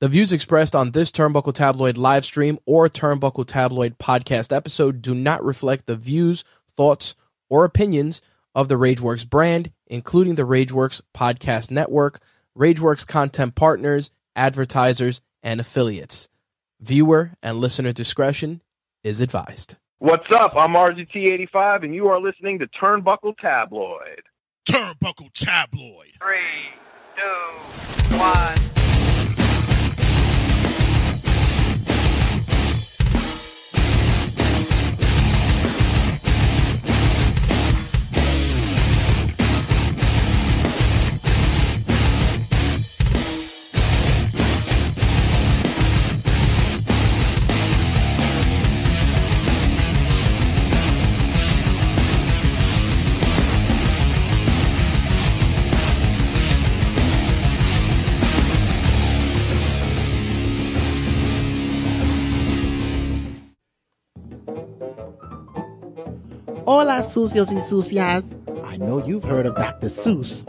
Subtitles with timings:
[0.00, 5.14] The views expressed on this Turnbuckle Tabloid live stream or Turnbuckle Tabloid podcast episode do
[5.14, 6.42] not reflect the views,
[6.74, 7.16] thoughts,
[7.50, 8.22] or opinions
[8.54, 12.22] of the Rageworks brand, including the Rageworks podcast network,
[12.56, 16.30] Rageworks content partners, advertisers, and affiliates.
[16.80, 18.62] Viewer and listener discretion
[19.04, 19.76] is advised.
[19.98, 20.54] What's up?
[20.56, 24.22] I'm RZT85, and you are listening to Turnbuckle Tabloid.
[24.66, 26.12] Turnbuckle Tabloid.
[26.22, 26.70] Three,
[27.16, 28.79] two, one.
[66.72, 68.22] Hola, sucios y sucias.
[68.64, 69.88] I know you've heard of Dr.
[69.88, 70.44] Seuss.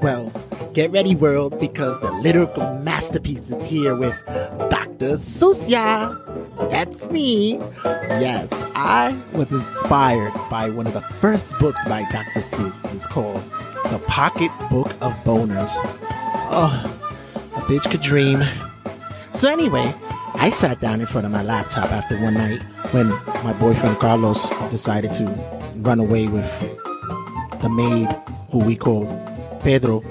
[0.00, 0.30] Well,
[0.72, 4.14] get ready, world, because the lyrical masterpiece is here with
[4.70, 5.16] Dr.
[5.16, 6.16] Sucia.
[6.70, 7.54] That's me.
[7.84, 12.38] Yes, I was inspired by one of the first books by Dr.
[12.38, 12.94] Seuss.
[12.94, 13.42] It's called
[13.90, 15.72] The Pocket Book of Boners.
[16.54, 16.70] Oh,
[17.56, 18.44] a bitch could dream.
[19.32, 19.92] So, anyway,
[20.36, 23.08] I sat down in front of my laptop after one night when
[23.42, 25.24] my boyfriend Carlos decided to
[25.76, 26.48] run away with
[27.62, 28.08] the maid
[28.50, 29.06] who we call
[29.62, 30.02] Pedro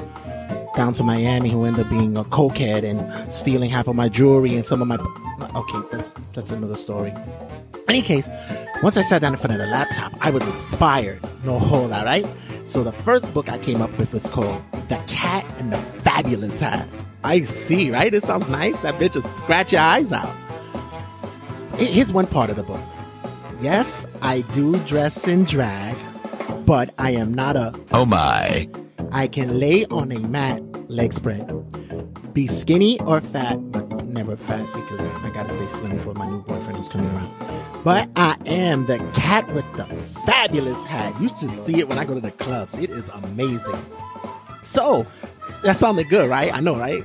[0.76, 4.56] down to Miami, who ended up being a cokehead and stealing half of my jewelry
[4.56, 4.98] and some of my.
[5.56, 7.14] Okay, that's that's another story.
[7.88, 8.28] Any case,
[8.82, 11.22] once I sat down in front of the laptop, I was inspired.
[11.44, 12.26] No hold, all right.
[12.66, 16.60] So the first book I came up with was called The Cat and the Fabulous
[16.60, 16.88] Hat.
[17.24, 18.14] I see, right?
[18.14, 18.80] It sounds nice.
[18.82, 20.34] That bitch will scratch your eyes out.
[21.76, 22.82] Here's one part of the book.
[23.62, 25.96] Yes, I do dress in drag,
[26.66, 27.74] but I am not a.
[27.92, 28.70] Oh my.
[29.12, 31.52] I can lay on a mat, leg spread.
[32.34, 36.42] Be skinny or fat, but never fat because I gotta stay slim for my new
[36.42, 37.73] boyfriend who's coming around.
[37.84, 39.86] But I am the cat with the
[40.26, 41.20] fabulous hat.
[41.20, 42.74] You should see it when I go to the clubs.
[42.80, 43.76] It is amazing.
[44.64, 45.06] So,
[45.64, 46.54] that sounded good, right?
[46.54, 47.04] I know, right?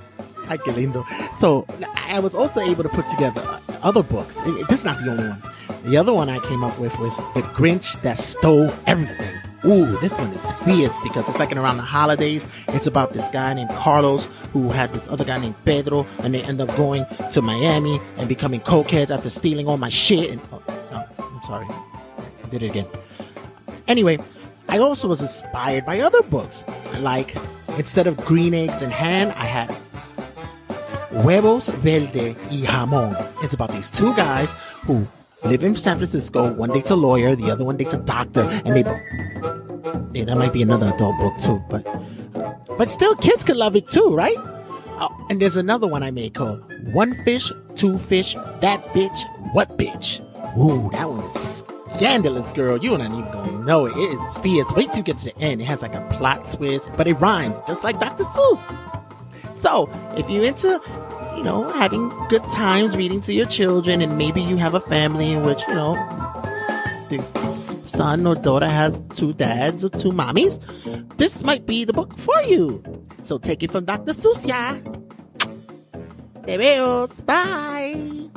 [0.49, 1.05] Ay, qué lindo.
[1.41, 3.43] So, I was also able to put together
[3.83, 4.41] other books.
[4.69, 5.43] This is not the only one.
[5.85, 9.35] The other one I came up with was The Grinch That Stole Everything.
[9.65, 12.47] Ooh, this one is fierce because it's like in around the holidays.
[12.69, 16.43] It's about this guy named Carlos who had this other guy named Pedro, and they
[16.43, 20.31] end up going to Miami and becoming cokeheads after stealing all my shit.
[20.31, 22.87] And oh, no, I'm sorry, I did it again.
[23.89, 24.19] Anyway,
[24.69, 26.63] I also was inspired by other books.
[27.01, 27.35] Like
[27.79, 29.77] instead of green eggs and ham, I had
[31.23, 33.17] Huevos Verde y Jamón.
[33.43, 34.53] It's about these two guys
[34.87, 35.05] who
[35.45, 36.53] live in San Francisco.
[36.53, 39.48] One date's a lawyer, the other one date's a doctor, and they.
[40.13, 41.85] Yeah, that might be another adult book too, but
[42.77, 44.37] but still, kids could love it too, right?
[45.01, 46.63] Oh, and there's another one I made called
[46.93, 49.19] One Fish, Two Fish, That Bitch,
[49.53, 50.21] What Bitch.
[50.57, 51.65] Ooh, that one is
[51.97, 52.79] scandalous, girl.
[52.79, 53.97] You are not even gonna know it.
[53.97, 54.71] It is fierce.
[54.73, 55.61] Wait till you get to the end.
[55.61, 58.25] It has like a plot twist, but it rhymes just like Dr.
[58.25, 58.75] Seuss.
[59.57, 60.81] So, if you're into,
[61.37, 65.33] you know, having good times reading to your children, and maybe you have a family
[65.33, 65.95] in which, you know,
[67.09, 67.19] the
[67.89, 70.61] son or daughter has two dads or two mommies,
[71.17, 72.83] this might be the book for you.
[73.23, 74.13] So take it from Dr.
[74.13, 74.79] Seuss, yeah.
[76.47, 77.07] Te veo.
[77.27, 78.29] Bye.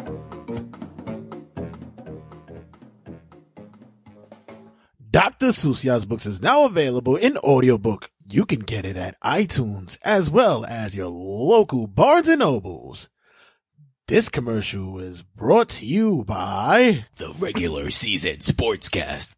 [5.12, 5.52] Dr.
[5.52, 8.10] Sucia's books is now available in audiobook.
[8.30, 13.10] You can get it at iTunes as well as your local Barnes and Nobles.
[14.08, 19.30] This commercial is brought to you by the regular season sportscast.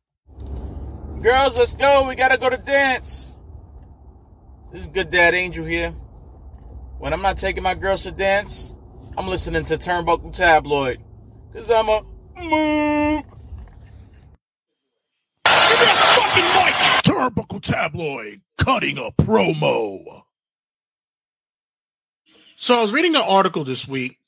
[1.23, 2.05] Girls, let's go.
[2.05, 3.33] We gotta go to dance.
[4.73, 5.91] This is good dad Angel here.
[6.99, 8.73] When I'm not taking my girls to dance,
[9.17, 10.99] I'm listening to Turnbuckle Tabloid.
[11.53, 12.03] Cause I'm a
[12.35, 13.25] mook.
[17.05, 20.23] Turnbuckle Tabloid cutting a promo.
[22.57, 24.19] So I was reading an article this week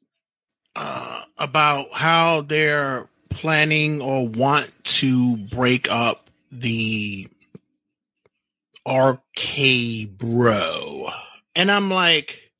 [0.77, 6.24] uh, about how they're planning or want to break up
[6.61, 7.27] the
[8.87, 11.09] RK Bro.
[11.55, 12.51] And I'm like,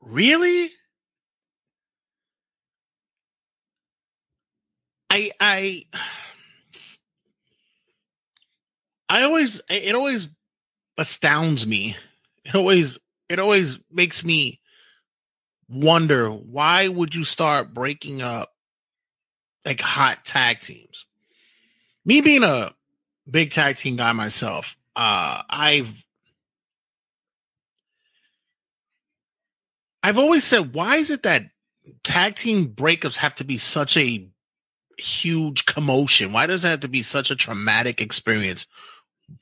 [0.00, 0.70] really?
[5.10, 5.84] I I
[9.08, 10.28] I always it always
[10.98, 11.96] astounds me.
[12.44, 12.98] It always
[13.28, 14.60] it always makes me
[15.68, 18.52] wonder why would you start breaking up
[19.64, 21.06] like hot tag teams?
[22.04, 22.72] Me being a
[23.28, 26.04] big tag team guy myself, uh, I've
[30.02, 31.44] I've always said, why is it that
[32.02, 34.28] tag team breakups have to be such a
[34.98, 36.32] huge commotion?
[36.32, 38.66] Why does it have to be such a traumatic experience?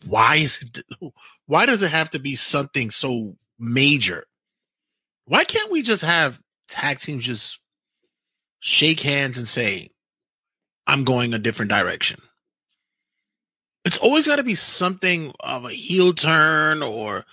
[0.06, 0.84] Why is it,
[1.46, 4.25] why does it have to be something so major?
[5.25, 7.58] Why can't we just have tag teams just
[8.61, 9.88] shake hands and say,
[10.87, 12.20] I'm going a different direction?
[13.84, 17.25] It's always got to be something of a heel turn or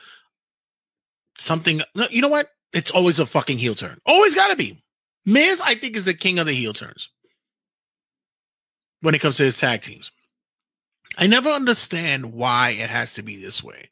[1.38, 1.82] something.
[2.10, 2.50] You know what?
[2.74, 4.00] It's always a fucking heel turn.
[4.06, 4.84] Always got to be.
[5.26, 7.10] Miz, I think, is the king of the heel turns
[9.02, 10.12] when it comes to his tag teams.
[11.18, 13.90] I never understand why it has to be this way.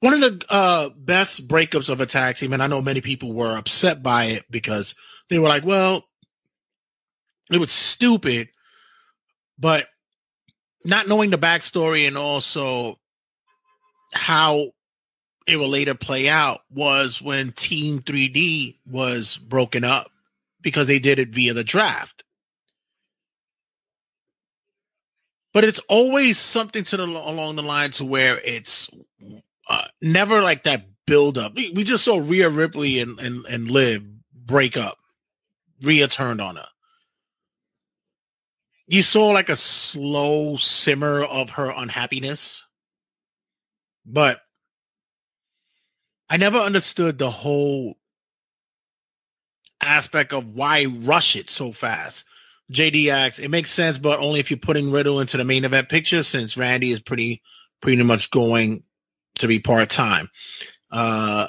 [0.00, 3.32] One of the uh, best breakups of a tag team, and I know many people
[3.32, 4.94] were upset by it because
[5.30, 6.04] they were like, well,
[7.50, 8.48] it was stupid,
[9.58, 9.86] but
[10.84, 12.98] not knowing the backstory and also
[14.12, 14.70] how
[15.46, 20.10] it will later play out was when Team 3D was broken up
[20.60, 22.24] because they did it via the draft.
[25.52, 28.90] But it's always something to the along the line to where it's
[29.68, 31.54] uh, never like that build up.
[31.54, 34.04] We, we just saw Rhea Ripley and, and and Liv
[34.34, 34.98] break up.
[35.80, 36.68] Rhea turned on her.
[38.86, 42.64] You saw like a slow simmer of her unhappiness.
[44.04, 44.40] But
[46.30, 47.96] I never understood the whole
[49.80, 52.24] aspect of why rush it so fast.
[52.72, 55.88] JD asks, it makes sense, but only if you're putting Riddle into the main event
[55.88, 57.42] picture, since Randy is pretty
[57.80, 58.82] pretty much going
[59.36, 60.30] to be part time.
[60.90, 61.48] Uh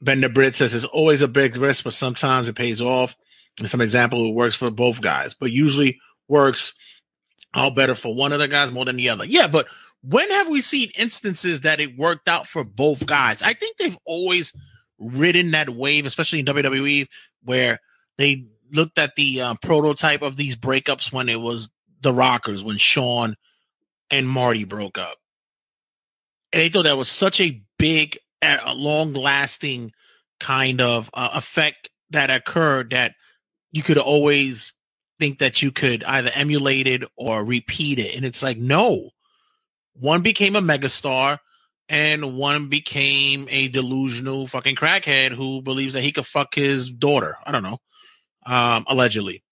[0.00, 3.16] Bender Britt says it's always a big risk, but sometimes it pays off.
[3.58, 5.98] And some example, it works for both guys, but usually
[6.28, 6.74] works
[7.54, 9.24] all better for one of the guys more than the other.
[9.24, 9.66] Yeah, but
[10.02, 13.42] when have we seen instances that it worked out for both guys?
[13.42, 14.52] I think they've always
[14.98, 17.08] ridden that wave, especially in WWE,
[17.42, 17.80] where
[18.18, 21.70] they looked at the uh, prototype of these breakups when it was
[22.02, 23.36] the Rockers, when Shawn
[24.10, 25.18] and Marty broke up.
[26.52, 29.92] And they thought that was such a big, long lasting
[30.38, 33.14] kind of uh, effect that occurred that
[33.72, 34.72] you could always
[35.18, 38.14] think that you could either emulate it or repeat it.
[38.14, 39.10] And it's like, no,
[39.94, 41.38] one became a megastar
[41.88, 47.36] and one became a delusional fucking crackhead who believes that he could fuck his daughter.
[47.44, 47.78] I don't know.
[48.44, 49.42] Um, allegedly.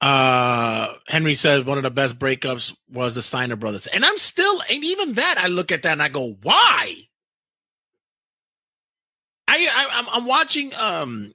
[0.00, 3.86] Uh, Henry says one of the best breakups was the Steiner brothers.
[3.86, 6.96] And I'm still, and even that, I look at that and I go, why?
[9.46, 11.32] I, I am I'm watching, um,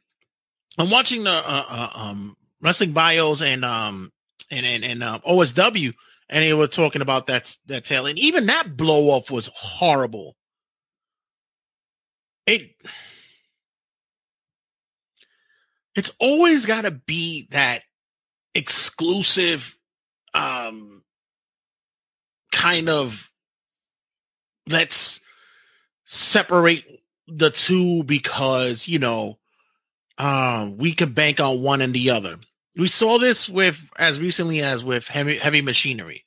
[0.77, 4.11] I'm watching the, uh, uh, um, wrestling bios and, um,
[4.51, 5.93] and, and, and, um, OSW
[6.29, 10.35] and they were talking about that that tale, and even that blow off was horrible.
[12.45, 12.71] It
[15.95, 17.83] it's always got to be that
[18.53, 19.77] exclusive
[20.33, 21.03] um
[22.51, 23.31] kind of
[24.69, 25.19] let's
[26.05, 26.85] separate
[27.27, 29.37] the two because you know
[30.17, 32.37] um we could bank on one and the other
[32.77, 36.25] we saw this with as recently as with heavy heavy machinery.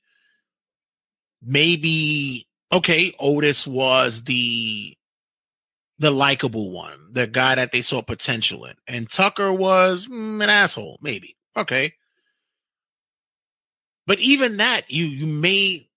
[1.43, 4.97] Maybe okay, Otis was the
[5.99, 10.51] the likable one, the guy that they saw potential in, and Tucker was mm, an
[10.51, 10.99] asshole.
[11.01, 11.95] Maybe okay,
[14.07, 15.89] but even that you you may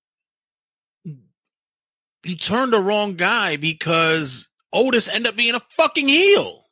[2.24, 6.63] you turned the wrong guy because Otis ended up being a fucking heel.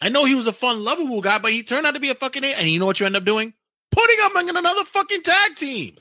[0.00, 2.14] I know he was a fun, lovable guy, but he turned out to be a
[2.14, 3.52] fucking a- and you know what you end up doing?
[3.90, 5.96] Putting him in another fucking tag team.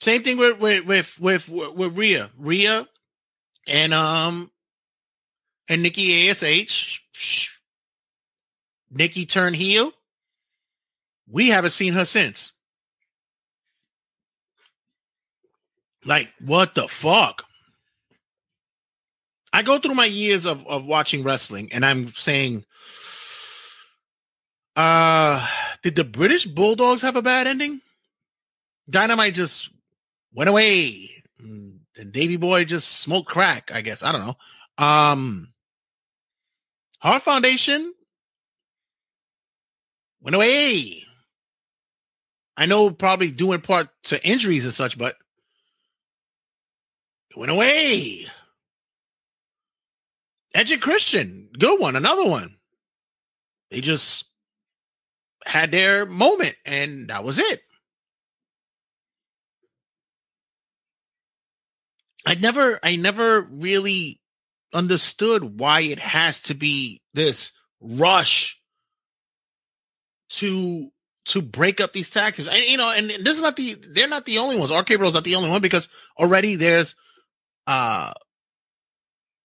[0.00, 2.88] Same thing with with with with, with Rhea, Rhea,
[3.68, 4.50] and um,
[5.68, 7.00] and Nikki Ash.
[8.90, 9.92] Nikki turned heel.
[11.28, 12.52] We haven't seen her since.
[16.04, 17.44] Like what the fuck?
[19.52, 22.64] I go through my years of, of watching wrestling and I'm saying,
[24.76, 25.46] uh,
[25.82, 27.80] did the British Bulldogs have a bad ending?
[28.88, 29.68] Dynamite just
[30.34, 31.10] went away.
[31.40, 34.02] Mm, and Davy Boy just smoked crack, I guess.
[34.02, 34.36] I don't know.
[34.84, 35.48] Um,
[37.00, 37.92] Heart Foundation
[40.20, 41.04] went away.
[42.56, 45.16] I know probably doing part to injuries and such, but
[47.30, 48.26] It went away.
[50.54, 52.56] Edge Christian, good one, another one.
[53.70, 54.24] They just
[55.44, 57.62] had their moment, and that was it.
[62.24, 64.20] I never, I never really
[64.72, 68.58] understood why it has to be this rush
[70.30, 70.90] to
[71.24, 72.48] to break up these taxes.
[72.48, 74.72] And you know, and this is not the they're not the only ones.
[74.72, 76.94] RK is not the only one because already there's
[77.66, 78.12] uh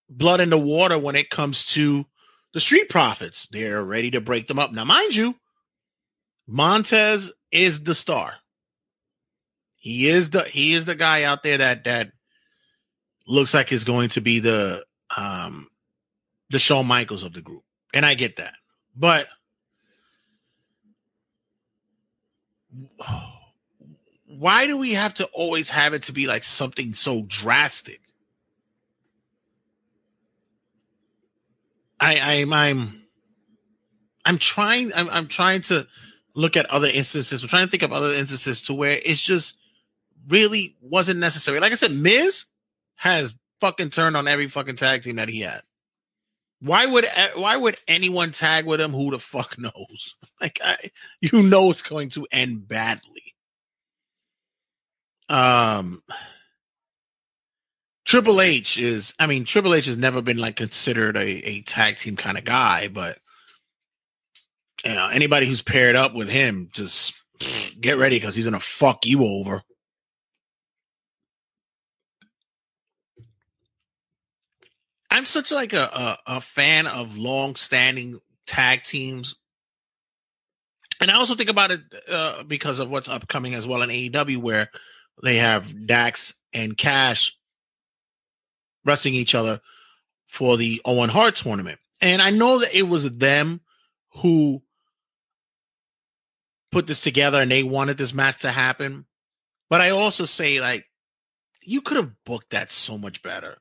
[0.10, 2.06] blood in the water when it comes to
[2.54, 3.48] the street profits.
[3.52, 4.72] They're ready to break them up.
[4.72, 5.36] Now, mind you,
[6.48, 8.36] Montez is the star.
[9.76, 12.12] He is the he is the guy out there that that
[13.28, 14.86] looks like is going to be the
[15.16, 15.68] um
[16.50, 17.64] the Shawn Michaels of the group.
[17.94, 18.54] And I get that.
[18.96, 19.28] But
[24.26, 28.02] why do we have to always have it to be like something so drastic?
[32.00, 33.02] I, I'm I'm
[34.26, 35.88] I'm trying I'm I'm trying to
[36.36, 37.42] look at other instances.
[37.42, 39.58] I'm trying to think of other instances to where it's just
[40.28, 41.60] really wasn't necessary.
[41.60, 42.46] Like I said, Miz
[42.96, 45.62] has fucking turned on every fucking tag team that he had.
[46.60, 48.92] Why would why would anyone tag with him?
[48.92, 50.16] Who the fuck knows?
[50.42, 50.78] Like I,
[51.22, 53.36] you know, it's going to end badly.
[55.30, 56.04] Um,
[58.08, 61.98] Triple H is, I mean, Triple H has never been like considered a, a tag
[61.98, 63.20] team kind of guy, but
[64.86, 67.14] you know, anybody who's paired up with him, just
[67.82, 69.62] get ready because he's gonna fuck you over.
[75.12, 79.36] I'm such like a, a, a fan of long standing tag teams.
[81.02, 84.38] And I also think about it uh, because of what's upcoming as well in AEW,
[84.38, 84.70] where
[85.22, 87.37] they have Dax and Cash
[88.88, 89.62] wrestling each other
[90.28, 91.80] for the Owen Hart tournament.
[92.02, 93.62] And I know that it was them
[94.18, 94.62] who
[96.72, 99.06] put this together and they wanted this match to happen.
[99.70, 100.86] But I also say, like,
[101.64, 103.58] you could have booked that so much better.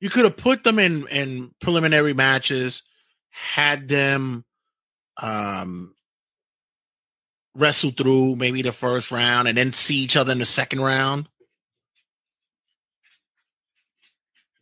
[0.00, 2.82] You could have put them in in preliminary matches,
[3.30, 4.44] had them
[5.20, 5.94] um
[7.54, 11.28] wrestle through maybe the first round and then see each other in the second round.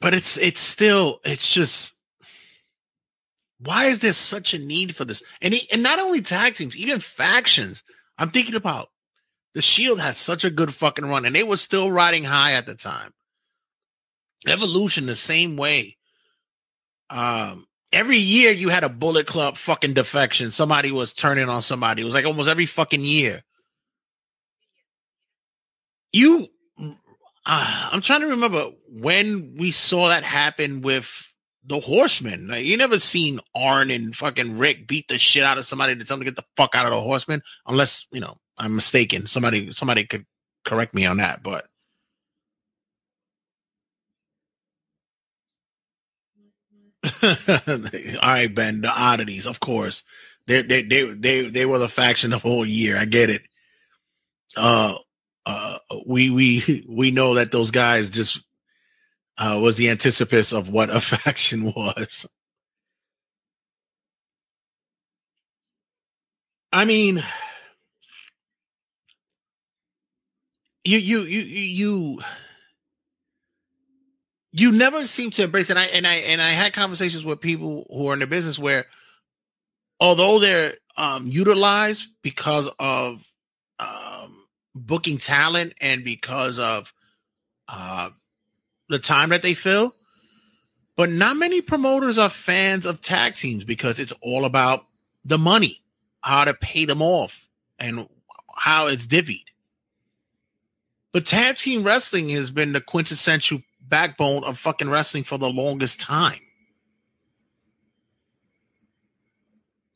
[0.00, 1.97] But it's it's still it's just
[3.59, 5.23] why is there such a need for this?
[5.42, 7.83] And he, and not only tag teams, even factions.
[8.16, 8.88] I'm thinking about
[9.54, 12.66] the Shield had such a good fucking run, and they were still riding high at
[12.66, 13.12] the time.
[14.47, 15.99] Evolution the same way.
[17.11, 20.50] Um, every year you had a Bullet Club fucking defection.
[20.50, 22.02] Somebody was turning on somebody.
[22.02, 23.42] It was like almost every fucking year.
[26.12, 26.49] You,
[27.50, 31.28] uh, I'm trying to remember when we saw that happen with
[31.64, 32.49] the Horsemen.
[32.49, 36.04] Like you never seen Arn and fucking Rick beat the shit out of somebody to
[36.04, 39.26] tell them to get the fuck out of the Horsemen, unless you know I'm mistaken.
[39.26, 40.26] Somebody, somebody could
[40.64, 41.66] correct me on that, but.
[47.23, 47.30] All
[48.23, 48.83] right, Ben.
[48.83, 50.02] The oddities, of course.
[50.47, 52.99] They they they they they were the faction the whole year.
[52.99, 53.42] I get it.
[54.57, 54.97] Uh,
[55.50, 58.40] uh, we we we know that those guys just
[59.37, 62.26] uh was the anticipus of what a faction was.
[66.73, 67.23] I mean,
[70.85, 72.23] you you you you
[74.52, 75.73] you never seem to embrace it.
[75.73, 78.57] And I and I and I had conversations with people who are in the business
[78.57, 78.87] where,
[79.99, 83.25] although they're um, utilized because of
[83.80, 84.20] um,
[84.75, 86.93] booking talent and because of
[87.69, 88.11] uh,
[88.89, 89.95] the time that they fill,
[90.97, 94.85] but not many promoters are fans of tag teams because it's all about
[95.25, 95.83] the money,
[96.21, 97.47] how to pay them off,
[97.79, 98.09] and
[98.55, 99.45] how it's divvied.
[101.12, 106.00] But tag team wrestling has been the quintessential backbone of fucking wrestling for the longest
[106.00, 106.41] time.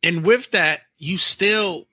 [0.02, 1.86] And with that, you still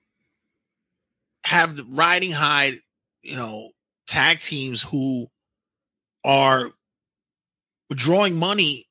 [1.43, 2.79] have the riding high,
[3.21, 3.71] you know,
[4.07, 5.27] tag teams who
[6.23, 6.71] are
[7.91, 8.87] drawing money,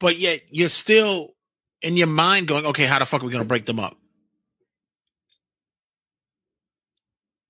[0.00, 1.30] but yet you're still
[1.80, 3.96] in your mind going, okay, how the fuck are we going to break them up?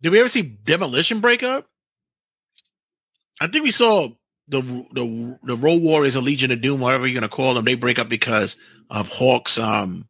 [0.00, 1.66] Did we ever see Demolition break up?
[3.40, 4.08] I think we saw
[4.48, 4.60] the
[4.92, 7.98] the the Road Warriors, a Legion of Doom, whatever you're gonna call them, they break
[7.98, 8.56] up because
[8.90, 10.08] of Hawk's um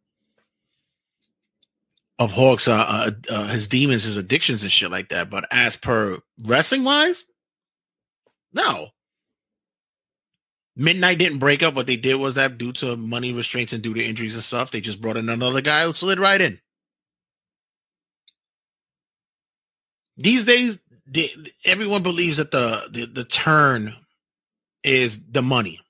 [2.25, 5.31] of Hawk's uh, uh, uh, his demons, his addictions and shit like that.
[5.31, 7.25] But as per wrestling wise,
[8.52, 8.88] no.
[10.75, 11.75] Midnight didn't break up.
[11.75, 14.71] What they did was that due to money restraints and due to injuries and stuff,
[14.71, 16.61] they just brought in another guy who slid right in.
[20.17, 21.31] These days, the,
[21.64, 23.95] everyone believes that the, the the turn
[24.85, 25.81] is the money,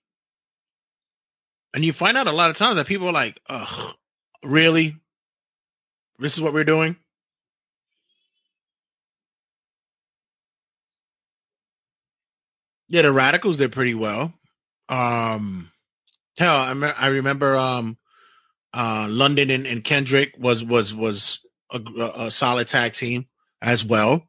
[1.75, 3.95] and you find out a lot of times that people are like, "Ugh,
[4.43, 4.97] really?
[6.19, 6.97] This is what we're doing."
[12.89, 14.35] Yeah, the Radicals did pretty well.
[14.91, 15.71] Um,
[16.39, 17.97] hell, I, me- I remember um,
[18.75, 21.39] uh, London and, and Kendrick was was was
[21.71, 21.81] a,
[22.17, 23.29] a solid tag team
[23.63, 24.29] as well.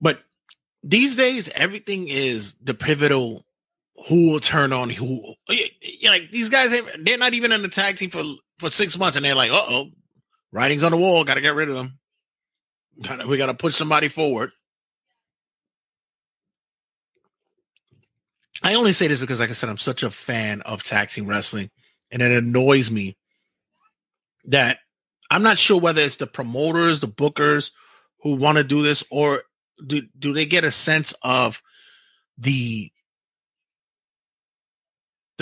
[0.00, 0.22] But
[0.82, 3.44] these days, everything is the pivotal.
[4.08, 5.34] Who will turn on who?
[5.48, 8.24] Like these guys, they're not even in the tag team for
[8.58, 9.90] for six months, and they're like, "Uh oh,
[10.52, 11.24] writing's on the wall.
[11.24, 11.98] Got to get rid of them.
[13.02, 14.52] Gotta, we got to push somebody forward."
[18.62, 21.70] I only say this because, like I said, I'm such a fan of team wrestling,
[22.10, 23.16] and it annoys me
[24.44, 24.78] that
[25.30, 27.70] I'm not sure whether it's the promoters, the bookers
[28.22, 29.42] who want to do this, or
[29.84, 31.60] do do they get a sense of
[32.38, 32.92] the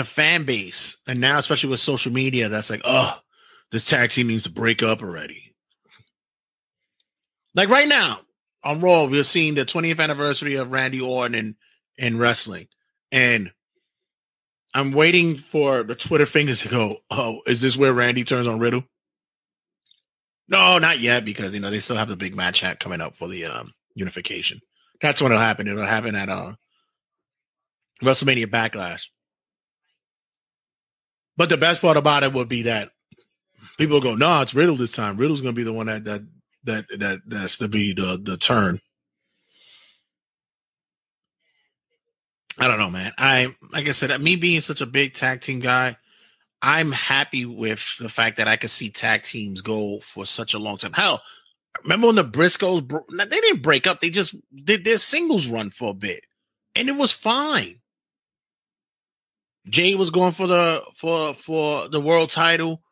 [0.00, 3.19] the fan base, and now especially with social media, that's like, oh,
[3.71, 5.54] this tag team needs to break up already.
[7.54, 8.21] Like right now
[8.64, 11.57] on Raw, we're seeing the 20th anniversary of Randy Orton in,
[11.99, 12.69] in wrestling.
[13.12, 13.52] And
[14.73, 18.59] I'm waiting for the Twitter fingers to go, oh, is this where Randy turns on
[18.59, 18.85] Riddle?
[20.49, 23.16] No, not yet, because you know they still have the big match hat coming up
[23.16, 24.61] for the um, unification.
[25.02, 25.69] That's when it'll happen.
[25.69, 26.54] It'll happen at uh,
[28.02, 29.09] WrestleMania Backlash.
[31.40, 32.90] But the best part about it would be that
[33.78, 35.16] people go, no, it's Riddle this time.
[35.16, 36.23] Riddle's gonna be the one that that
[36.64, 38.78] that that that's to be the the turn.
[42.59, 43.14] I don't know, man.
[43.16, 45.96] I like I said, me being such a big tag team guy,
[46.61, 50.59] I'm happy with the fact that I could see tag teams go for such a
[50.59, 50.92] long time.
[50.92, 51.22] Hell,
[51.83, 55.70] remember when the Briscoes bro- they didn't break up; they just did their singles run
[55.70, 56.26] for a bit,
[56.76, 57.80] and it was fine.
[59.68, 62.83] Jay was going for the for for the world title,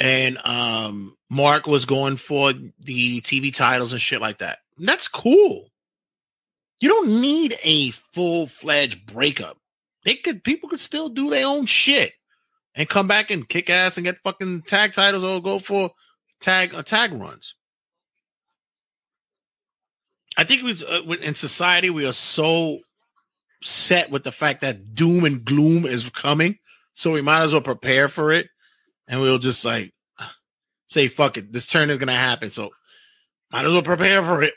[0.00, 4.58] and um Mark was going for the TV titles and shit like that.
[4.78, 5.70] And that's cool.
[6.80, 9.58] You don't need a full fledged breakup.
[10.04, 12.12] They could people could still do their own shit
[12.74, 15.90] and come back and kick ass and get fucking tag titles or go for
[16.40, 17.54] tag uh, tag runs.
[20.36, 22.78] I think we uh, in society we are so
[23.62, 26.58] set with the fact that doom and gloom is coming,
[26.94, 28.48] so we might as well prepare for it,
[29.06, 29.92] and we'll just like
[30.86, 32.70] say fuck it, this turn is gonna happen, so
[33.50, 34.54] might as well prepare for it.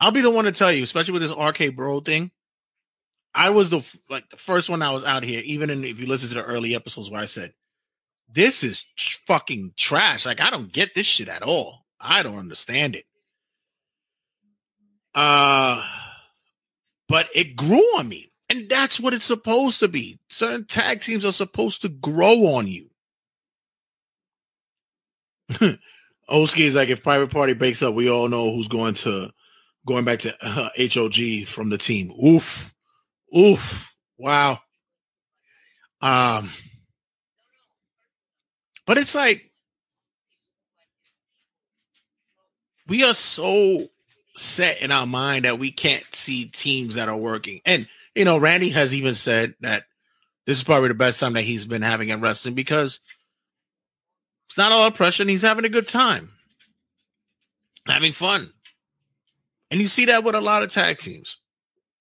[0.00, 2.30] I'll be the one to tell you, especially with this RK Bro thing.
[3.34, 6.06] I was the like the first one I was out here, even in, if you
[6.06, 7.52] listen to the early episodes where I said,
[8.28, 11.84] "This is tr- fucking trash." Like I don't get this shit at all.
[12.00, 13.06] I don't understand it.
[15.14, 15.84] Uh,
[17.08, 20.18] but it grew on me, and that's what it's supposed to be.
[20.28, 22.90] Certain tag teams are supposed to grow on you.
[26.28, 29.30] Oski is like, if Private Party breaks up, we all know who's going to
[29.86, 32.10] going back to uh, HOG from the team.
[32.12, 32.72] Oof,
[33.36, 34.58] oof, wow.
[36.00, 36.50] Um,
[38.86, 39.50] but it's like
[42.86, 43.88] we are so
[44.36, 47.60] set in our mind that we can't see teams that are working.
[47.64, 49.84] And you know, Randy has even said that
[50.46, 53.00] this is probably the best time that he's been having in wrestling because
[54.46, 56.30] it's not a lot of pressure and he's having a good time,
[57.86, 58.52] having fun.
[59.70, 61.38] And you see that with a lot of tag teams.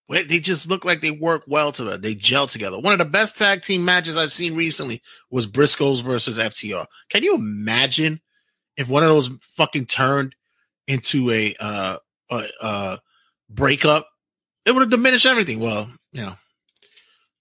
[0.08, 1.98] Where They just look like they work well together.
[1.98, 2.78] They gel together.
[2.78, 6.86] One of the best tag team matches I've seen recently was Briscoes versus FTR.
[7.10, 8.20] Can you imagine
[8.76, 10.36] if one of those fucking turned
[10.88, 11.98] into a uh
[12.62, 13.00] a
[13.50, 14.08] breakup?
[14.66, 15.60] It would have diminished everything.
[15.60, 16.36] Well, you know,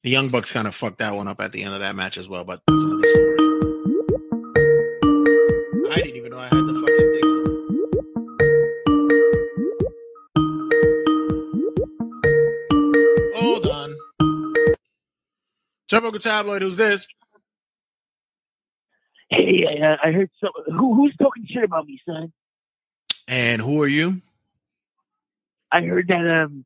[0.02, 2.18] the Young Bucks kind of fucked that one up at the end of that match
[2.18, 3.36] as well, but that's another story.
[5.92, 7.28] I didn't even know I had the fucking thing.
[13.36, 13.94] Hold on.
[15.88, 17.06] Turbo Tabloid, who's this?
[19.28, 20.50] Hey, I, I heard some.
[20.66, 22.32] Who, who's talking shit about me, son?
[23.28, 24.20] And who are you?
[25.72, 26.64] I heard that um,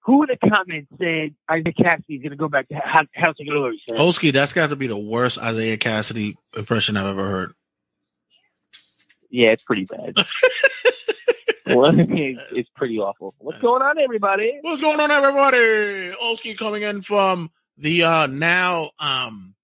[0.00, 1.76] who in the comments said Isaac
[2.08, 3.80] is gonna go back to House of Glory?
[3.96, 7.54] Oski, that's got to be the worst Isiah Kassidy impression I've ever heard.
[9.30, 10.14] Yeah, it's pretty bad.
[11.66, 13.34] Well, it's, pretty awful.
[13.38, 14.58] What's going on, everybody?
[14.62, 16.12] What's going on, everybody?
[16.22, 19.54] Olski coming in from the uh now um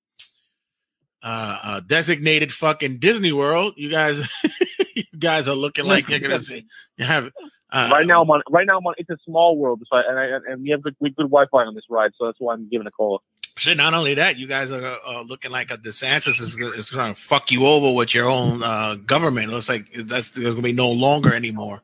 [1.22, 3.74] uh, uh designated fucking Disney World.
[3.76, 4.26] You guys,
[4.94, 6.66] you guys are looking like you're gonna see.
[6.96, 7.30] You have
[7.70, 8.42] uh, right now, I'm on.
[8.50, 8.94] Right now, I'm on.
[8.98, 11.64] It's a small world, so I, and, I, and we have good, we good Wi-Fi
[11.64, 13.22] on this ride, so that's why I'm giving a call.
[13.56, 17.14] Shit, not only that, you guys are uh, looking like a DeSantis is, is trying
[17.14, 19.50] to fuck you over with your own uh, government.
[19.50, 21.82] It looks like that's going to be no longer anymore.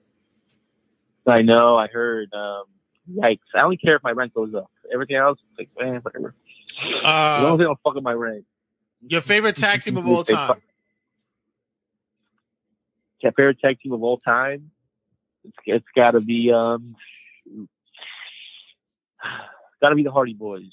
[1.27, 1.77] I know.
[1.77, 2.33] I heard.
[2.33, 2.65] Um,
[3.13, 3.39] yikes!
[3.55, 4.71] I only care if my rent goes up.
[4.93, 6.35] Everything else, like, eh, whatever.
[6.83, 8.45] as long Uh, as they don't fuck up my rent.
[9.09, 10.61] your favorite tag team of all time?
[13.23, 14.71] My favorite tag team of all time.
[15.45, 16.97] It's it's got to be um,
[19.81, 20.71] got to be the Hardy Boys.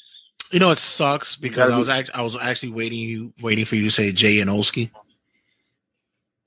[0.52, 3.66] You know, it sucks because I was be- act- I was actually waiting you waiting
[3.66, 4.92] for you to say Jay and Olski.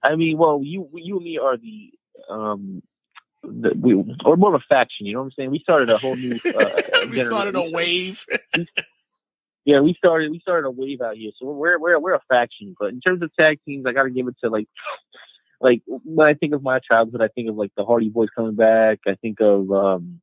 [0.02, 1.90] I mean, well, you you and me are the
[2.28, 2.82] um,
[3.42, 5.06] the, we or more of a faction.
[5.06, 5.50] You know what I'm saying?
[5.50, 6.38] We started a whole new.
[6.44, 8.26] Uh, we started a wave.
[9.64, 12.76] Yeah, we started we started a wave out here, so we're we're we're a faction.
[12.78, 14.68] But in terms of tag teams, I got to give it to like
[15.64, 18.54] like when I think of my childhood, I think of like the Hardy Boys coming
[18.54, 18.98] back.
[19.06, 20.20] I think of um,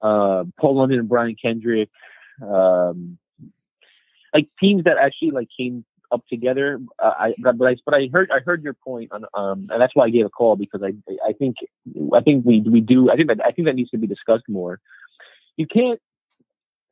[0.00, 1.90] uh, Paul London and Brian Kendrick,
[2.40, 3.18] um,
[4.32, 6.78] like teams that actually like came up together.
[7.02, 9.96] Uh, I but I but I heard I heard your point on um, and that's
[9.96, 10.92] why I gave a call because I
[11.26, 11.56] I think
[12.14, 14.48] I think we we do I think that I think that needs to be discussed
[14.48, 14.78] more.
[15.56, 16.00] You can't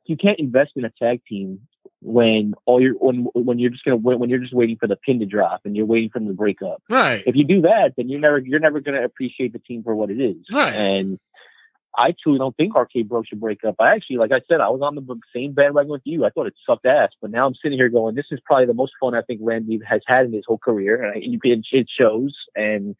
[0.03, 1.61] you can't invest in a tag team
[2.03, 5.19] when all you're when when you're just gonna when you're just waiting for the pin
[5.19, 6.83] to drop and you're waiting for them to break up.
[6.89, 7.23] Right.
[7.25, 10.09] If you do that, then you're never you're never gonna appreciate the team for what
[10.09, 10.37] it is.
[10.51, 10.73] Right.
[10.73, 11.19] And
[11.95, 13.75] I truly don't think RK Bro should break up.
[13.79, 16.25] I actually, like I said, I was on the same bandwagon with you.
[16.25, 18.73] I thought it sucked ass, but now I'm sitting here going, this is probably the
[18.73, 21.03] most fun I think Randy has had in his whole career.
[21.03, 22.35] And it shows.
[22.55, 22.95] And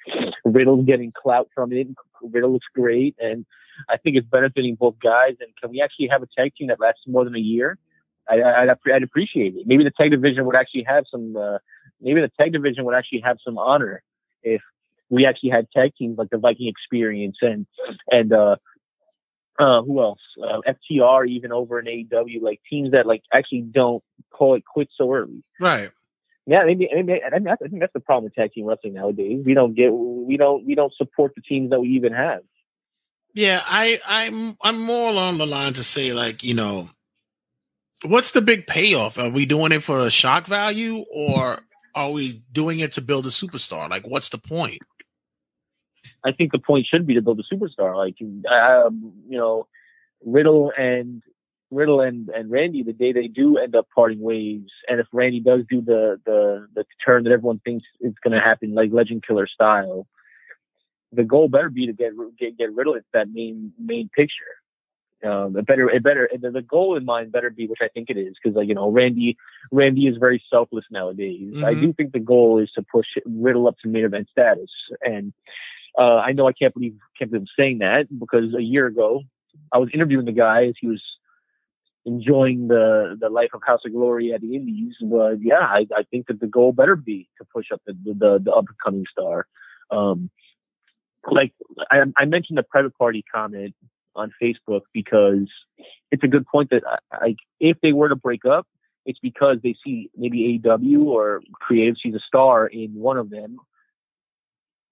[0.46, 1.88] Riddle's getting clout from it.
[2.22, 3.46] Riddle looks great, and
[3.89, 5.36] I think it's benefiting both guys.
[5.39, 7.78] And can we actually have a tag team that lasts more than a year?
[8.30, 9.64] I, I, I'd, I'd appreciate it.
[9.66, 11.36] Maybe the tag division would actually have some.
[11.36, 11.58] Uh,
[12.02, 14.04] maybe the tag division would actually have some honor
[14.44, 14.62] if
[15.10, 17.66] we actually had tag teams like the Viking Experience and
[18.10, 18.56] and uh,
[19.60, 20.20] uh, who else?
[20.42, 24.94] Uh, FTR even over in AEW, like teams that like actually don't call it quits
[24.98, 25.44] so early.
[25.60, 25.92] Right.
[26.46, 29.44] Yeah, maybe, maybe I, mean, I think that's the problem with tag team wrestling nowadays.
[29.46, 32.42] We don't get, we don't, we don't support the teams that we even have.
[33.34, 36.90] Yeah, I I'm I'm more along the line to say like you know,
[38.04, 39.18] what's the big payoff?
[39.18, 41.60] Are we doing it for a shock value or
[41.96, 43.89] are we doing it to build a superstar?
[43.89, 44.82] Like, what's the point?
[46.26, 47.96] I think the point should be to build a superstar.
[47.96, 49.68] Like, um, you know,
[50.26, 51.22] Riddle and
[51.72, 55.39] Riddle and, and Randy, the day they do end up parting ways, and if Randy
[55.39, 59.24] does do the the, the turn that everyone thinks is going to happen, like Legend
[59.26, 60.08] Killer style,
[61.12, 64.62] the goal better be to get get, get Riddle into that main main picture.
[65.24, 68.10] Um, it better, it better, the, the goal in mind better be, which I think
[68.10, 69.38] it is, because like you know, Randy,
[69.72, 71.54] Randy is very selfless nowadays.
[71.64, 71.82] I Mhm.
[71.82, 74.70] do think the goal is to push Riddle up to main event status,
[75.02, 75.32] and
[75.98, 79.22] uh, I know I can't believe can't believe I'm saying that because a year ago
[79.72, 81.02] I was interviewing the guy as he was
[82.06, 84.96] enjoying the the life of House of Glory at the Indies.
[85.02, 88.40] But yeah, I, I think that the goal better be to push up the the,
[88.44, 89.48] the up and coming star.
[89.90, 90.30] Um,
[91.32, 91.54] like
[91.92, 93.74] I, I mentioned the private party comment
[94.15, 95.49] on Facebook because
[96.12, 98.67] it's a good point that I, if they were to break up,
[99.06, 103.58] it's because they see maybe AEW or creative sees a star in one of them.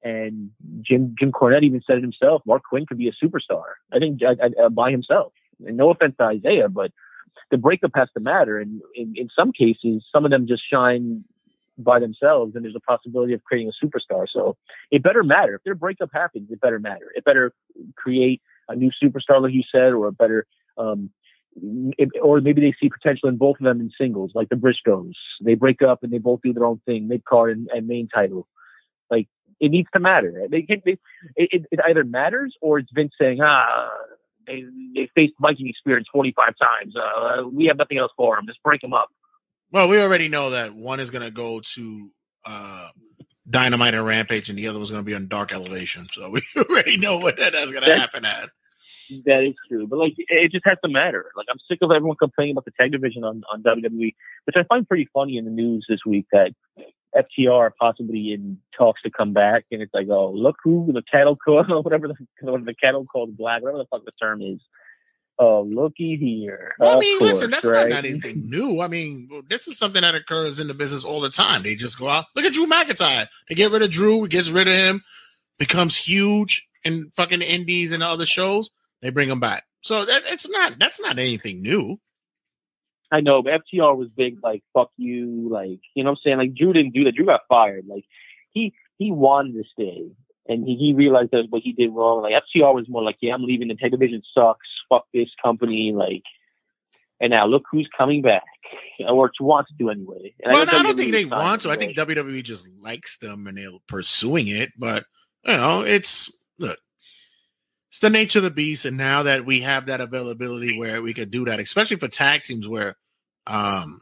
[0.03, 0.49] And
[0.81, 2.41] Jim Jim Cornette even said it himself.
[2.47, 3.63] Marq Quen could be a superstar.
[3.93, 5.33] I think I, I, uh, by himself.
[5.65, 6.91] And no offense to Isiah, but
[7.51, 8.59] the breakup has to matter.
[8.59, 11.23] And in, in some cases, some of them just shine
[11.77, 14.25] by themselves, and there's a possibility of creating a superstar.
[14.31, 14.57] So
[14.89, 15.55] it better matter.
[15.55, 17.11] If their breakup happens, it better matter.
[17.15, 17.53] It better
[17.95, 20.45] create a new superstar, like you said, or a better,
[20.77, 21.09] um,
[21.97, 25.13] it, or maybe they see potential in both of them in singles, like the Briscoes.
[25.43, 28.07] They break up and they both do their own thing, mid card and, and main
[28.07, 28.47] title.
[29.09, 29.27] Like
[29.59, 30.47] it needs to matter.
[30.49, 30.81] They can.
[30.85, 30.97] They,
[31.35, 33.89] it, it either matters or it's Vince saying, ah,
[34.47, 34.63] they
[34.95, 36.95] they faced Viking experience 45 times.
[36.95, 38.47] Uh, we have nothing else for them.
[38.47, 39.09] Just break them up.
[39.71, 42.11] Well, we already know that one is going to go to
[42.45, 42.89] uh,
[43.49, 46.07] Dynamite and Rampage, and the other was going to be on Dark Elevation.
[46.11, 48.49] So we already know what that is going to happen as.
[49.25, 51.31] That is true, but like it just has to matter.
[51.35, 54.63] Like I'm sick of everyone complaining about the tag division on on WWE, which I
[54.63, 56.51] find pretty funny in the news this week that
[57.15, 61.03] FTR are possibly in talks to come back, and it's like, oh, look who the
[61.11, 64.59] cattle call, whatever the the cattle called black, whatever the fuck the term is.
[65.39, 66.75] Oh, looky here.
[66.77, 67.89] Well, I mean, course, listen, that's right?
[67.89, 68.79] not anything new.
[68.79, 71.63] I mean, this is something that occurs in the business all the time.
[71.63, 72.25] They just go out.
[72.35, 73.27] Look at Drew McIntyre.
[73.49, 75.03] They get rid of Drew, gets rid of him,
[75.57, 78.69] becomes huge, in fucking indies and other shows,
[79.01, 79.63] they bring them back.
[79.81, 81.99] So that it's not that's not anything new.
[83.11, 86.37] I know, but FTR was big, like fuck you, like you know what I'm saying.
[86.37, 87.15] Like Drew didn't do that.
[87.15, 87.85] Drew got fired.
[87.87, 88.05] Like
[88.51, 90.05] he he wanted to stay,
[90.47, 92.21] and he, he realized that what he did wrong.
[92.21, 93.67] Like FTR was more like, yeah, I'm leaving.
[93.67, 94.67] The tech division sucks.
[94.87, 95.91] Fuck this company.
[95.91, 96.23] Like,
[97.19, 98.43] and now look who's coming back,
[98.99, 100.33] or to want to do anyway.
[100.43, 101.71] And well, know no, I don't think they want to.
[101.71, 104.71] I think WWE just likes them and they're pursuing it.
[104.77, 105.05] But
[105.43, 106.79] you know, it's look,
[107.91, 108.85] it's the nature of the beast.
[108.85, 112.43] And now that we have that availability where we could do that, especially for tag
[112.43, 112.95] teams, where
[113.45, 113.99] um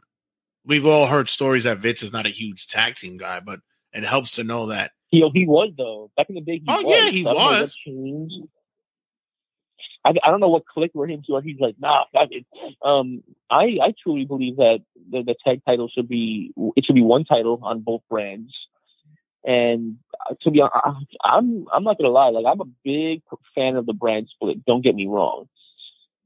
[0.64, 3.60] we've all heard stories that Vince is not a huge tag team guy, but
[3.92, 6.12] it helps to know that He, he was though.
[6.16, 7.04] Back in the day, he Oh, was.
[7.04, 7.76] yeah, he I what was.
[10.04, 11.38] I, I don't know what clicked with him too.
[11.44, 12.04] He's like, nah.
[12.14, 12.46] it.
[12.82, 14.78] Um, I I truly believe that
[15.10, 18.54] the, the tag title should be it should be one title on both brands.
[19.44, 19.96] And
[20.28, 22.28] uh, to be honest, I'm I'm not gonna lie.
[22.28, 23.22] Like I'm a big
[23.54, 24.64] fan of the brand split.
[24.64, 25.48] Don't get me wrong.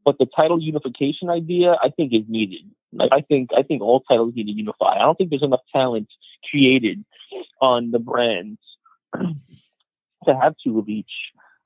[0.05, 2.70] But the title unification idea, I think, is needed.
[2.92, 4.96] Like I think I think all titles need to unify.
[4.96, 6.09] I don't think there's enough talent
[6.50, 7.05] created
[7.61, 8.61] on the brands
[9.14, 11.11] to have two of each.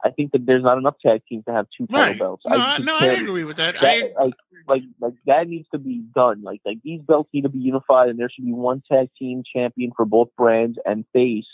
[0.05, 2.19] I think that there's not enough tag teams to have two title right.
[2.19, 2.45] belts.
[2.47, 3.83] No, I, no, I agree with that.
[3.83, 4.33] I, that,
[4.69, 6.43] like, like, that needs to be done.
[6.43, 9.43] Like, like these belts need to be unified, and there should be one tag team
[9.55, 11.47] champion for both brands and face.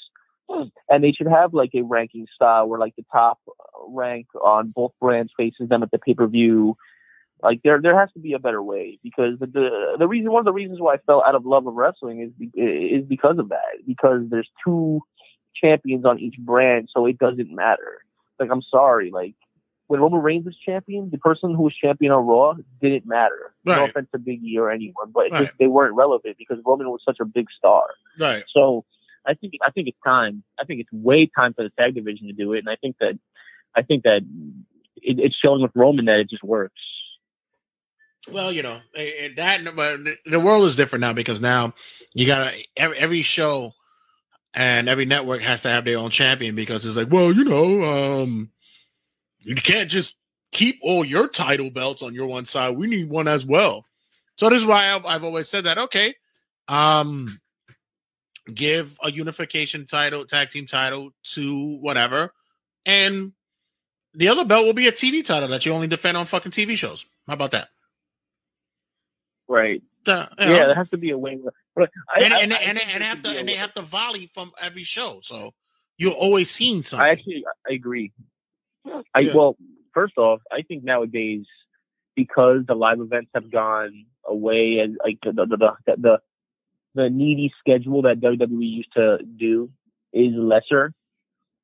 [0.90, 3.38] And they should have like a ranking style where like the top
[3.88, 6.76] rank on both brands faces them at the pay per view.
[7.42, 10.40] Like there, there has to be a better way because the, the the reason one
[10.40, 13.38] of the reasons why I fell out of love of wrestling is be, is because
[13.38, 15.00] of that because there's two
[15.54, 18.04] champions on each brand, so it doesn't matter.
[18.38, 19.34] Like I'm sorry, like
[19.86, 23.54] when Roman Reigns was champion, the person who was champion on Raw didn't matter.
[23.64, 23.90] No Right.
[23.90, 25.44] offense to Big E or anyone, but Right.
[25.46, 27.84] just, they weren't relevant because Roman was such a big star.
[28.18, 28.44] right.
[28.52, 28.84] So
[29.26, 30.42] I think I think it's time.
[30.60, 32.96] I think it's way time for the tag division to do it, and I think
[33.00, 33.18] that
[33.74, 34.22] I think that
[34.96, 36.80] it, it's showing with Roman that it just works.
[38.30, 38.80] Well, you know
[39.36, 41.74] that, but the- world is different now because now
[42.14, 43.72] you got to every, every show
[44.54, 47.82] and every network has to have their own champion because it's like, well, you know,
[48.22, 48.50] um,
[49.44, 50.14] you can't just
[50.52, 52.76] keep all your title belts on your one side.
[52.76, 53.84] We need one as well.
[54.36, 55.78] So this is why I've, I've always said that.
[55.78, 56.14] Okay,
[56.68, 57.40] um,
[58.52, 62.32] give a unification title, tag team title to whatever,
[62.84, 63.32] and
[64.14, 66.76] the other belt will be a TV title that you only defend on fucking TV
[66.76, 67.04] shows.
[67.26, 67.68] How about that?
[69.48, 69.82] Right.
[70.06, 70.54] Uh, Yeah, know?
[70.54, 71.36] there has to be a way.
[71.36, 73.82] Where, but I, and I, and, I and, and have to and they have to
[73.82, 75.54] volley from every show, so
[75.96, 77.04] you're always seeing something.
[77.04, 78.12] I actually I agree.
[79.14, 79.34] I Yeah.
[79.34, 79.56] well,
[79.92, 81.46] first off, I think nowadays
[82.14, 86.18] because the live events have gone away and like the the the the, the,
[86.94, 89.70] the needy schedule that WWE used to do
[90.12, 90.92] is lesser.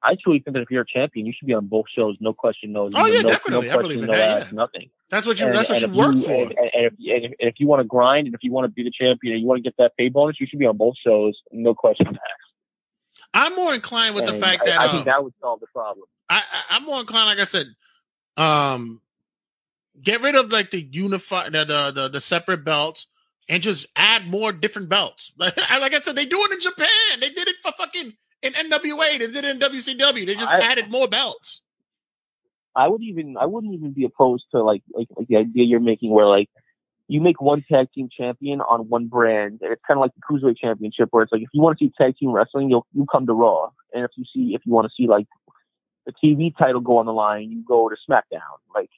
[0.02, 2.32] I truly think that if you're a champion, you should be on both shows, no
[2.32, 2.88] question, no.
[2.94, 3.68] Oh, yeah, no, definitely.
[3.68, 4.56] no question, no that, ask, yeah.
[4.56, 4.90] nothing.
[5.10, 5.46] that's what you.
[5.46, 6.32] And- that's what you work you- for.
[6.32, 8.64] And, and, and if, and, if, if you want to grind and if you want
[8.64, 10.64] to be the champion and you want to get that pay bonus, you should be
[10.64, 12.49] on both shows, no question asked.
[13.32, 15.66] I'm more inclined with the fact I, that I uh, think that would solve the
[15.68, 16.06] problem.
[16.28, 17.66] I, I'm more inclined, like I said,
[18.36, 19.00] um,
[20.02, 23.06] get rid of like the unify the the the, the separate belts
[23.48, 25.32] and just add more different belts.
[25.36, 27.20] Like, I- like I said, they do it in Japan.
[27.20, 29.18] They did it for fucking in NWA.
[29.18, 30.26] They did it in WCW.
[30.26, 31.62] They just I- added more belts.
[32.74, 35.80] I would even I wouldn't even be opposed to like like like the idea you're
[35.80, 36.48] making where like
[37.10, 40.20] you make one tag team champion on one brand and it's kind of like the
[40.20, 43.04] cruiserweight championship where it's like if you want to see tag team wrestling you'll you
[43.10, 45.26] come to Raw and if you see if you want to see like
[46.06, 48.40] the TV title go on the line you go to SmackDown
[48.74, 48.90] like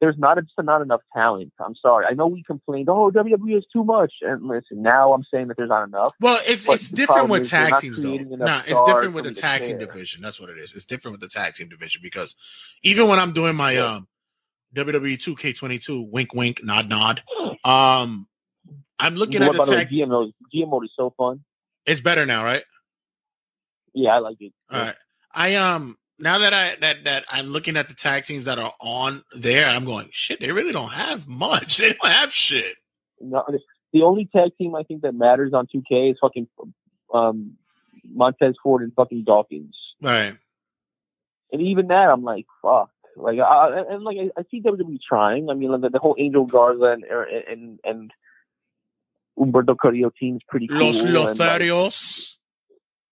[0.00, 3.66] there's not just not enough talent I'm sorry I know we complained oh WWE is
[3.72, 7.30] too much and listen now I'm saying that there's not enough Well, it's it's different
[7.30, 8.16] with tag teams though.
[8.16, 10.22] Nah, it's different with the tag team division.
[10.22, 10.72] That's what it is.
[10.72, 12.36] It's different with the tag team division because
[12.84, 13.94] even when I'm doing my Yeah.
[13.94, 14.08] um
[14.76, 17.22] WWE 2K22, wink wink, nod nod,
[17.64, 18.26] um
[18.98, 19.88] I'm looking at the about the tag.
[19.90, 21.44] GM GM mode is so fun
[21.86, 22.64] It's better now, right?
[23.94, 24.96] yeah I like it All right.
[25.32, 28.72] I um now that I that that I'm looking at the tag teams that are
[28.80, 30.40] on there, I'm going shit.
[30.40, 31.78] They really don't have much.
[31.80, 32.76] They don't have shit.
[33.20, 33.44] No,
[33.92, 36.48] the only tag team I think that matters on 2K is fucking
[37.12, 37.56] um,
[38.04, 39.76] Montez Ford and fucking Dawkins.
[40.02, 40.36] Right.
[41.52, 42.90] And even that, I'm like, fuck.
[43.16, 45.48] Like, I, and like, I, I see WWE trying.
[45.48, 48.10] I mean, like, the, the whole Angel Garza and er, and and
[49.38, 50.78] Humberto Carrillo team's pretty cool.
[50.78, 51.38] Los and, like,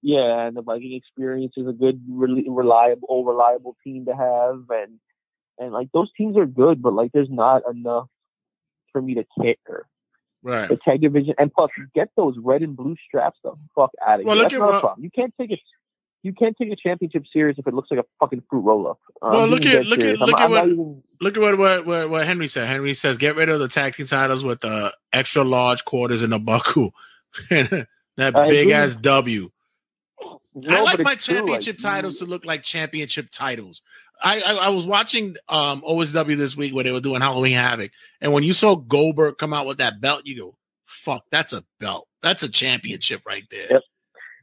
[0.02, 4.98] yeah, and the Viking experience is a good, really reliable, reliable team to have, and
[5.58, 8.08] and like those teams are good, but like, there's not enough
[8.92, 9.86] for me to care.
[10.42, 10.68] Right.
[10.68, 14.26] the tag division, and plus get those red and blue straps the fuck out of
[14.26, 14.44] Well, here.
[14.44, 15.04] That's at not a problem.
[15.04, 15.60] You can't take it.
[16.24, 18.98] You can't take a championship series if it looks like a fucking fruit roll up.
[19.20, 20.68] Well, look at look at look at what
[21.20, 22.66] look at what, what what what Henry said.
[22.66, 26.30] Henry says get rid of the tag team titles with the extra large quarters in
[26.30, 26.94] the buckle,
[27.50, 27.86] that
[28.18, 28.72] I big agree.
[28.72, 29.50] ass W.
[30.68, 33.82] I like my true, like, championship titles to look like championship titles.
[34.22, 37.90] I, I I was watching um OSW this week where they were doing Halloween Havoc,
[38.22, 40.56] and when you saw Goldberg come out with that belt, you go,
[40.86, 42.08] "Fuck, that's a belt.
[42.22, 43.82] That's a championship right there." Yep.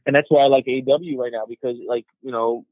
[0.06, 2.64] And that's why I like AEW right now because, like, you know,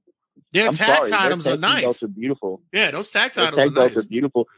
[0.53, 1.83] Their I'm tag sorry, titles tag are nice.
[1.83, 2.63] Belts are beautiful.
[2.73, 4.05] Yeah, those tag titles are belts nice.
[4.05, 4.49] are beautiful.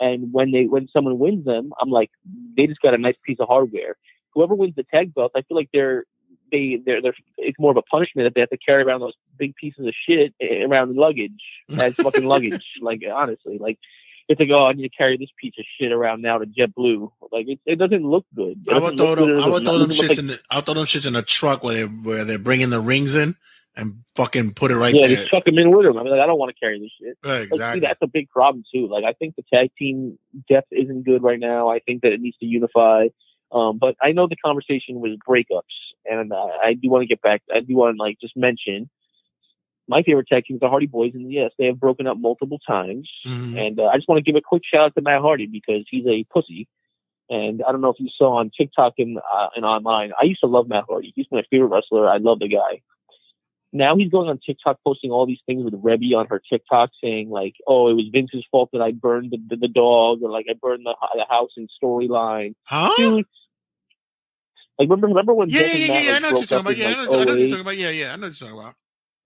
[0.00, 2.10] And when they when someone wins them, I'm like,
[2.56, 3.96] they just got a nice piece of hardware.
[4.34, 6.04] Whoever wins the tag belt, I feel like they're
[6.52, 9.14] they they're, they're it's more of a punishment that they have to carry around those
[9.36, 11.42] big pieces of shit around luggage
[11.78, 12.64] as fucking luggage.
[12.80, 13.78] Like honestly, like
[14.28, 17.10] it's like oh I need to carry this piece of shit around now to JetBlue.
[17.32, 18.62] Like it, it doesn't look good.
[18.66, 19.42] It I would throw them.
[19.42, 20.26] I would throw them shits look in.
[20.28, 23.14] The, I'll throw them shits in a truck where they where they're bringing the rings
[23.14, 23.36] in
[23.78, 25.16] and fucking put it right yeah, there.
[25.16, 25.96] just chuck them in with them.
[25.96, 27.16] I mean, like, I don't want to carry this shit.
[27.24, 27.80] Right, Like, see, exactly.
[27.80, 28.88] that's a big problem too.
[28.88, 31.70] Like, I think the tag team depth isn't good right now.
[31.70, 33.06] I think that it needs to unify.
[33.52, 35.62] Um, but I know the conversation was breakups,
[36.04, 37.42] and uh, I do want to get back.
[37.54, 38.90] I do want to like just mention
[39.88, 42.58] my favorite tag team is the Hardy Boys, and yes, they have broken up multiple
[42.66, 43.08] times.
[43.26, 43.58] Mhm.
[43.58, 45.84] And uh, I just want to give a quick shout out to Matt Hardy because
[45.90, 46.68] he's a pussy.
[47.30, 50.12] And I don't know if you saw on TikTok and uh, and online.
[50.18, 51.12] I used to love Matt Hardy.
[51.14, 52.08] He's my favorite wrestler.
[52.08, 52.80] I love the guy.
[53.70, 57.28] Now he's going on TikTok posting all these things with Reby on her TikTok saying
[57.28, 60.46] like, "Oh, it was Vince's fault that I burned the, the, the dog," or like
[60.48, 62.54] I burned the, the house in storyline.
[62.64, 62.90] Huh?
[62.96, 63.26] Dude,
[64.78, 66.12] like remember remember when Yeah, Vince yeah, yeah, Matt yeah.
[66.14, 66.76] I know what you're talking about.
[66.78, 67.76] Yeah, I know, I know what you're talking about.
[67.76, 68.74] Yeah, yeah, I know what you're talking about.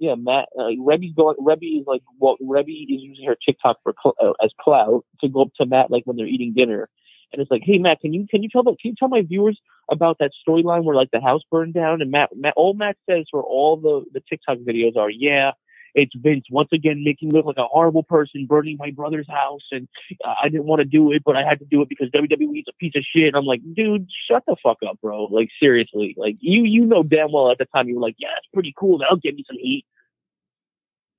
[0.03, 3.95] Yeah, Matt, uh, Reby's going, Reby is like, well, Reby is using her TikTok for
[4.03, 6.89] cl- uh, as clout to go up to Matt like when they're eating dinner,
[7.33, 9.23] and it's like, hey Matt, can you can you tell the, can you tell my
[9.23, 12.97] viewers about that storyline where like the house burned down and Matt, Matt all Matt
[13.09, 15.53] says for all the the TikTok videos are, yeah,
[15.95, 19.89] it's Vince once again making look like a horrible person, burning my brother's house, and
[20.25, 22.59] uh, I didn't want to do it, but I had to do it because WWE
[22.59, 23.35] is a piece of shit.
[23.37, 25.25] I'm like, dude, shut the fuck up, bro.
[25.25, 28.29] Like seriously, like you you know damn well at the time you were like, yeah,
[28.39, 28.99] it's pretty cool.
[28.99, 29.85] That'll give me some heat.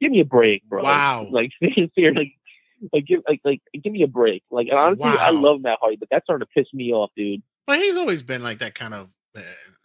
[0.04, 0.84] Give me a break, bro.
[0.84, 1.28] Wow.
[1.32, 2.34] Like seriously,
[2.92, 4.44] like give like like give me a break.
[4.52, 7.42] Like and honestly, I love Matt Hardy, but that's starting to piss me off, dude.
[7.66, 9.08] But he's always been like that kind of.
[9.34, 9.39] Uh,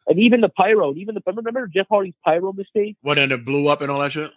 [0.09, 2.97] And even the pyro, and even the remember Jeff Hardy's pyro mistake.
[3.01, 4.33] what and it blew up and all that shit.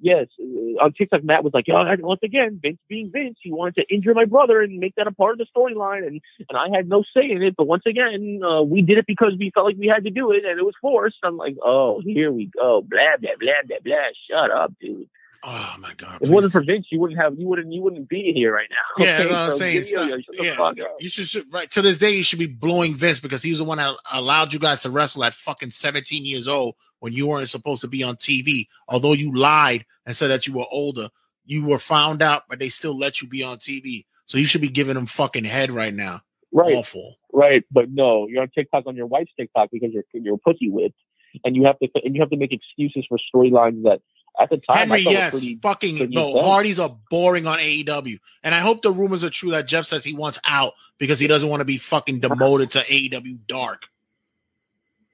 [0.00, 3.74] Yes, uh, on TikTok, Matt was like, "Oh, once again, Vince being Vince, he wanted
[3.76, 6.68] to injure my brother and make that a part of the storyline, and and I
[6.74, 7.56] had no say in it.
[7.56, 10.30] But once again, uh, we did it because we felt like we had to do
[10.30, 11.16] it, and it was forced.
[11.24, 14.10] I'm like, oh, here we go, blah blah blah blah blah.
[14.30, 15.08] Shut up, dude.
[15.44, 16.18] Oh my god!
[16.20, 18.68] If it wasn't for Vince, you wouldn't have, you wouldn't, you wouldn't be here right
[18.70, 19.04] now.
[19.04, 19.26] Yeah, okay?
[19.26, 19.74] what I'm So saying.
[19.74, 20.76] give me Stop.
[20.76, 20.84] shut Yeah.
[20.98, 23.64] You should, should right to this day you should be blowing Vince because he's the
[23.64, 27.48] one that allowed you guys to wrestle at fucking 17 years old when you weren't
[27.48, 28.66] supposed to be on TV.
[28.88, 31.08] Although you lied and said that you were older,
[31.44, 34.06] you were found out, but they still let you be on TV.
[34.26, 36.22] So you should be giving them fucking head right now.
[36.52, 36.74] Right.
[36.74, 37.16] Awful.
[37.32, 40.98] Right, but no, you're on TikTok on your wife's TikTok because you're you're pussy whipped,
[41.44, 44.00] and you have to and you have to make excuses for storylines that
[44.38, 45.56] at the time Henry, I yes, pretty.
[45.56, 46.40] fucking pretty no.
[46.42, 50.04] Hardys are boring on AEW, and I hope the rumors are true that Jeff says
[50.04, 53.86] he wants out because he doesn't want to be fucking demoted to AEW Dark.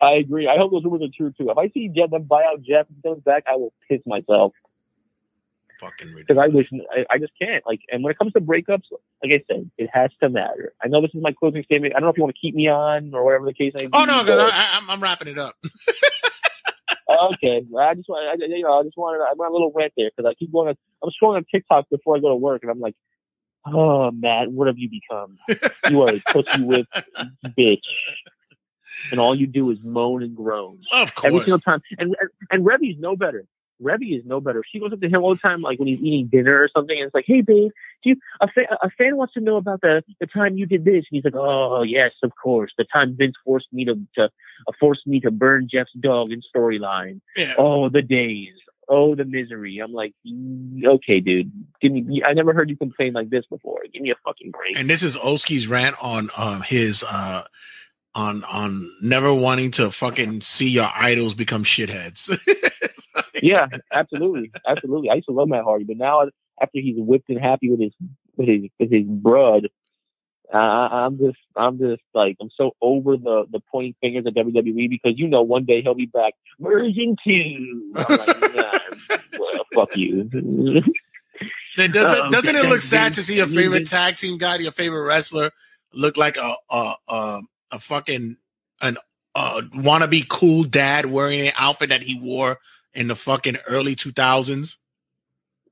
[0.00, 0.46] I agree.
[0.48, 1.50] I hope those rumors are true too.
[1.50, 4.52] If I see Jeff them buy out Jeff and comes back, I will piss myself
[5.80, 6.70] Fucking because I ridiculous.
[6.70, 7.64] wish I, I just can't.
[7.66, 8.84] Like, and when it comes to breakups,
[9.22, 10.72] like I said, it has to matter.
[10.82, 11.94] I know this is my closing statement.
[11.94, 13.86] I don't know if you want to keep me on or whatever the case may
[13.86, 13.92] oh, be.
[13.94, 15.56] Oh no, because but- I, I, I'm, I'm wrapping it up.
[17.08, 19.92] okay, I just want, I, you know, I just wanted, I went a little rant
[19.96, 20.68] there because I keep going.
[20.68, 22.94] On, I'm scrolling on TikTok before I go to work, and I'm like,
[23.66, 25.38] oh, Matt, what have you become?
[25.90, 26.86] You are a pussy whip
[27.58, 27.80] bitch,
[29.10, 31.82] and all you do is moan and groan Of course, every single time.
[31.98, 33.44] And and, and Reby's no better.
[33.82, 34.62] Reby is no better.
[34.70, 36.96] She goes up to him all the time, like when he's eating dinner or something,
[36.96, 37.70] and it's like, "Hey, babe,
[38.02, 40.84] do you a, fa- a fan wants to know about the the time you did
[40.84, 42.72] this?" And he's like, "Oh, yes, of course.
[42.78, 46.40] The time Vince forced me to to uh, forced me to burn Jeff's dog in
[46.54, 47.20] storyline.
[47.36, 47.54] Yeah.
[47.58, 48.54] Oh, the days.
[48.88, 52.22] Oh, the misery." I'm like, "Mm, "Okay, dude, give me.
[52.24, 53.82] I never heard you complain like this before.
[53.92, 57.44] Give me a fucking break." and this is Oski's rant on um his uh
[58.14, 62.30] on on never wanting to fucking see your idols become shitheads.
[63.44, 65.10] yeah, absolutely, absolutely.
[65.10, 66.22] I used to love Matt Hardy, but now
[66.62, 67.92] after he's whipped and happy with his
[68.38, 69.68] with his with his broad,
[70.52, 74.88] uh, I'm just I'm just like I'm so over the the pointing fingers at WWE
[74.88, 77.92] because you know one day he'll be back version two.
[77.96, 78.78] I'm like, nah,
[79.38, 80.24] well, fuck you.
[81.76, 84.72] Then doesn't, Oh, doesn't it look sad to see your favorite tag team guy, your
[84.72, 85.50] favorite wrestler,
[85.92, 87.40] look like a a a,
[87.72, 88.38] a fucking
[88.80, 88.96] an
[89.34, 92.58] uh wannabe cool dad wearing an outfit that he wore
[92.94, 94.76] in the fucking early 2000s.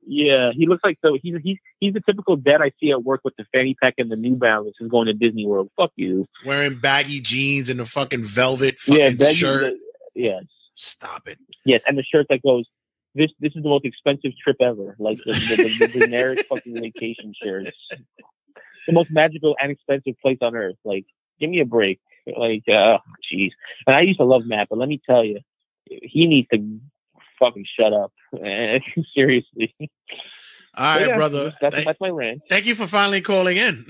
[0.04, 1.16] Yeah, he looks like so.
[1.22, 4.10] He's he's he's the typical dad I see at work with the fanny pack and
[4.10, 5.70] the New Balance and going to Disney World.
[5.76, 6.26] Fuck you.
[6.44, 9.74] Wearing baggy jeans and the fucking velvet fucking yeah, shirt.
[10.14, 10.44] yes,
[10.74, 11.38] Stop it.
[11.64, 12.66] yes, and the shirt that goes.
[13.14, 14.96] This this is the most expensive trip ever.
[14.98, 17.70] Like the, the, the, the generic fucking vacation shirts.
[18.86, 20.76] The most magical and expensive place on earth.
[20.82, 21.04] Like,
[21.38, 22.00] give me a break.
[22.26, 22.98] Like, uh,
[23.32, 23.50] jeez.
[23.86, 25.40] And I used to love Matt, but let me tell you,
[25.84, 26.80] he needs to
[27.42, 28.12] fucking shut up.
[29.14, 29.74] Seriously.
[30.74, 31.54] All right, yeah, brother.
[31.60, 32.42] That's, Thank, that's my rant.
[32.48, 33.84] thank you for finally calling in.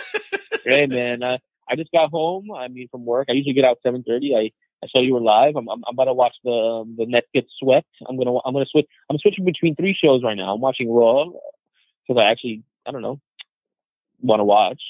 [0.64, 1.38] hey man, uh,
[1.68, 2.50] I just got home.
[2.50, 3.26] I mean, from work.
[3.28, 4.34] I usually get out seven thirty.
[4.34, 4.50] I
[4.82, 5.56] I saw you were live.
[5.56, 7.88] I'm, I'm I'm about to watch the um, the Nets get swept.
[8.08, 8.86] I'm gonna I'm gonna switch.
[9.10, 10.54] I'm switching between three shows right now.
[10.54, 11.26] I'm watching Raw
[12.06, 13.20] because I actually I don't know
[14.20, 14.80] want to watch.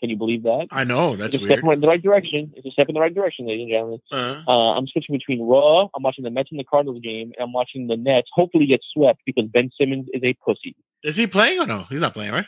[0.00, 0.66] Can you believe that?
[0.70, 2.52] I know that's it's a step in the right direction.
[2.56, 4.00] It's a step in the right direction, ladies and gentlemen.
[4.10, 5.88] Uh, Uh, I'm switching between Raw.
[5.94, 8.28] I'm watching the Mets and the Cardinals game, and I'm watching the Nets.
[8.34, 10.74] Hopefully, get swept because Ben Simmons is a pussy.
[11.02, 11.84] is he playing or no?
[11.90, 12.46] He's not playing, right?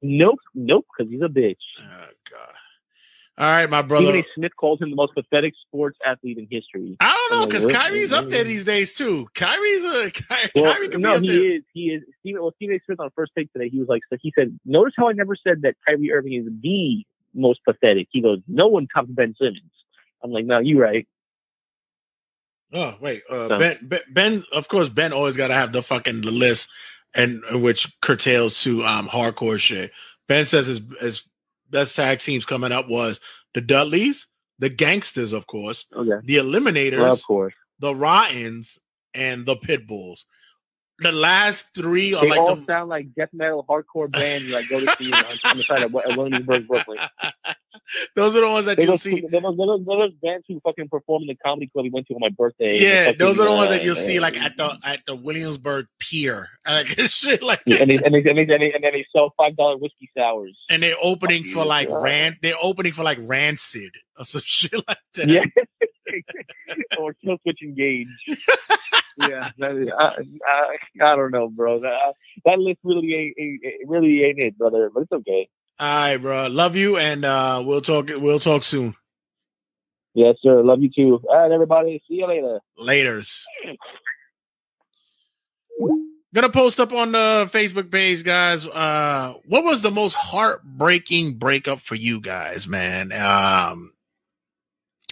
[0.00, 1.56] Nope, nope, because he's a bitch.
[1.82, 2.47] Oh God.
[3.38, 4.06] All right, my brother.
[4.06, 4.24] Stephen A.
[4.34, 6.96] Smith calls him the most pathetic sports athlete in history.
[6.98, 7.72] I don't know I'm like, because?
[7.72, 9.28] Kyrie's up there these days too.
[9.34, 11.56] Kyrie's a Ky- Well, Kyrie can no, be he there.
[11.56, 11.62] is.
[11.72, 12.02] He is.
[12.20, 12.80] Stephen, well, Stephen A.
[12.84, 15.36] Smith on first take today, he was like, so he said, notice how I never
[15.36, 18.08] said that Kyrie Irving is the most pathetic.
[18.10, 19.62] He goes, no one tops Ben Simmons.
[20.24, 21.06] I'm like, no, you're right.
[22.72, 24.44] Oh wait, uh, So- ben, ben, Ben.
[24.52, 26.68] Of course, Ben always got to have the fucking the list,
[27.14, 29.90] and uh, which curtails to um hardcore shit.
[30.26, 31.22] Ben says his his
[31.70, 33.20] best tag teams coming up was
[33.54, 34.26] the Dudleys,
[34.58, 36.24] the Gangstas, of course, Okay.
[36.24, 37.54] the Eliminators, Well, of course.
[37.78, 38.78] the Rottens,
[39.14, 40.24] and the Pitbulls.
[41.00, 44.54] The last three are They like all the sound like death metal hardcore bands you
[44.54, 46.98] like go to see on, on the side of Wi- Williamsburg, Brooklyn.
[48.16, 49.20] those are the ones that those, see.
[49.20, 52.20] those, those, those, bands who fucking perform in the comedy club we went to on
[52.20, 52.78] my birthday.
[52.78, 56.48] Yeah, those are the ones that you'll see like at the at the Williamsburg Pier,
[56.66, 59.76] like shit like and they, and, they, and, they, and, then they sell five dollar
[59.76, 60.56] whiskey sours.
[60.70, 61.64] and they're opening for you.
[61.64, 61.88] like.
[61.90, 62.36] Rand.
[62.42, 65.28] They're opening for like Rancid or some shit like that.
[65.28, 65.42] Yeah,
[66.98, 68.08] or Killswitch Engage.
[69.18, 69.66] yeah, I,
[69.98, 71.80] I, I don't know, bro.
[71.80, 72.14] That,
[72.44, 74.90] that list really ain't, ain't really ain't it, brother.
[74.92, 75.48] But it's okay.
[75.80, 76.48] All right, bro.
[76.48, 78.08] Love you, and uh, we'll talk.
[78.08, 78.96] We'll talk soon.
[80.14, 80.62] Yes, sir.
[80.64, 81.20] Love you too.
[81.28, 82.02] All right, everybody.
[82.08, 82.58] See you later.
[82.76, 83.46] Later's.
[86.34, 88.66] Gonna post up on the Facebook page, guys.
[88.66, 93.12] Uh, what was the most heartbreaking breakup for you guys, man?
[93.12, 93.92] Um,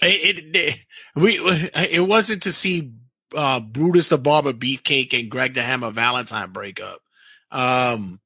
[0.02, 0.76] it, it, it
[1.14, 1.38] we
[1.74, 2.92] it wasn't to see
[3.34, 7.00] uh Brutus the Barber Beefcake and Greg the Hammer Valentine break up.
[7.50, 8.20] Um,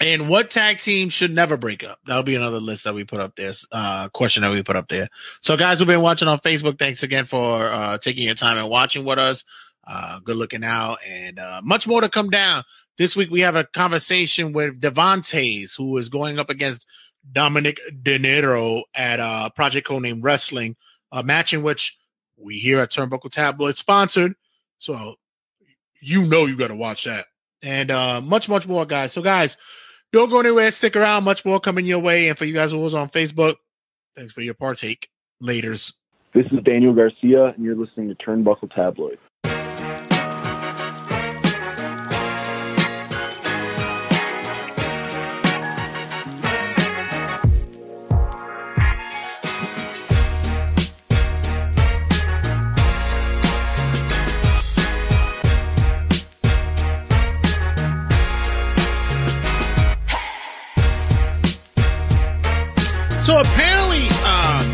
[0.00, 1.98] and what tag team should never break up?
[2.06, 3.52] That'll be another list that we put up there.
[3.72, 5.08] Uh, question that we put up there.
[5.40, 8.68] So, guys who've been watching on Facebook, thanks again for uh taking your time and
[8.68, 9.44] watching with us.
[9.86, 12.64] Uh, good looking out, and uh, much more to come down.
[12.98, 16.86] This week we have a conversation with Devontae's, who is going up against
[17.30, 20.76] Dominic De Niro at uh, Project Codename Wrestling,
[21.12, 21.96] a match in which
[22.36, 24.34] we here at Turnbuckle Tabloid sponsored.
[24.78, 25.16] So
[26.00, 27.26] you know you got to watch that,
[27.62, 29.12] and uh, much much more, guys.
[29.12, 29.56] So guys,
[30.12, 30.70] don't go anywhere.
[30.70, 31.24] Stick around.
[31.24, 33.56] Much more coming your way, and for you guys who was on Facebook,
[34.16, 35.08] thanks for your partake.
[35.40, 35.92] Later's.
[36.34, 39.18] This is Daniel Garcia, and you're listening to Turnbuckle Tabloid.
[63.38, 64.64] Apparently, um,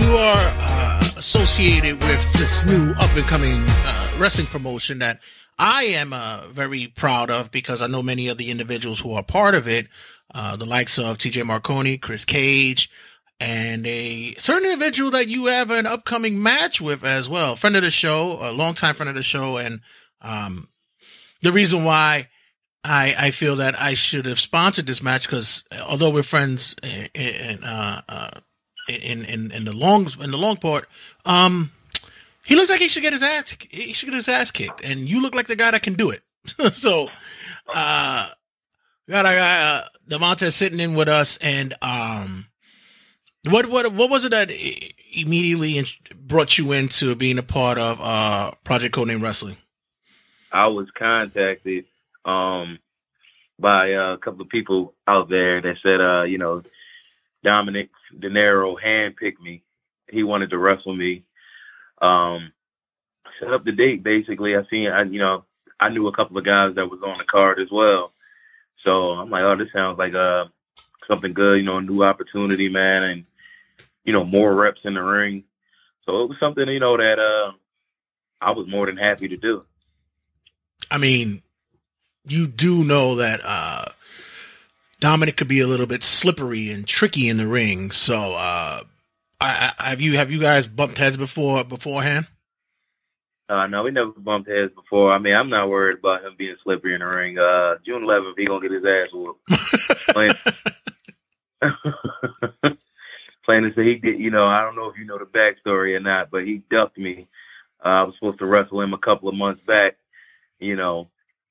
[0.00, 5.20] you are uh, associated with this new up and coming uh, wrestling promotion that
[5.58, 9.22] I am uh, very proud of because I know many of the individuals who are
[9.22, 9.88] part of it,
[10.34, 12.90] uh, the likes of TJ Marconi, Chris Cage,
[13.38, 17.56] and a certain individual that you have an upcoming match with as well.
[17.56, 19.82] Friend of the show, a longtime friend of the show, and
[20.22, 20.70] um,
[21.42, 22.30] the reason why
[22.84, 26.74] I I feel that I should have sponsored this match because although we're friends
[27.14, 28.30] in uh, uh
[28.88, 30.88] in in in the long in the long part,
[31.24, 31.72] um,
[32.44, 35.08] he looks like he should get his ass he should get his ass kicked, and
[35.08, 36.22] you look like the guy that can do it.
[36.72, 37.08] so,
[37.74, 38.30] uh,
[39.08, 42.46] got a guy uh, Devonta sitting in with us, and um,
[43.48, 44.50] what what what was it that
[45.12, 49.56] immediately brought you into being a part of uh Project Codename Wrestling?
[50.52, 51.84] I was contacted
[52.24, 52.78] um
[53.58, 56.62] by uh, a couple of people out there that said, uh, you know,
[57.44, 59.62] Dominic De Niro handpicked me.
[60.08, 61.24] He wanted to wrestle me.
[62.00, 62.52] Um,
[63.38, 64.02] set up the date.
[64.02, 65.44] Basically, I seen, I you know,
[65.78, 68.12] I knew a couple of guys that was on the card as well.
[68.78, 70.46] So I'm like, oh, this sounds like uh
[71.06, 73.24] something good, you know, a new opportunity, man, and
[74.04, 75.44] you know, more reps in the ring.
[76.06, 77.52] So it was something, you know, that uh
[78.40, 79.64] I was more than happy to do.
[80.90, 81.42] I mean,
[82.26, 83.86] you do know that uh
[85.00, 87.90] Dominic could be a little bit slippery and tricky in the ring.
[87.90, 88.84] So, uh
[89.40, 92.26] I, I, have you have you guys bumped heads before beforehand?
[93.48, 95.12] Uh, no, we never bumped heads before.
[95.12, 97.36] I mean, I'm not worried about him being slippery in the ring.
[97.36, 99.44] Uh, June 11th, he gonna get his ass whooped.
[103.44, 104.20] Plain, to say, he did.
[104.20, 106.96] You know, I don't know if you know the backstory or not, but he ducked
[106.96, 107.26] me.
[107.84, 109.96] Uh, I was supposed to wrestle him a couple of months back.
[110.60, 111.08] You know,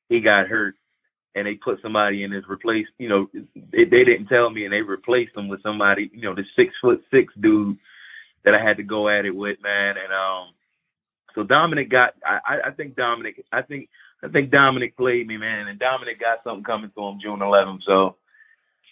[0.10, 0.76] he got hurt,
[1.36, 2.88] and they put somebody in his replace.
[2.98, 6.10] You know, they, they didn't tell me, and they replaced him with somebody.
[6.14, 7.78] You know, the six foot six dude
[8.44, 10.54] that I had to go at it with, man, and um
[11.36, 12.16] so Dominic got.
[12.26, 13.46] I, I think Dominic.
[13.52, 13.90] I think
[14.24, 17.84] I think Dominic played me, man, and Dominic got something coming to him June 11th.
[17.86, 18.16] So,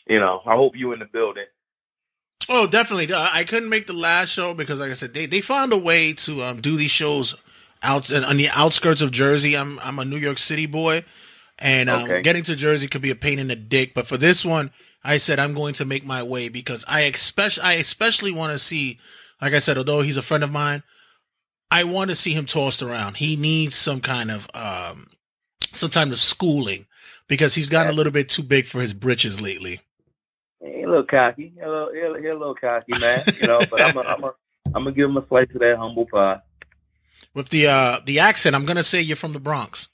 [0.07, 1.45] you know, I hope you in the building.
[2.49, 3.13] Oh, definitely.
[3.13, 6.13] I couldn't make the last show because, like I said, they, they found a way
[6.13, 7.35] to um, do these shows
[7.83, 9.55] out on the outskirts of Jersey.
[9.55, 11.03] I'm I'm a New York City boy,
[11.59, 12.21] and um, Okay.
[12.21, 13.93] getting to Jersey could be a pain in the dick.
[13.93, 14.71] But for this one,
[15.03, 18.59] I said I'm going to make my way because I especially I especially want to
[18.59, 18.99] see,
[19.41, 20.83] like I said, although he's a friend of mine,
[21.71, 23.17] I want to see him tossed around.
[23.17, 25.09] He needs some kind of um
[25.73, 26.85] some kind of schooling
[27.27, 29.81] because he's gotten a little bit too big for his britches lately.
[30.61, 31.51] He a little cocky.
[31.53, 33.23] He a little, he a, little cocky, man.
[33.39, 34.27] You know, but I'm a, I'm a,
[34.73, 36.39] I'm gonna give him a slice of that humble pie.
[37.37, 39.89] With the uh the accent, I'm gonna say you're from the Bronx.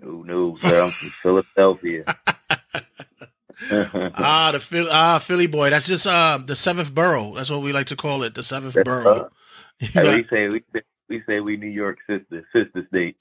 [0.00, 0.84] No, no, sir.
[0.84, 2.04] I'm from Philadelphia.
[3.72, 5.70] ah, the Philly, ah Philly boy.
[5.70, 7.34] That's just uh the seventh borough.
[7.34, 9.30] That's what we like to call it, the seventh That's borough.
[9.80, 9.88] We
[10.30, 13.16] say we say we say we New York sister sister state.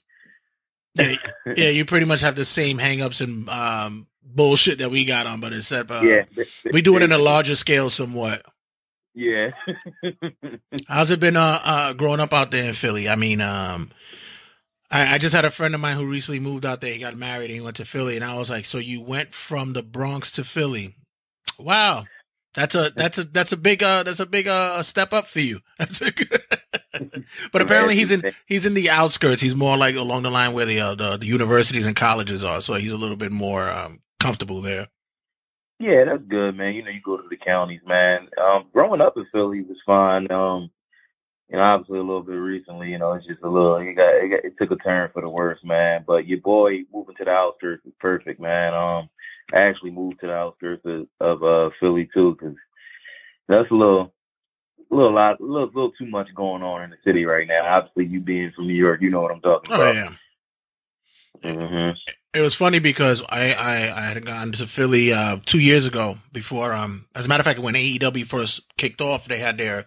[0.96, 1.16] yeah,
[1.58, 5.40] yeah, you pretty much have the same hangups and um bullshit that we got on,
[5.40, 6.26] but except uh, Yeah.
[6.72, 8.46] we do it in a larger scale somewhat.
[9.16, 9.51] Yeah.
[10.88, 13.07] How's it been uh, uh growing up out there in Philly?
[13.07, 13.91] I mean, um
[14.89, 16.93] I, I just had a friend of mine who recently moved out there.
[16.93, 19.34] He got married and he went to Philly, and I was like, "So you went
[19.34, 20.95] from the Bronx to Philly?
[21.57, 22.05] Wow,
[22.53, 25.39] that's a that's a that's a big uh that's a big uh step up for
[25.39, 25.59] you.
[25.80, 26.41] That's a good.
[27.51, 29.41] but apparently he's in he's in the outskirts.
[29.41, 32.61] He's more like along the line where the uh, the, the universities and colleges are,
[32.61, 34.88] so he's a little bit more um comfortable there.
[35.80, 36.76] Yeah, that's good, man.
[36.76, 38.28] You know, you go to the counties, man.
[38.41, 40.32] Um, growing up in Philly was fine.
[40.32, 40.69] Um,
[41.49, 43.78] you know, obviously a little bit recently, you know, it's just a little.
[43.78, 46.03] It got, it got it took a turn for the worse, man.
[46.07, 48.74] But your boy moving to the outskirts is perfect, man.
[48.74, 49.09] Um,
[49.53, 52.55] I actually moved to the outskirts of, of uh Philly too, because
[53.47, 54.13] that's a little,
[54.91, 57.65] a little lot, a little, little too much going on in the city right now.
[57.65, 59.95] Obviously, you being from New York, you know what I'm talking Oh about.
[59.95, 60.09] yeah.
[61.44, 61.91] Hmm
[62.34, 66.18] It was funny because I, I, I had gone to Philly uh, two years ago
[66.32, 66.74] before.
[66.74, 69.86] Um, as a matter of fact, when AEW first kicked off, they had their,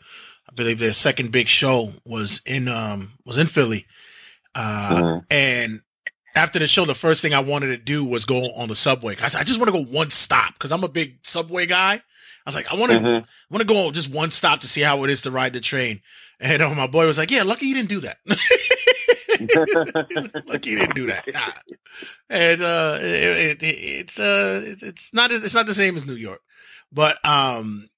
[0.48, 3.86] I believe their second big show was in um was in Philly,
[4.54, 5.24] uh, Mhm.
[5.30, 5.80] and
[6.34, 9.16] after the show, the first thing I wanted to do was go on the subway.
[9.22, 11.94] I said, I just want to go one stop because I'm a big subway guy.
[11.94, 12.00] I
[12.44, 13.26] was like, I want to Mhm.
[13.50, 16.00] Want to go just one stop to see how it is to ride the train.
[16.40, 18.18] And uh, my boy was like, "Yeah, lucky you didn't do that.
[20.46, 21.74] lucky you didn't do that." Nah.
[22.28, 26.40] And uh, it, it, it's uh, it's not it's not the same as New York,
[26.92, 27.88] but um,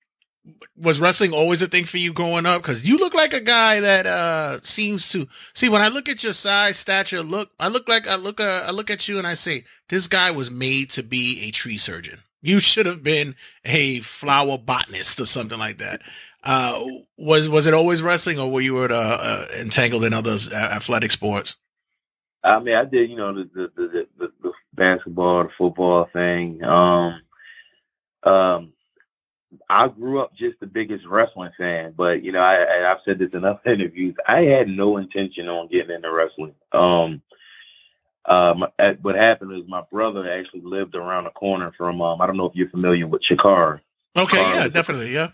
[0.76, 2.62] was wrestling always a thing for you growing up?
[2.62, 6.22] Because you look like a guy that uh seems to see when I look at
[6.22, 9.26] your size, stature, look, I look like I look uh, I look at you and
[9.26, 12.20] I say this guy was made to be a tree surgeon.
[12.41, 13.34] You should have been
[13.64, 16.03] a flower botanist or something like that.
[16.45, 16.84] Uh,
[17.16, 21.57] was was it always wrestling, or were you uh, uh, entangled in other athletic sports?
[22.45, 26.62] I mean, I did, you know, the the the, the, the basketball, the football thing.
[26.62, 27.20] Um,
[28.22, 28.72] um,
[29.68, 33.30] I grew up just the biggest wrestling fan, but you know, I, I've said this
[33.32, 34.14] in other interviews.
[34.26, 36.55] I had no intention on getting into wrestling.
[36.72, 37.22] Um,
[38.24, 42.01] um, at- what happened is my brother actually lived around the corner from.
[42.01, 43.80] Um, I don't know if you're familiar with Chikara.
[44.16, 45.30] Okay, Chikara yeah, definitely, yeah.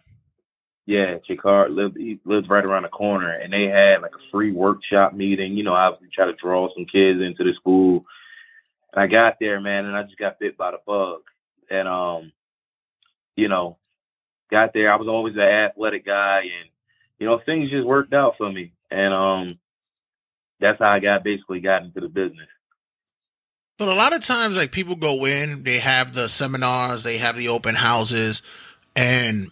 [0.86, 4.52] Yeah, Chikar lived he lives right around the corner, and they had like a free
[4.52, 5.56] workshop meeting.
[5.56, 8.04] You know, obviously try to draw some kids into the school.
[8.92, 11.22] And I got there, man, and I just got bit by the bug.
[11.70, 12.32] And um,
[13.34, 13.78] you know,
[14.50, 14.92] got there.
[14.92, 16.70] I was always an athletic guy, and
[17.18, 18.72] you know, things just worked out for me.
[18.90, 19.58] And um,
[20.60, 22.48] that's how I got basically got into the business.
[23.78, 27.36] But a lot of times, like people go in, they have the seminars, they have
[27.36, 28.42] the open houses,
[28.94, 29.50] and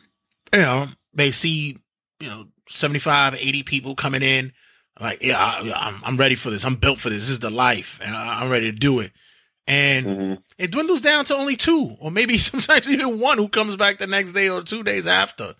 [0.52, 1.78] you know they see
[2.20, 4.52] you know 75, 80 people coming in.
[5.00, 6.64] like, yeah, I, I'm I'm ready for this.
[6.64, 7.24] I'm built for this.
[7.24, 9.12] This is the life, and I, I'm ready to do it.
[9.66, 10.34] And Mm-hmm.
[10.58, 14.06] it dwindles down to only two, or maybe sometimes even one who comes back the
[14.06, 15.54] next day or two days after.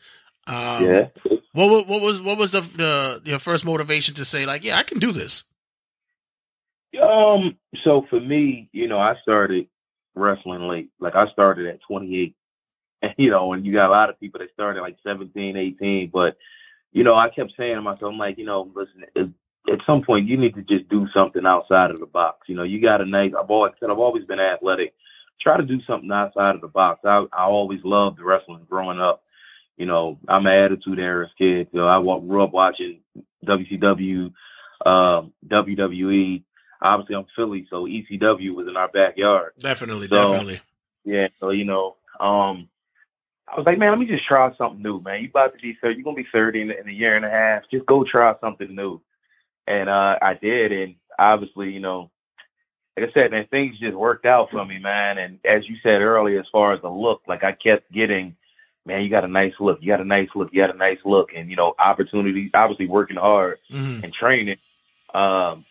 [0.47, 1.09] Um, yeah.
[1.53, 4.83] What what was what was the the your first motivation to say like, yeah, I
[4.83, 5.45] can do this?
[7.01, 7.57] Um.
[7.85, 9.67] So for me, you know, I started
[10.15, 10.91] wrestling late.
[11.01, 12.35] Like I started at 28,
[13.03, 16.11] and you know, and you got a lot of people that started like 17, 18.
[16.13, 16.37] But
[16.93, 20.03] you know, I kept saying to myself, I'm like, you know, listen, at, at some
[20.03, 22.49] point you need to just do something outside of the box.
[22.49, 23.33] You know, you got a nice.
[23.39, 24.95] I've always said I've always been athletic.
[25.41, 27.01] Try to do something outside of the box.
[27.05, 29.23] I I always loved wrestling growing up.
[29.77, 31.69] You know, I'm an attitude era kid.
[31.73, 33.01] You know, I grew up watching
[33.47, 34.33] WCW,
[34.87, 36.43] um, WWE.
[36.81, 39.53] Obviously, I'm Philly, so ECW was in our backyard.
[39.59, 40.61] Definitely, So- definitely.
[41.05, 42.69] Yeah, so you know, um,
[43.53, 45.23] I was like, man, let me just try something new, man.
[45.23, 47.31] You about to be thirty, you're gonna be thirty in, in a year and a
[47.31, 47.65] half.
[47.71, 49.01] Just go try something new,
[49.67, 52.11] and uh, I did, and obviously, you know,
[52.97, 55.19] like I said, man, things just worked out for me, man.
[55.19, 58.37] And as you said earlier, as far as the look, like I kept getting,
[58.87, 60.99] man, you got a nice look, you got a nice look, you got a nice
[61.05, 64.03] look, and you know, opportunities, obviously working hard Mhm.
[64.03, 64.57] and training,
[65.15, 65.67] um,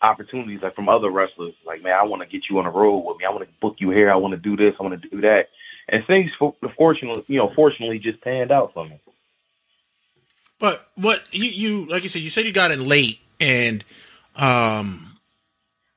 [0.00, 1.54] opportunities like from other wrestlers.
[1.66, 3.26] Like, man, I want to get you on the road with me.
[3.26, 4.10] I want to book you here.
[4.10, 4.74] I want to do this.
[4.78, 5.48] I want to do that.
[5.88, 9.00] And things, for, fortunately, you know, fortunately, just panned out for me.
[10.58, 13.84] But what you you like you said, you said you got in late, and
[14.36, 15.18] um,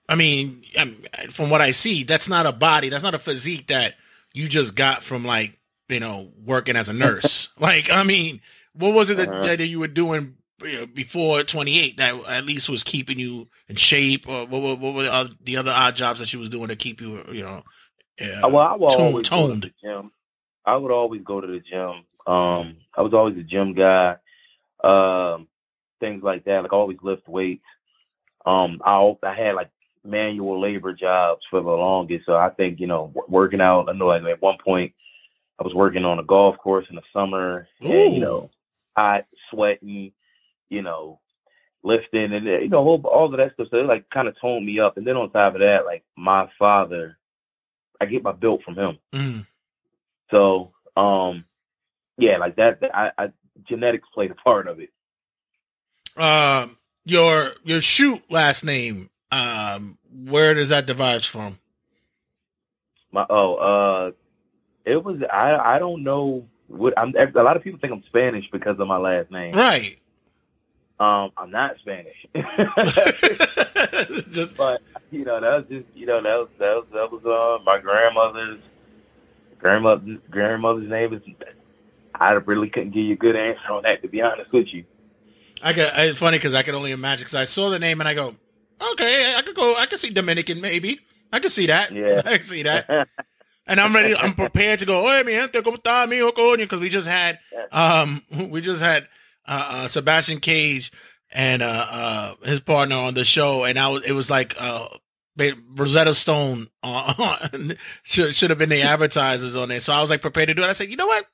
[0.08, 0.64] I mean,
[1.32, 3.96] from what I see, that's not a body, that's not a physique that
[4.34, 5.58] you just got from like
[5.90, 7.50] you know working as a nurse.
[7.60, 8.40] like, I mean,
[8.74, 9.42] what was it that, Uh-huh.
[9.58, 13.48] that you were doing you know, before twenty eight that at least was keeping you
[13.68, 16.38] in shape, or what were, what were the other, the other odd jobs that she
[16.38, 17.64] was doing to keep you, you know,
[18.22, 20.12] uh, Uh, well, I would always go to the gym.
[20.66, 22.06] I would always go to the gym.
[22.32, 24.16] Um, I was always a gym guy.
[24.84, 25.48] Um,
[26.00, 26.62] things like that.
[26.64, 27.64] Like I always lift weights.
[28.46, 29.70] Um, I I had like
[30.04, 32.26] manual labor jobs for the longest.
[32.26, 33.90] So I think you know working out.
[33.90, 34.94] I know like at one point
[35.60, 38.50] I was working on a golf course in the summer, and you know,
[38.98, 40.12] hot, sweating,
[40.70, 41.20] you know,
[41.84, 43.68] lifting, and you know, all, all of that stuff.
[43.70, 44.98] So it like kind of toned me up.
[44.98, 47.18] And then on top of that, like my father,
[48.02, 48.98] I get my built from him.
[49.14, 49.46] Mm.
[50.32, 51.46] So, um,
[52.18, 52.82] yeah, like that.
[52.82, 53.28] that- I, I
[53.70, 54.90] genetics played a part of it.
[56.18, 59.10] Um, your your shoot last name.
[59.32, 61.60] Um, where does that derive from?
[63.12, 64.12] My oh, uh,
[64.84, 65.76] it was I.
[65.76, 67.14] I don't know what I'm.
[67.16, 69.54] A lot of people think I'm Spanish because of my last name.
[69.54, 70.00] Right.
[71.02, 72.28] Um, I'm not Spanish.
[74.32, 77.26] just, but you know, that was just you know that was that was that was
[77.26, 78.60] uh my grandmother's
[79.58, 81.24] grandmother grandmother's name is.
[82.14, 84.84] I really couldn't give you a good answer on that, to be honest with you.
[85.64, 85.90] I could.
[85.96, 88.36] It's funny because I could only imagine because I saw the name and I go,
[88.94, 89.76] okay, I could go.
[89.76, 91.00] I could see Dominican maybe.
[91.34, 91.92] I could see that.
[91.92, 92.22] Yeah.
[92.28, 93.08] I could see that.
[93.68, 94.16] And I'm ready.
[94.16, 95.06] I'm prepared to go.
[95.06, 96.58] Oye, mi gente, cómo está, mijo, coño?
[96.58, 97.40] Because we just had,
[97.72, 99.08] um, we just had
[99.48, 100.92] uh, uh, Sebastian Cage
[101.32, 104.04] and uh, uh, his partner on the show, and I was.
[104.04, 104.88] It was like uh,
[105.76, 109.80] Rosetta Stone on, should should have been the advertisers on there.
[109.80, 110.68] So I was like prepared to do it.
[110.68, 111.26] I said, you know what?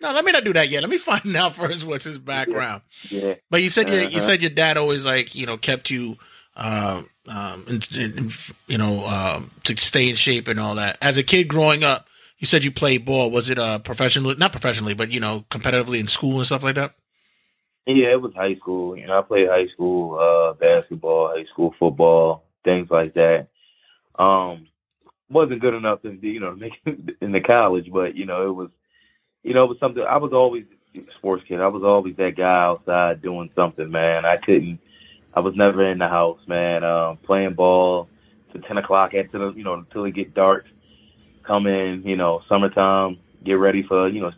[0.00, 0.82] No, let me not do that yet.
[0.82, 2.82] Let me find out first what's his background.
[3.08, 3.34] Yeah.
[3.50, 4.20] But you said your, you Uh-huh.
[4.20, 6.18] said your dad always like you know kept you,
[6.56, 8.30] uh, um, in, in-
[8.66, 10.98] you know, um, to stay in shape and all that.
[11.00, 12.06] As a kid growing up,
[12.38, 13.30] you said you played ball.
[13.30, 14.34] Was it uh professionally?
[14.36, 16.94] Not professionally, but you know, competitively in school and stuff like that.
[17.86, 18.96] Yeah, it was high school.
[18.96, 23.48] You know, I played high school uh basketball, high school football, things like that.
[24.18, 24.68] Um
[25.30, 26.74] wasn't good enough to you know make
[27.22, 28.70] in the college, but you know, it was
[29.44, 30.64] you know, it was something I was always
[31.18, 31.60] sports kid.
[31.60, 34.24] I was always that guy outside doing something, man.
[34.26, 34.80] I couldn't
[35.34, 36.84] I was never in the house, man.
[36.84, 38.08] Um playing ball
[38.52, 40.66] to ten o'clock the you know, until it get dark.
[41.44, 44.32] Come in, you know, summertime, get ready for, you know,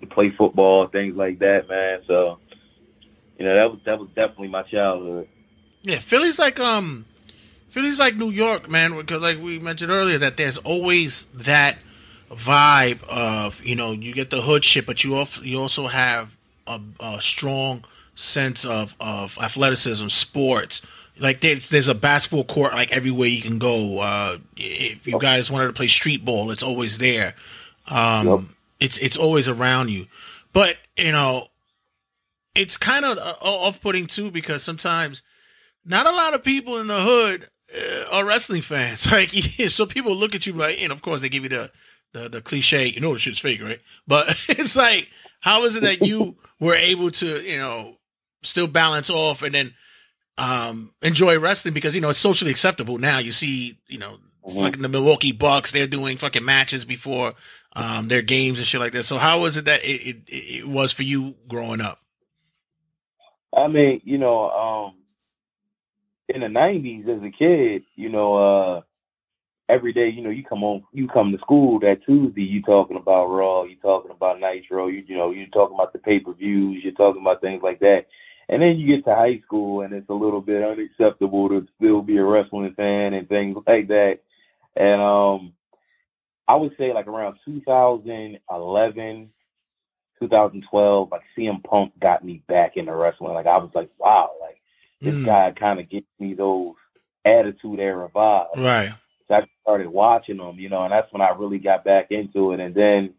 [0.00, 2.00] to play football, things like that, man.
[2.06, 2.38] So
[3.38, 5.28] you know that was that was definitely my childhood.
[5.82, 7.04] Yeah, Philly's like um,
[7.70, 8.96] Philly's like New York, man.
[8.96, 11.78] Because like we mentioned earlier, that there's always that
[12.30, 16.36] vibe of you know you get the hood shit, but you also you also have
[16.66, 17.84] a, a strong
[18.14, 20.82] sense of of athleticism, sports.
[21.18, 24.00] Like there's there's a basketball court like everywhere you can go.
[24.00, 27.34] Uh, if you guys wanted to play street ball, it's always there.
[27.88, 30.06] Um, It's it's always around you,
[30.52, 31.48] but you know
[32.56, 35.22] it's kind of uh, off putting too because sometimes
[35.84, 39.06] not a lot of people in the hood uh, are wrestling fans.
[39.12, 41.70] Like, so people look at you like, and of course they give you the
[42.12, 43.80] the, the cliche, you know, the shit's fake, right?
[44.06, 47.98] But it's like, how is it that you were able to, you know,
[48.42, 49.74] still balance off and then
[50.38, 53.18] um enjoy wrestling because you know it's socially acceptable now.
[53.18, 54.60] You see, you know, Mhm.
[54.62, 57.34] fucking the Milwaukee Bucks, they're doing fucking matches before
[57.74, 59.02] um their games and shit like that.
[59.04, 62.00] So how was it that it, it, it was for you growing up?
[63.56, 64.94] I mean, you know, um,
[66.28, 68.82] in the '90s as a kid, you know, uh,
[69.68, 72.96] every day, you know, you come on, you come to school that Tuesday, you talking
[72.96, 76.32] about Raw, you talking about Nitro, you, you know, you talking about the pay per
[76.34, 78.06] views, you're talking about things like that.
[78.48, 82.02] And then you get to high school, and it's a little bit unacceptable to still
[82.02, 84.20] be a wrestling fan and things like that.
[84.76, 85.54] And um,
[86.46, 89.30] I would say like around 2011,
[90.20, 93.34] 2012, like CM Punk got me back into wrestling.
[93.34, 94.60] Like I was like, wow, like
[95.04, 95.24] this Mm.
[95.24, 96.74] guy kind of gives me those
[97.24, 98.56] attitude era vibes.
[98.56, 98.90] Right.
[99.28, 102.52] So I started watching them, you know, and that's when I really got back into
[102.52, 102.60] it.
[102.60, 103.14] And then,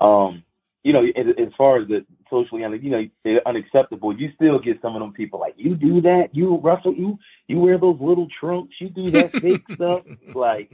[0.00, 0.44] um,
[0.82, 4.16] you know, as, as far as the socially, you know, unacceptable.
[4.18, 7.58] You still get some of them people like, you do that, you wrestle, you you
[7.58, 10.02] wear those little trunks, you do that fake stuff.
[10.34, 10.70] Like,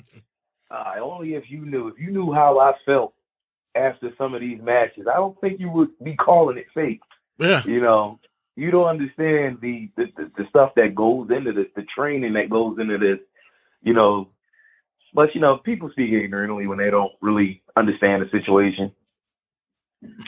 [0.70, 3.14] uh, only if you knew, if you knew how I felt
[3.76, 7.00] after some of these matches, I don't think you would be calling it fake.
[7.38, 7.62] Yeah.
[7.66, 8.18] You know,
[8.56, 12.50] you don't understand the the, the, the stuff that goes into this, the training that
[12.50, 13.18] goes into this.
[13.82, 14.30] You know,
[15.14, 18.92] but you know, people speak ignorantly when they don't really understand the situation.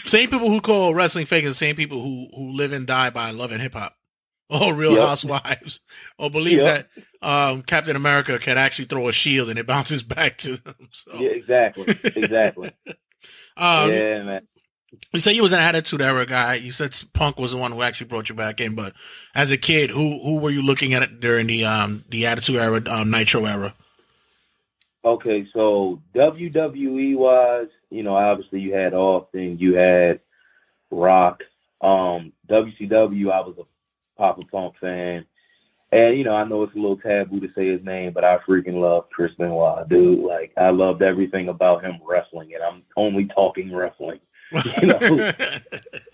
[0.06, 3.10] Same people who call wrestling fake are the same people who who live and die
[3.10, 3.94] by love and hip hop.
[4.50, 5.06] Oh, Real Yep.
[5.06, 5.80] Housewives,
[6.18, 6.88] or believe Yep.
[7.20, 10.88] that um, Captain America can actually throw a shield and it bounces back to them.
[10.90, 11.84] So, Yeah, exactly,
[12.16, 12.72] exactly.
[13.58, 14.48] Um, yeah, man.
[15.12, 16.54] You say you was an Attitude Era guy.
[16.54, 18.94] You said Punk was the one who actually brought you back in, but
[19.34, 22.82] as a kid, who who were you looking at during the um the Attitude Era,
[22.86, 23.74] um, Nitro Era?
[25.04, 30.20] Okay, so WWE wise, you know, obviously you had Austin, you had
[30.90, 31.42] Rock.
[31.80, 33.64] Um, WCW, I was a
[34.18, 35.24] Papa Punk fan.
[35.90, 38.38] And, you know, I know it's a little taboo to say his name, but I
[38.38, 40.18] freaking love Chris Benoit, dude.
[40.18, 44.20] Like, I loved everything about him wrestling, and I'm only talking wrestling.
[44.82, 45.32] You know?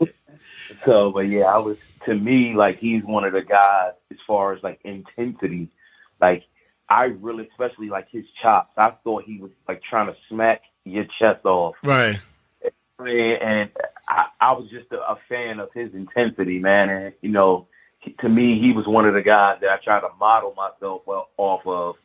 [0.85, 4.53] So, but yeah, I was to me like he's one of the guys as far
[4.53, 5.69] as like intensity.
[6.21, 6.45] Like
[6.89, 8.73] I really, especially like his chops.
[8.77, 11.77] I thought he was like trying to smack your chest off.
[12.99, 13.41] right.
[13.41, 13.71] And,
[14.07, 16.91] I, I was just a, a fan of his intensity, man.
[16.91, 17.69] And you know,
[18.21, 21.29] to me, he was one of the guys that I try to model myself well,
[21.37, 21.97] off of.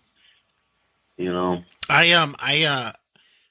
[1.18, 1.64] You know.
[1.90, 2.92] I um I uh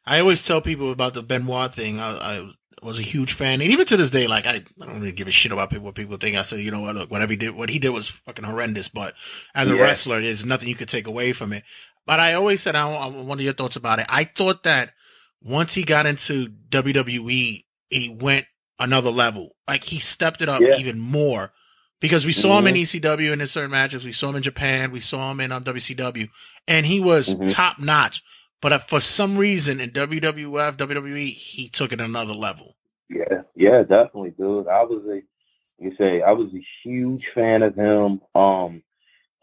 [0.06, 2.00] I always tell people about the Benoit thing.
[2.00, 2.50] I, I
[2.82, 5.28] was a huge fan, and even to this day, like I, I don't really give
[5.28, 6.36] a shit about people what people think.
[6.36, 8.88] I said, you know what, look, whatever he did, what he did was fucking horrendous.
[8.88, 9.14] But
[9.54, 9.82] as a Yeah.
[9.82, 11.64] wrestler, there's nothing you could take away from it.
[12.06, 14.06] But I always said, I, I wonder your thoughts about it.
[14.08, 14.92] I thought that
[15.42, 18.46] once he got into WWE, he went
[18.78, 19.56] another level.
[19.66, 20.76] Like he stepped it up Yeah.
[20.78, 21.52] even more
[22.00, 22.74] because we saw him in.
[22.74, 24.04] ECW in his certain matches.
[24.04, 24.90] We saw him in Japan.
[24.90, 26.28] We saw him in um, WCW,
[26.66, 27.48] and he was Mhm.
[27.52, 28.22] top notch.
[28.60, 32.76] But uh, for some reason in WWF, WWE, he took it another level.
[33.08, 34.68] Yeah, yeah, definitely, dude.
[34.68, 35.22] I was a,
[35.82, 38.20] you say, I was a huge fan of him.
[38.34, 38.82] Um,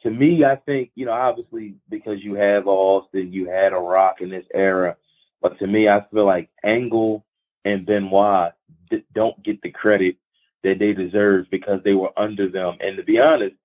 [0.03, 4.17] to me, I think you know, obviously because you have Austin, you had a Rock
[4.21, 4.97] in this era,
[5.41, 7.25] but to me, I feel like Angle
[7.63, 8.51] and Benoit
[8.91, 10.17] d- don't get the credit
[10.65, 12.77] that they deserve because they were under them.
[12.79, 13.55] And to be honest,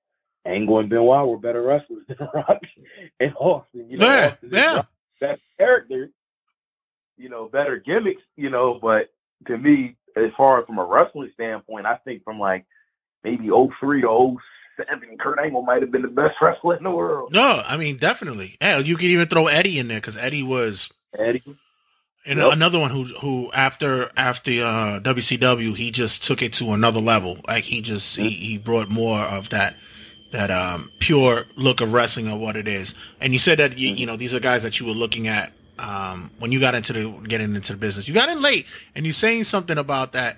[0.47, 2.61] Angle and Benoit were better wrestlers than Rock
[3.19, 3.91] and Austin.
[3.91, 4.83] You know, Yeah, Austin yeah.
[5.21, 6.11] Best character,
[7.19, 9.11] you know, better gimmicks, you know, but
[9.47, 12.65] to me, as far as from a wrestling standpoint, I think from like
[13.25, 14.37] maybe 03 to
[14.79, 17.33] 07, Kurt Angle might have been the best wrestler in the world.
[17.33, 18.57] No, I mean definitely.
[18.61, 21.43] Hell, you could even throw Eddie in there because Eddie was Eddie.
[22.27, 22.53] And Yep.
[22.53, 27.39] another one who who after after uh, WCW he just took it to another level.
[27.49, 29.77] Like he just he, he brought more of that
[30.33, 32.95] that um pure look of wrestling of what it is.
[33.21, 35.53] And you said that you, you know these are guys that you were looking at
[35.79, 38.07] um when you got into the getting into the business.
[38.07, 40.37] You got in late, and you're saying something about that.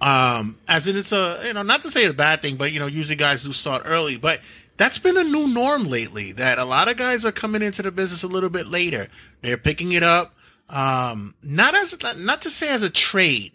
[0.00, 2.70] Um, as in it's a you know not to say it's a bad thing, but
[2.72, 4.40] you know usually guys do start early, but
[4.76, 6.32] that's been a new norm lately.
[6.32, 9.08] That a lot of guys are coming into the business a little bit later.
[9.40, 10.34] They're picking it up,
[10.74, 13.52] um, not as not to say as a trade,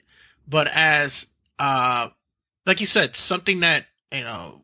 [0.47, 1.27] but as
[1.59, 2.07] uh,
[2.65, 4.63] like you said, something that you know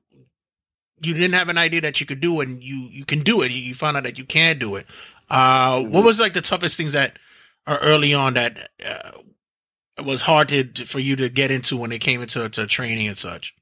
[1.01, 3.51] you didn't have an idea that you could do, and you you can do it.
[3.51, 4.85] You, you found out that you can do it.
[5.29, 7.19] Uh, what was like the toughest things that
[7.67, 9.11] are early on that uh,
[10.01, 13.17] was hard to for you to get into when it came into to training and
[13.17, 13.53] such?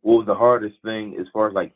[0.00, 1.75] What was the hardest thing as far as like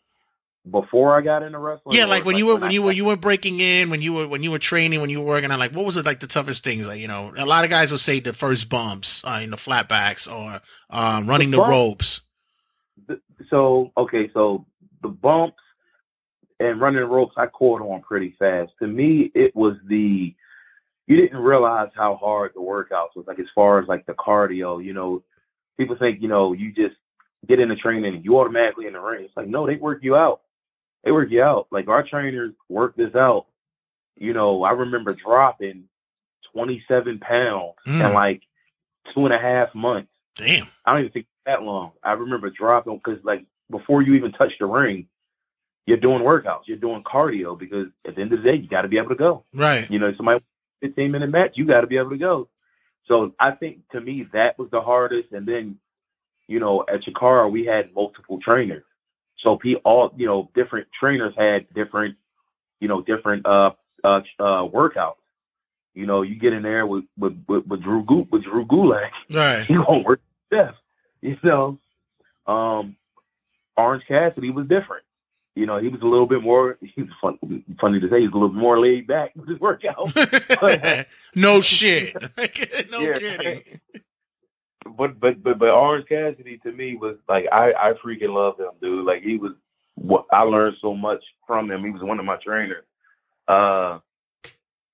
[0.71, 1.97] before I got into wrestling?
[1.97, 4.13] Yeah, like when you were I- when you were you were breaking in, when you
[4.13, 6.21] were when you were training, when you were working on like what was it like
[6.21, 6.87] the toughest things?
[6.87, 9.57] Like you know, a lot of guys would say the first bumps, uh, in the
[9.57, 10.61] flatbacks or
[10.91, 12.21] um, running the bump- ropes.
[13.49, 14.67] so okay, so
[15.03, 15.57] the bumps
[16.59, 18.73] and running the ropes, I caught on pretty fast.
[18.81, 20.35] To me, it was the
[21.07, 23.25] you didn't realize how hard the workouts was.
[23.27, 25.23] Like as far as like the cardio, you know,
[25.77, 26.95] people think you know you just
[27.49, 29.25] get in the training and you automatically in the ring.
[29.25, 30.43] It's like no, they work you out.
[31.05, 31.69] They work you out.
[31.71, 33.47] Like our trainers work this out.
[34.17, 35.85] You know, I remember dropping
[36.53, 38.07] 27 pounds Mm.
[38.07, 38.43] in like
[39.15, 40.11] two and a half months.
[40.35, 40.67] Damn.
[40.85, 41.93] I don't even think that long.
[42.03, 45.07] I remember dropping because like before you even touch the ring,
[45.87, 48.83] you're doing workouts, you're doing cardio because at the end of the day, you got
[48.83, 49.45] to be able to go.
[49.55, 49.91] Right.
[49.91, 50.41] You know, somebody
[50.83, 52.49] 15 minute match, you got to be able to go.
[53.07, 55.33] So I think to me that was the hardest.
[55.33, 55.77] And then,
[56.47, 58.85] you know, at Chikara we had multiple trainers,
[59.43, 62.17] so pe all you know different trainers had different,
[62.81, 63.71] you know, different uh
[64.05, 65.15] uh, uh workouts.
[65.95, 69.11] You know, you get in there with with with, with Drew Gu- with Drew Gulak,
[69.35, 69.67] Right.
[69.67, 70.75] he won't work Steph.
[71.21, 71.79] You know,
[72.47, 72.97] um,
[73.77, 75.05] Orange Cassidy was different.
[75.57, 76.79] You know, he was a little bit more.
[76.95, 77.39] He was fun,
[77.81, 78.21] funny to say.
[78.21, 80.15] He's a little bit more laid back with his workout.
[81.35, 82.15] no shit.
[82.91, 83.15] no Yeah.
[83.15, 83.63] kidding.
[84.85, 88.71] But but but but Orange Cassidy to me was like I I freaking love him,
[88.81, 89.05] dude.
[89.05, 89.53] Like he was
[89.95, 91.85] what I learned so much from him.
[91.85, 92.85] He was one of my trainers.
[93.47, 93.99] Uh,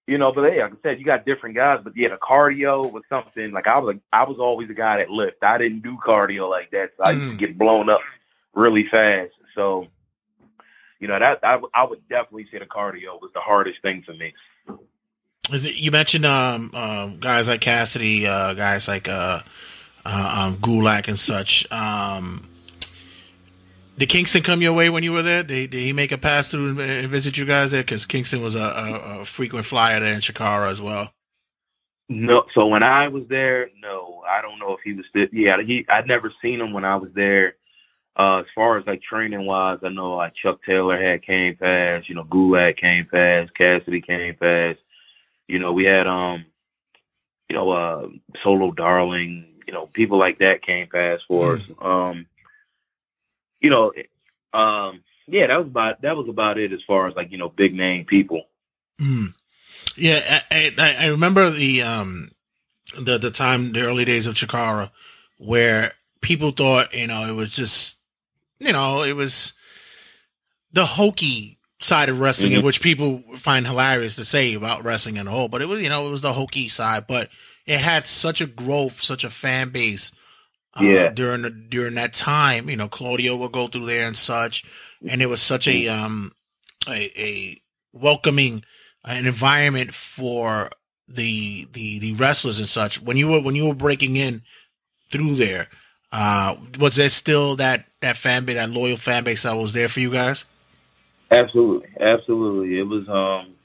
[0.07, 2.91] you know, but hey, like I said, you got different guys, but yeah, the cardio
[2.91, 5.43] was something like I was I was always the guy that lift.
[5.43, 8.01] I didn't do cardio like that, so I used to get blown up
[8.55, 9.33] really fast.
[9.55, 9.87] So,
[11.01, 14.15] you know, that I, I would definitely say the cardio was the hardest thing for
[14.15, 14.33] me.
[15.53, 19.43] Is it, you mentioned um, um, guys like Cassidy, uh, guys like uh,
[20.07, 21.71] uh, um, Gulak and such.
[21.73, 22.49] Um,
[23.99, 25.43] did Kingston come your way when you were there?
[25.43, 27.83] Did, did he make a pass through and, visit you guys there?
[27.83, 31.11] Because Kingston was a, a, a frequent flyer there in Chikara as well.
[32.09, 35.27] No, so when I was there, no, I don't know if he was still.
[35.33, 35.85] Yeah, he.
[35.89, 37.57] I'd never seen him when I was there.
[38.17, 42.09] Uh, as far as like training wise, I know like Chuck Taylor had came past.
[42.09, 43.53] You know, Gulak came past.
[43.57, 44.79] Cassidy came past.
[45.49, 46.45] You know, we had um,
[47.49, 48.09] you know, uh,
[48.43, 49.47] Solo Darling.
[49.67, 51.63] You know, people like that came past for us.
[51.81, 52.27] Um,
[53.61, 53.93] you know,
[54.59, 57.49] um, yeah, that was about that was about it as far as like you know
[57.49, 58.45] big name people.
[59.01, 59.35] Mm.
[59.97, 62.31] Yeah, I, I, I remember the um
[62.99, 64.91] the the time the early days of Chikara
[65.39, 67.97] where people thought you know it was just
[68.59, 69.53] you know it was
[70.73, 72.65] the hokey side of wrestling, in Mhm.
[72.65, 75.49] which people find hilarious to say about wrestling in a whole.
[75.49, 77.29] But it was you know it was the hokey side, but
[77.67, 80.13] it had such a growth, such a fan base.
[80.75, 81.09] Uh, Yeah.
[81.09, 84.65] during the, during that time, you know, Claudio would go through there and such,
[85.09, 86.33] and it was such a um
[86.89, 87.63] a, a
[87.93, 88.63] welcoming
[89.05, 90.71] an environment for
[91.09, 93.01] the the the wrestlers and such.
[93.01, 94.43] When you were when you were breaking in
[95.11, 95.69] through there,
[96.13, 99.89] uh, was there still that that fan base, that loyal fan base that was there
[99.89, 100.45] for you guys?
[101.31, 102.79] Absolutely, absolutely.
[102.79, 103.56] It was um,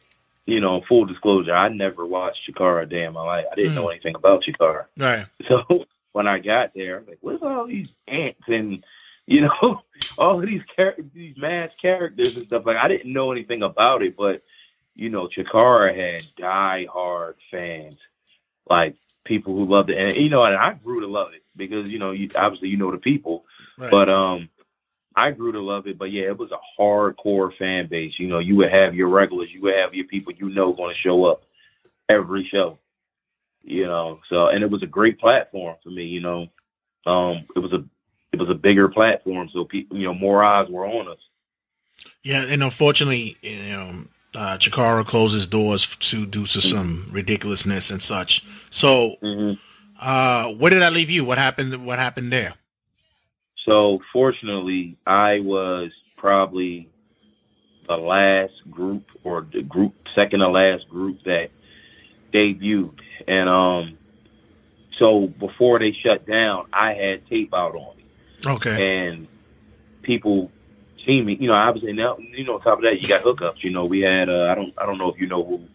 [0.51, 3.45] you know, full disclosure, I never watched Chikara a day in my life.
[3.51, 4.85] I didn't know anything about Chikara.
[4.97, 5.25] Right.
[5.47, 8.83] So when I got there, I was like, "What's all these ants and
[9.25, 9.81] you know
[10.17, 14.01] all of these char- these mass characters and stuff?" Like I didn't know anything about
[14.01, 14.43] it, but
[14.93, 17.97] you know, Chikara had die-hard fans,
[18.69, 21.89] like people who loved it, and you know, and I grew to love it because
[21.89, 23.45] you know, you, obviously you know the people,
[23.77, 23.89] Right.
[23.89, 24.49] but um,
[25.15, 25.97] I grew to love it.
[25.97, 28.13] But yeah, it was a hardcore fan base.
[28.17, 30.93] You know, you would have your regulars, you would have your people you know going
[30.93, 31.43] to show up
[32.09, 32.77] every show.
[33.63, 36.05] You know, so and it was a great platform for me.
[36.05, 36.47] You know,
[37.05, 37.83] um, it was a
[38.33, 41.19] it was a bigger platform, so people, you know, more eyes were on us.
[42.23, 44.03] Yeah, and unfortunately, you know,
[44.33, 48.45] uh, Chikara closes doors to due to some ridiculousness and such.
[48.69, 49.17] So,
[49.99, 51.25] uh, where did I leave you?
[51.25, 51.85] What happened?
[51.85, 52.53] What happened there?
[53.65, 56.89] So fortunately, I was probably
[57.87, 61.51] the last group or the group second to last group that
[62.33, 62.99] debuted.
[63.27, 63.97] And um
[64.97, 68.03] so before they shut down, I had tape out on me.
[68.45, 69.05] Okay.
[69.05, 69.27] And
[70.03, 70.51] people
[71.05, 73.63] see me, you know, obviously now you know on top of that you got hookups.
[73.63, 75.67] You know, we had uh I don't I don't know if you know who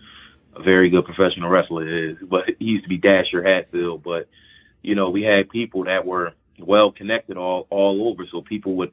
[0.55, 4.29] a very good professional wrestler is, but he used to be Dasher Hatfield, but
[4.83, 8.93] you know, we had people that were well connected all all over, so people would,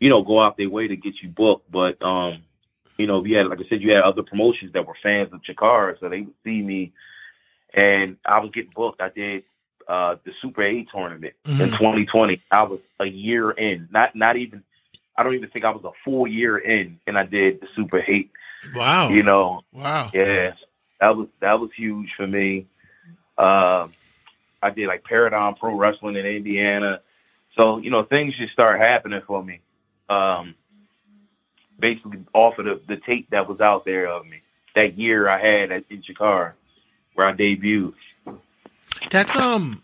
[0.00, 1.70] you know, go out their way to get you booked.
[1.70, 2.42] But um,
[2.98, 5.40] you know, we had like I said, you had other promotions that were fans of
[5.42, 6.92] Chikara, so they would see me,
[7.74, 9.00] and I was getting booked.
[9.00, 9.44] I did
[9.88, 11.78] uh the Super Eight tournament in Mhm.
[11.78, 12.40] 2020.
[12.50, 14.62] I was a year in, not not even.
[15.16, 18.02] I don't even think I was a full year in, and I did the Super
[18.08, 18.30] Eight.
[18.74, 19.08] Wow.
[19.10, 20.10] You know, Wow.
[20.14, 20.52] yeah,
[21.00, 22.66] that was that was huge for me.
[23.38, 23.92] Um,
[24.62, 27.00] I did like Paradigm Pro Wrestling in Indiana.
[27.56, 29.60] So you know, things just start happening for me.
[30.08, 30.54] Um,
[31.78, 34.42] basically, off of the, the tape that was out there of me
[34.74, 36.52] that year I had at in Chikara,
[37.14, 37.94] where I debuted.
[39.10, 39.82] That's um,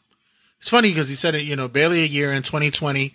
[0.61, 1.43] it's funny because you said it.
[1.43, 3.15] You know, barely a year in 2020.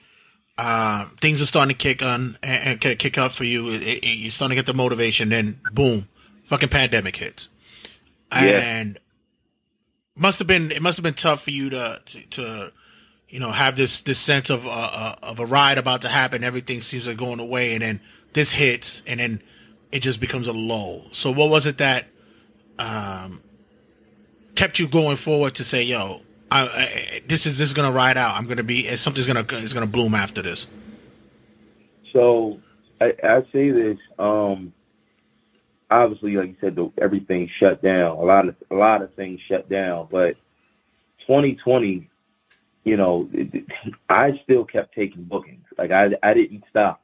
[0.58, 3.70] Uh, things are starting to kick on and, and kick- kick up for you.
[3.70, 5.30] It, it, you're starting to get the motivation.
[5.30, 6.08] Then boom,
[6.46, 7.50] fucking pandemic hits,
[8.32, 8.40] Yeah.
[8.40, 9.00] and
[10.16, 12.72] must have been it must have been tough for you to to, to
[13.30, 16.44] you know have this this sense of uh, uh, of a ride about to happen.
[16.44, 18.00] Everything seems like going away, and then
[18.34, 19.42] this hits, and then
[19.92, 21.06] it just becomes a lull.
[21.12, 22.08] So what was it that
[22.80, 23.42] um
[24.56, 28.18] kept you going forward to say, "Yo, I, I, this is this is gonna ride
[28.18, 28.36] out.
[28.36, 30.68] I'm gonna be something's gonna is gonna bloom after this."
[32.12, 32.60] So
[33.00, 33.98] I, I say this.
[34.20, 34.74] Um,
[35.92, 38.18] obviously, like you said, the, everything shut down.
[38.18, 40.08] A lot of a lot of things shut down.
[40.10, 40.36] But
[41.28, 42.10] 2020,
[42.84, 43.66] you know, it, it-
[44.10, 45.66] I still kept taking bookings.
[45.78, 47.04] Like I I didn't stop.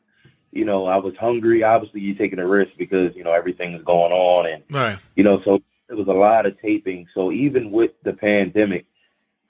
[0.52, 1.62] You know, I was hungry.
[1.64, 4.98] Obviously, you're taking a risk because you know everything is going on, and Right.
[5.16, 7.08] you know, so it was a lot of taping.
[7.14, 8.86] So even with the pandemic,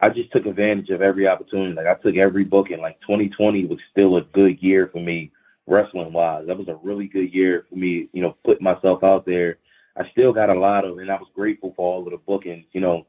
[0.02, 1.74] I just took advantage of every opportunity.
[1.74, 2.82] Like I took every booking.
[2.82, 5.32] Like 2020 was still a good year for me,
[5.68, 6.48] wrestling wise.
[6.48, 8.10] That was a really good year for me.
[8.14, 9.58] You know, putting myself out there.
[9.96, 12.66] I still got a lot of, and I was grateful for all of the bookings.
[12.72, 13.06] You know,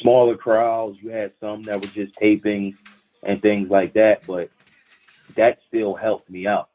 [0.00, 0.98] smaller crowds.
[1.00, 2.76] You had some that were just taping
[3.22, 4.50] and things like that, but
[5.36, 6.68] that still helped me out.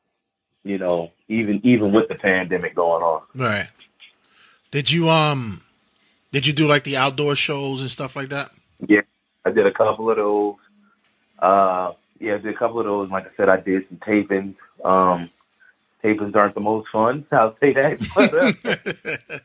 [0.64, 3.24] You know, even even with the pandemic going on.
[3.34, 3.70] Right.
[4.70, 5.62] Did you um
[6.32, 8.52] did you do like the outdoor shows and stuff like that?
[8.88, 9.02] Yeah,
[9.46, 10.56] I did a couple of those.
[11.40, 13.10] Uh, yeah, I did a couple of those.
[13.10, 14.56] Like I said, I did some tapings.
[14.84, 15.30] Um,
[16.04, 17.26] tapings aren't the most fun.
[17.32, 18.00] I'll say that.
[18.16, 19.40] But, uh,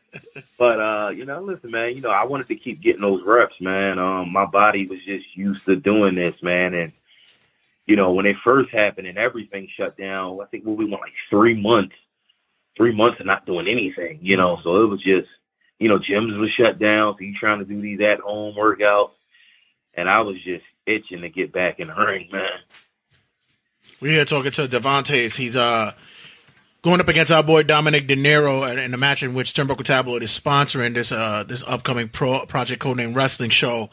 [0.58, 1.94] but uh, you know, listen, man.
[1.94, 3.98] You know, I wanted to keep getting those reps, man.
[3.98, 6.74] Um, my body was just used to doing this, man.
[6.74, 6.92] And
[7.86, 11.12] you know, when it first happened and everything shut down, I think we went like
[11.30, 11.94] three months,
[12.76, 14.18] three months of not doing anything.
[14.22, 15.28] You know, so it was just,
[15.78, 17.14] you know, gyms was shut down.
[17.14, 19.12] So you trying to do these at home workouts,
[19.94, 22.48] and I was just itching to get back in the ring, man.
[24.00, 25.34] We're here talking to Devontae.
[25.36, 25.92] He's uh
[26.82, 30.22] going up against our boy Dominic De Niro in- a match in which Turnbuckle Tabloid
[30.22, 33.90] is sponsoring this uh this upcoming pro project codename wrestling show.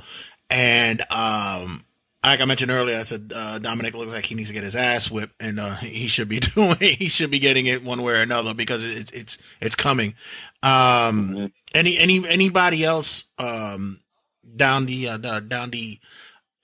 [0.50, 1.86] And um
[2.26, 4.78] like I mentioned earlier, I said uh, Dominic looks like he needs to get his
[4.78, 6.78] ass whipped, and uh, he should be doing.
[6.80, 10.16] He should be getting it one way or another because it's it's it's coming.
[10.62, 14.00] Um, any any anybody else um,
[14.56, 16.00] down the, uh, the down the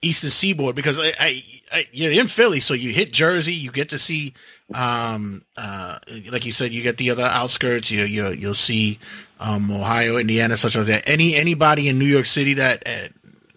[0.02, 3.90] Eastern Seaboard because I, I, I you're in Philly, so you hit Jersey, you get
[3.90, 4.32] to see,
[4.74, 5.98] um, uh,
[6.30, 7.90] like you said, you get the other outskirts.
[7.90, 8.98] You you you'll see,
[9.38, 11.02] um, Ohio, Indiana, such as that.
[11.06, 13.08] Any anybody in New York City that uh,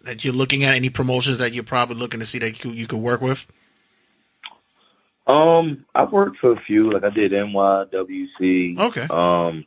[0.04, 2.88] that you're looking at, any promotions that you're probably looking to see that you you
[2.88, 3.46] could work with.
[5.26, 6.92] Um, I've worked for a few.
[6.92, 8.80] Like I did NYWC.
[8.80, 9.08] Okay.
[9.10, 9.66] Um,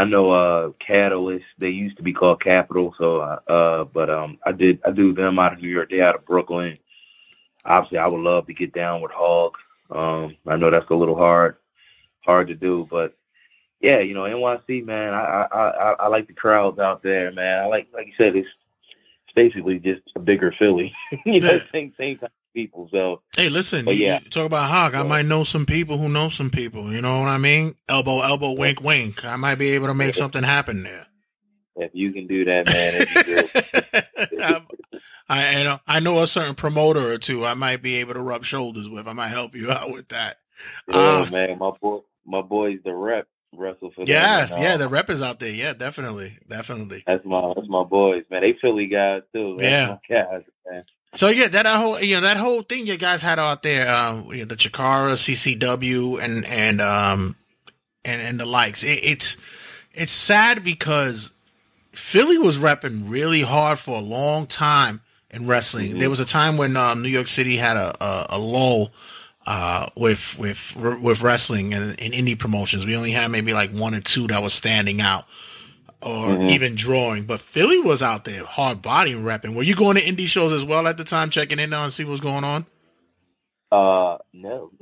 [0.00, 1.44] I know uh Catalyst.
[1.58, 2.94] They used to be called Capital.
[2.96, 5.90] So uh, but um, I did I do them out of New York.
[5.90, 6.78] They out of Brooklyn.
[7.66, 9.52] Obviously, I would love to get down with Hog.
[9.90, 11.56] Um, I know that's a little hard
[12.20, 13.14] hard to do, but
[13.82, 15.12] yeah, you know NYC man.
[15.12, 17.64] I I I, I like the crowds out there, man.
[17.64, 18.48] I like like you said, it's
[19.26, 20.94] it's basically just a bigger Philly.
[21.26, 22.88] you know, same same kind of people.
[22.92, 24.20] So Hey, listen, you, yeah.
[24.22, 24.94] you talk about Hawk.
[24.94, 26.92] I might know some people who know some people.
[26.92, 27.74] You know what I mean?
[27.88, 29.24] Elbow, elbow, wink, wink.
[29.24, 31.06] I might be able to make something happen there.
[31.76, 34.30] if you can do that, man, it'd be good.
[35.28, 37.44] I, I know I know a certain promoter or two.
[37.46, 39.06] I might be able to rub shoulders with.
[39.06, 40.38] I might help you out with that.
[40.88, 40.96] Yeah,
[41.26, 45.22] Uh, man, my boy, my boy's the rep wrestle for yes, yeah, the rep is
[45.22, 45.50] out there.
[45.50, 47.02] Yeah, definitely, definitely.
[47.06, 48.42] That's my that's my boys, man.
[48.42, 49.56] They Philly guys too.
[49.58, 50.24] That's Yeah.
[50.24, 50.82] guys, man.
[51.14, 54.32] So yeah, that whole you know that whole thing you guys had out there, um,
[54.32, 57.36] you know, the Chikara, CZW, and and um
[58.04, 58.84] and and the likes.
[58.84, 59.36] It, it's
[59.92, 61.32] it's sad because
[61.92, 65.00] Philly was repping really hard for a long time
[65.30, 65.98] in wrestling.
[65.98, 68.92] There was a time when um, New York City had a a, a lull
[69.46, 72.86] uh, with with with wrestling and in indie promotions.
[72.86, 75.24] We only had maybe like one or two that was standing out
[76.02, 76.50] or Mhm.
[76.50, 77.24] even drawing.
[77.24, 79.54] But Philly was out there hard body rapping.
[79.54, 81.92] Were you going to indie shows as well at the time, checking in now and
[81.92, 82.66] see what's going on?
[83.72, 84.70] Uh, no.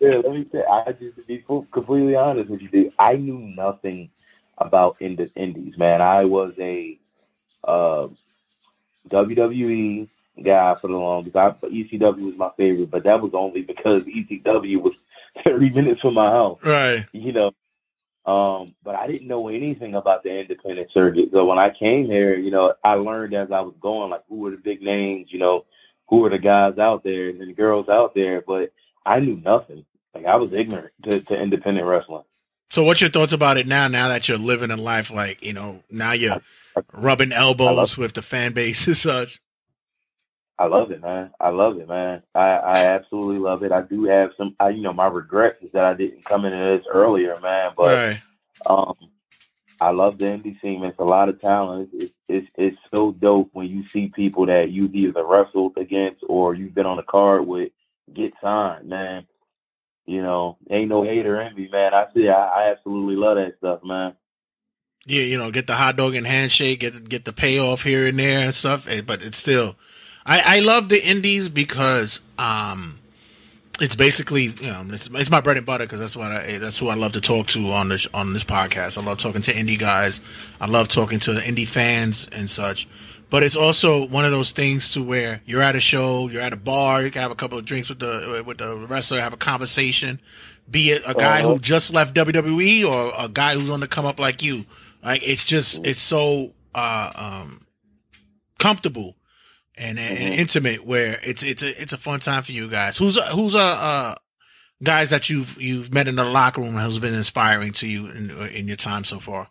[0.00, 2.92] yeah, let me say, I just to be completely honest with you, dude.
[2.98, 4.10] I knew nothing
[4.58, 6.00] about indie, indies, man.
[6.00, 6.98] I was a
[7.64, 8.08] uh,
[9.08, 10.08] WWE
[10.42, 11.36] guy for the longest.
[11.36, 14.94] I, ECW was my favorite, but that was only because ECW was
[15.46, 16.58] 30 minutes from my house.
[16.62, 17.06] Right.
[17.12, 17.52] you know.
[18.26, 21.30] Um, but I didn't know anything about the independent circuit.
[21.32, 24.36] So when I came here, you know, I learned as I was going, like who
[24.36, 25.64] were the big names, you know,
[26.08, 28.72] who were the guys out there and the girls out there, but
[29.06, 29.86] I knew nothing.
[30.14, 32.24] Like I was ignorant to, to independent wrestling.
[32.70, 33.88] So, what's your thoughts about it now?
[33.88, 36.40] Now that you're living a life like you know, now you're
[36.92, 39.40] rubbing elbows with the fan base and such.
[40.60, 41.30] I love it, man.
[41.40, 42.22] I love it, man.
[42.34, 43.72] I, I absolutely love it.
[43.72, 46.58] I do have some, I, you know, my regrets is that I didn't come into
[46.58, 47.70] this earlier, man.
[47.74, 48.22] But Right.
[48.66, 48.94] um,
[49.80, 50.84] I love the indie scene.
[50.84, 51.88] It's a lot of talent.
[51.94, 56.54] It's, it's it's so dope when you see people that you've either wrestled against or
[56.54, 57.72] you've been on a card with
[58.12, 59.26] get signed, man.
[60.04, 61.94] You know, ain't no hater envy, man.
[61.94, 62.28] I see.
[62.28, 62.34] I,
[62.66, 64.14] I absolutely love that stuff, man.
[65.06, 68.18] Yeah, you know, get the hot dog and handshake, get get the payoff here and
[68.18, 68.86] there and stuff.
[68.86, 69.76] eh, But it's still,
[70.26, 72.98] I I love the indies because um,
[73.80, 76.78] it's basically you know it's, it's my bread and butter because that's what I that's
[76.78, 78.98] who I love to talk to on this on this podcast.
[78.98, 80.20] I love talking to indie guys.
[80.60, 82.86] I love talking to indie fans and such.
[83.30, 86.52] But it's also one of those things to where you're at a show, you're at
[86.52, 89.32] a bar, you can have a couple of drinks with the with the wrestler, have
[89.32, 90.20] a conversation.
[90.68, 91.58] Be it a guy who Uh-huh.
[91.58, 94.66] just left WWE or a guy who's on the come up like you.
[95.02, 97.66] Like it's just it's so uh um
[98.58, 99.16] comfortable
[99.80, 100.38] and, and Mhm.
[100.38, 102.98] intimate where it's it's a it's a fun time for you guys.
[102.98, 104.14] Who's uh, who's uh, uh
[104.82, 108.30] guys that you've you've met in the locker room who's been inspiring to you in
[108.48, 109.48] in your time so far?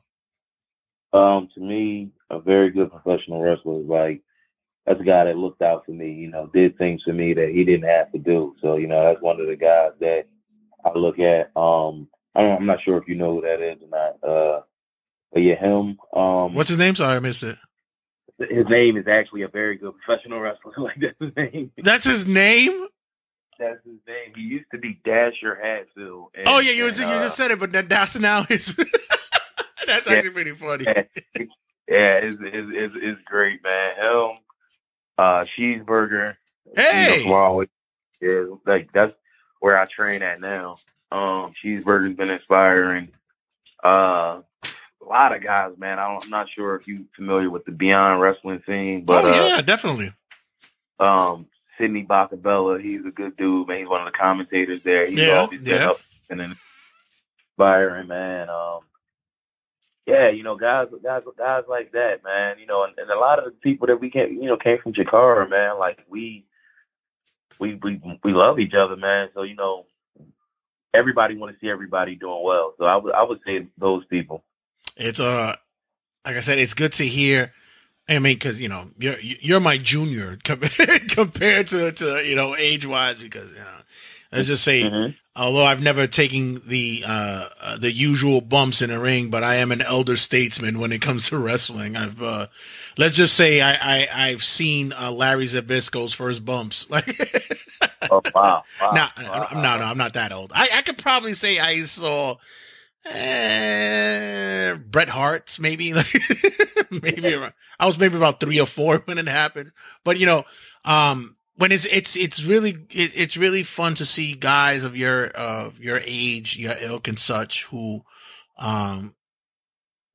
[1.11, 4.21] Um, to me, a very good professional wrestler is like
[4.85, 6.13] that's a guy that looked out for me.
[6.13, 8.55] You know, did things for me that he didn't have to do.
[8.61, 10.25] So you know, that's one of the guys that
[10.85, 11.51] I look at.
[11.55, 14.29] Um, I don't, I'm not sure if you know who that is or not.
[14.29, 14.61] Uh,
[15.33, 15.97] but yeah, him.
[16.15, 16.95] Um, What's his name?
[16.95, 17.57] Sorry, I missed it.
[18.49, 20.73] His name is actually a very good professional wrestler.
[20.77, 21.71] like that's his name.
[21.77, 22.87] That's his name.
[23.59, 24.33] That's his name.
[24.35, 26.29] He used to be Dasher Hatfield.
[26.33, 28.73] And, oh yeah, you, and, you uh, just said it, but that, that's now his.
[29.85, 30.15] that's Yeah.
[30.15, 30.85] actually pretty funny.
[30.85, 31.03] yeah,
[31.87, 33.95] it's, it's, it's, it's great, man.
[33.97, 34.37] Him,
[35.17, 36.35] uh, cheeseburger.
[36.75, 37.23] Hey!
[37.23, 37.67] You know, always,
[38.21, 39.13] yeah, like that's
[39.59, 40.77] where I train at now.
[41.11, 43.09] Um, cheeseburger's been inspiring.
[43.83, 44.41] Uh,
[45.01, 45.99] a lot of guys, man.
[45.99, 49.29] I don't, I'm not sure if you're familiar with the Beyond Wrestling scene, but oh
[49.31, 50.13] uh, yeah, definitely.
[50.99, 51.47] um,
[51.77, 53.79] Sidney Bakabella, he's a good dude, man.
[53.79, 55.07] He's one of the commentators there.
[55.07, 55.89] He's Yeah, always been yeah.
[55.91, 56.55] up and then
[57.51, 58.49] inspiring, man.
[58.49, 58.79] Um,
[60.05, 62.59] yeah, you know, guys, guys, guys like that, man.
[62.59, 64.79] You know, and, and a lot of the people that we came, you know, came
[64.83, 65.77] from Chikara, man.
[65.79, 66.45] Like we,
[67.59, 69.29] we, we, we love each other, man.
[69.33, 69.85] So you know,
[70.93, 72.73] everybody want to see everybody doing well.
[72.77, 74.43] So I would, I would say those people.
[74.97, 75.55] It's uh,
[76.25, 77.53] like I said, it's good to hear.
[78.07, 80.61] I mean, because you know you're you're my junior com-
[81.09, 83.17] compared to to you know age wise.
[83.17, 83.77] Because you know,
[84.31, 85.15] let's just say, Mhm.
[85.35, 89.55] although I've never taken the uh, uh the usual bumps in the ring, but I
[89.55, 91.95] am an elder statesman when it comes to wrestling.
[91.95, 92.47] I've uh,
[92.97, 96.87] let's just say I, I I've seen uh, Larry Zbyszko's first bumps.
[96.89, 97.05] Like,
[98.11, 99.47] Oh wow, wow, no, wow.
[99.51, 100.51] I'm, no, no, I'm not that old.
[100.55, 102.35] I I could probably say I saw.
[103.09, 105.93] Eh, Bret Hart's maybe.
[106.91, 109.71] Maybe around, I was maybe about three or four when it happened,
[110.03, 110.43] but you know,
[110.85, 115.27] um, when it's it's it's really it, it's really fun to see guys of your
[115.27, 118.01] of your age, your ilk and such who,
[118.57, 119.13] um,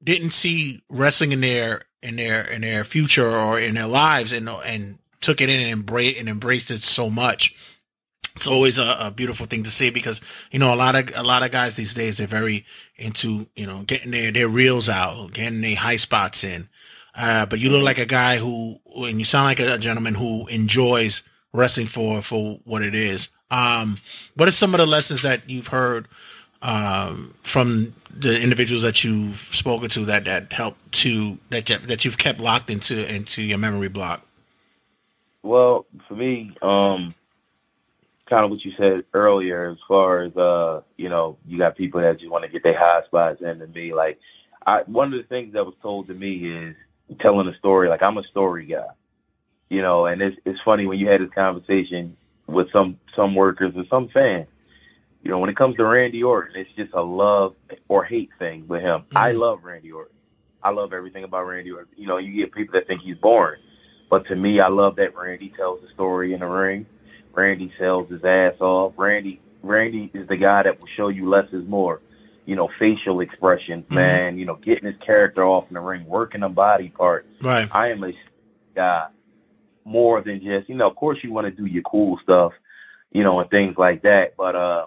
[0.03, 4.49] didn't see wrestling in their in their in their future or in their lives and
[4.49, 7.55] and took it in and embraced and embraced it so much
[8.37, 10.21] it's always a, a beautiful thing to see because
[10.51, 12.65] you know a lot of a lot of guys these days they're very
[12.97, 16.69] into you know getting their their reels out, getting their high spots in.
[17.17, 20.49] Uh, but you look like a guy who, and you sound like a, gentleman who
[20.49, 23.29] enjoys wrestling for for what it is.
[23.51, 23.99] Um,
[24.35, 26.09] what are some of the lessons that you've heard
[26.61, 32.19] um, from the individuals that you've spoken to that that helped to that that you've
[32.19, 34.27] kept locked into into your memory block?
[35.45, 37.15] Well, for me, um,
[38.29, 42.01] kind of what you said earlier, as far as uh, you know, you got people
[42.01, 44.19] that just want to get their high spots, and to me, like,
[44.67, 46.77] I one of the things that was told to me is
[47.21, 47.89] telling a story.
[47.89, 48.87] Like, I'm a story guy,
[49.69, 53.75] you know, and it's it's funny when you had this conversation with some some workers
[53.77, 54.49] and some fans.
[55.23, 57.55] You know, when it comes to Randy Orton, it's just a love
[57.89, 59.05] or hate thing with him.
[59.17, 60.15] I love Randy Orton.
[60.63, 61.95] I love everything about Randy Orton.
[61.97, 63.61] You know, you get people that think he's boring.
[64.11, 66.87] But to me, I love that Randy tells the story in the ring.
[67.37, 68.95] Randy sells his ass off.
[68.97, 72.01] Randy Randy is the guy that will show you less is more.
[72.47, 74.39] You know, facial expressions, man.
[74.39, 77.27] You know, getting his character off in the ring, working the body parts.
[77.41, 77.69] Right.
[77.73, 78.13] I am a
[78.75, 79.09] guy
[79.85, 82.53] more than just, you know, of course you want to do your cool stuff,
[83.13, 84.37] you know, and things like that.
[84.37, 84.87] But uh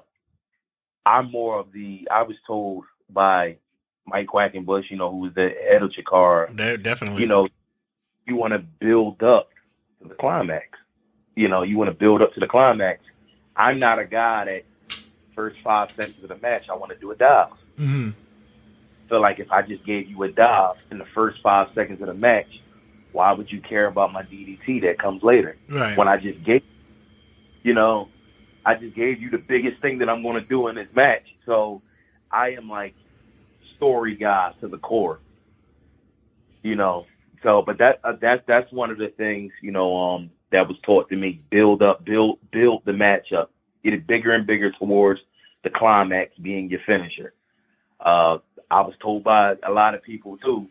[1.06, 3.58] I'm more of the I was told by
[4.06, 7.22] Mike Quackenbush, you know, who was the head of Chikara, definitely.
[7.22, 7.48] you know,
[8.26, 9.50] you want to build up
[10.02, 10.78] to the climax.
[11.38, 13.00] You know, you want to build up to the climax.
[13.56, 14.64] I'm not a guy that
[15.36, 17.52] first five seconds of the match I want to do a dive.
[17.78, 18.10] Mm-hmm.
[19.08, 22.08] So like if I just gave you a dive in the first five seconds of
[22.08, 22.48] the match,
[23.12, 25.56] why would you care about my DDT that comes later?
[25.70, 25.96] Right.
[25.96, 26.64] When I just gave,
[27.62, 28.10] you know,
[28.66, 31.24] I just gave you the biggest thing that I'm going to do in this match.
[31.46, 31.84] So
[32.32, 32.96] I am like
[33.76, 35.20] story guy to the core,
[36.64, 37.06] you know.
[37.44, 40.78] So, but that uh, that's that's one of the things you know um that was
[40.84, 43.52] taught to me: build up, build build the match up,
[43.84, 45.20] get it bigger and bigger towards
[45.64, 47.34] the climax being your finisher.
[48.00, 48.38] Uh,
[48.70, 50.68] I was told by a lot of people too,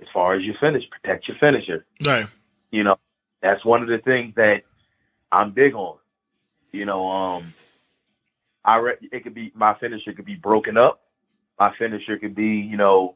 [0.00, 1.86] as far as your finish, protect your finisher.
[2.04, 2.26] Right.
[2.70, 2.96] You know,
[3.42, 4.62] that's one of the things that
[5.32, 5.98] I'm big on.
[6.72, 7.54] You know, um,
[8.64, 11.02] I re- it could be my finisher could be broken up.
[11.58, 13.14] My finisher could be, you know,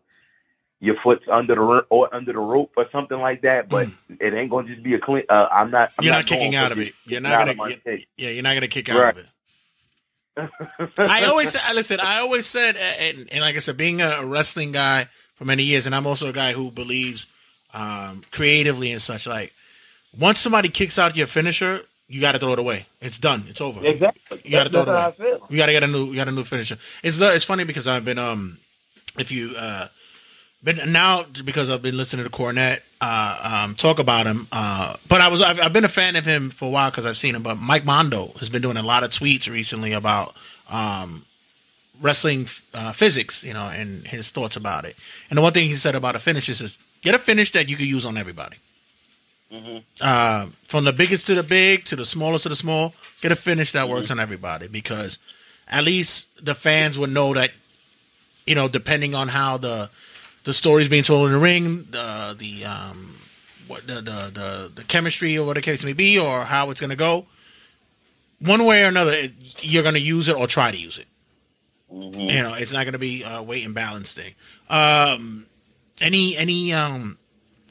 [0.80, 3.68] your foot's under the or under the rope or something like that.
[3.68, 3.88] But
[4.18, 5.24] it ain't gonna just be a clean.
[5.28, 5.92] Uh, I'm not.
[5.98, 6.04] I'm Mm.
[6.06, 6.94] You're not, going kicking out of it.
[7.04, 7.54] You're not gonna.
[7.54, 7.76] my
[8.16, 9.16] Yeah, you're not gonna kick out Right.
[9.16, 9.26] of it.
[10.98, 12.00] I always I listen.
[12.00, 15.86] I always said, and, and like I said, being a wrestling guy for many years,
[15.86, 17.26] and I'm also a guy who believes
[17.74, 19.26] um, creatively and such.
[19.26, 19.52] Like
[20.18, 22.86] once somebody kicks out your finisher, you got to throw it away.
[23.00, 23.44] It's done.
[23.48, 23.84] It's over.
[23.84, 24.40] Exactly.
[24.44, 25.38] You got to throw it away.
[25.50, 26.06] You got to get a new.
[26.06, 26.78] You got a new finisher.
[27.02, 28.58] It's uh, it's funny because I've been um,
[29.18, 29.88] if you uh,
[30.62, 35.20] been now because I've been listening to Cornette uh um talk about him uh, but
[35.20, 37.34] I was I've, I've been a fan of him for a while because I've seen
[37.34, 37.42] him.
[37.42, 40.34] But Mike Mondo has been doing a lot of tweets recently about
[40.68, 41.24] um
[42.00, 44.96] wrestling uh, physics, you know, and his thoughts about it.
[45.28, 47.76] And the one thing he said about a finish is get a finish that you
[47.76, 48.56] can use on everybody.
[50.00, 53.36] Uh, from the biggest to the big to the smallest to the small, get a
[53.36, 55.18] finish that works on everybody because
[55.68, 57.50] at least the fans would know that,
[58.46, 59.90] you know, depending on how the
[60.44, 63.16] the story's being told in the ring, the the um
[63.66, 66.80] what the the the, the chemistry or what the case may be, or how it's
[66.80, 67.26] gonna go,
[68.40, 71.06] one way or another, it, you're gonna use it or try to use it.
[71.92, 74.34] You know, it's not going to be a weight and balance thing.
[74.68, 75.46] Um,
[76.00, 77.18] any any um,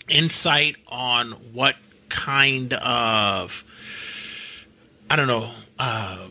[0.10, 1.78] insight on what
[2.10, 3.64] kind of
[5.10, 6.28] I don't know uh,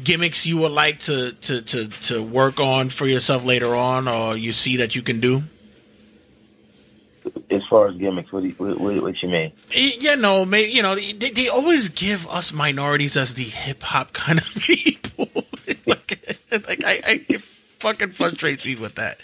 [0.00, 4.36] gimmicks you would like to, to to to work on for yourself later on, or
[4.36, 5.42] you see that you can do?
[7.50, 9.52] As far as gimmicks, what do you, what, what, you mean?
[9.70, 14.12] You know, maybe you know they, they always give us minorities as the hip hop
[14.12, 15.28] kind of people.
[15.86, 16.38] like,
[16.68, 19.20] like I, I, it fucking frustrates me with that.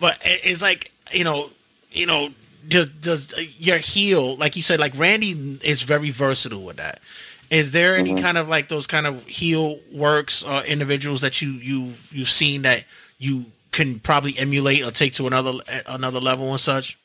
[0.00, 1.50] But it's like you know,
[1.92, 2.30] you know,
[2.68, 7.00] does, does your heel, like you said, like Randy is very versatile with that.
[7.48, 8.22] Is there any Mhm.
[8.22, 12.62] kind of like those kind of heel works or individuals that you you you've seen
[12.62, 12.84] that
[13.18, 15.52] you can probably emulate or take to another
[15.86, 16.98] another level and such?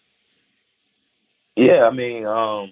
[1.65, 2.71] Yeah, I mean, um,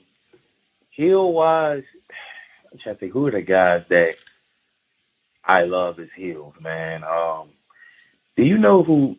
[0.92, 1.84] heel wise,
[2.72, 4.16] I'm trying to think who are the guys that
[5.44, 7.04] I love as heels, man.
[7.04, 7.50] Um,
[8.36, 9.18] do you know who?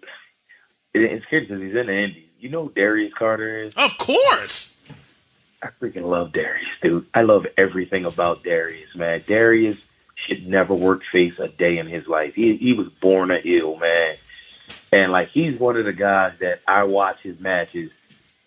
[0.95, 2.27] it- It's curious because he's in the Indies.
[2.39, 3.75] You know who Darius Carter is?
[3.75, 4.75] Of course.
[5.63, 7.07] I freaking love Darius, dude.
[7.13, 9.23] I love everything about Darius, man.
[9.27, 9.77] Darius
[10.15, 12.35] should never work face a day in his life.
[12.35, 14.17] He he was born a heel, man.
[14.91, 17.91] And like he's one of the guys that I watch his matches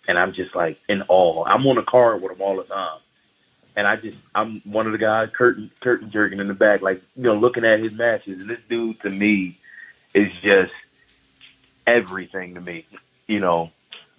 [0.08, 1.46] and I'm just like in awe.
[1.46, 3.00] I'm on a card with him all the time.
[3.76, 7.02] And I just I'm one of the guys curtain curtain jerking in the back, like,
[7.16, 8.42] you know, looking at his matches.
[8.42, 9.58] And this dude to me
[10.14, 10.74] is just
[11.88, 12.86] everything to me.
[13.28, 13.72] You know,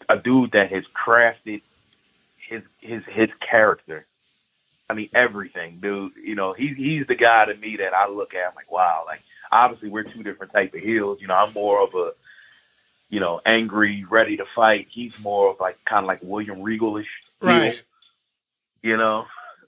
[0.08, 1.62] a dude that has crafted
[2.36, 4.06] his his his character.
[4.90, 6.12] I mean everything, dude.
[6.16, 8.48] You know, he's he's the guy to me that I look at.
[8.48, 9.04] I'm like, wow.
[9.06, 11.18] Like obviously we're two different type of heels.
[11.20, 12.12] You know, I'm more of a
[13.10, 14.86] you know angry, ready to fight.
[14.90, 17.06] He's more of like kind of like William Regalish,
[17.40, 17.82] Right.
[18.82, 19.24] You know,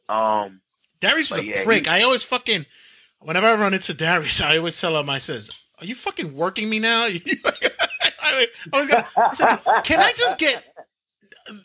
[0.08, 0.60] um,
[1.00, 1.84] Darius is a yeah, prick.
[1.86, 2.66] he- I always fucking
[3.20, 5.50] whenever I run into Darius, I always tell him, I says,
[5.80, 7.04] "Are you fucking working me now?"
[8.20, 10.64] I, I was gonna, I said, "Can I just get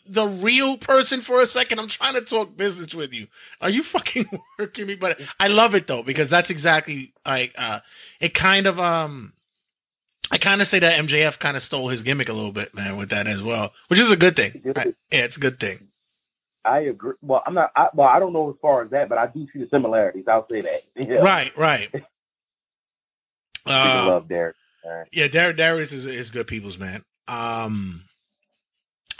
[0.06, 1.78] the real person for a second?
[1.80, 3.26] I'm trying to talk business with you.
[3.60, 4.26] Are you fucking
[4.58, 7.80] working me?" But I love it though because that's exactly like uh,
[8.20, 9.32] it kind of um.
[10.32, 12.96] I kind of say that MJF kind of stole his gimmick a little bit, man,
[12.96, 14.62] with that as well, which is a good thing.
[14.74, 15.88] I- yeah, it's a good thing.
[16.64, 17.14] I agree.
[17.22, 17.70] Well, I'm not.
[17.76, 20.24] I, well, I don't know as far as that, but I do see the similarities.
[20.28, 20.82] I'll say that.
[21.08, 21.16] Yeah.
[21.16, 21.90] Right, right.
[21.92, 22.06] People
[23.66, 24.56] Uh, love Derek.
[24.84, 25.06] man.
[25.12, 27.04] Yeah, Dar- Darius is, is good people's man.
[27.28, 28.04] Um,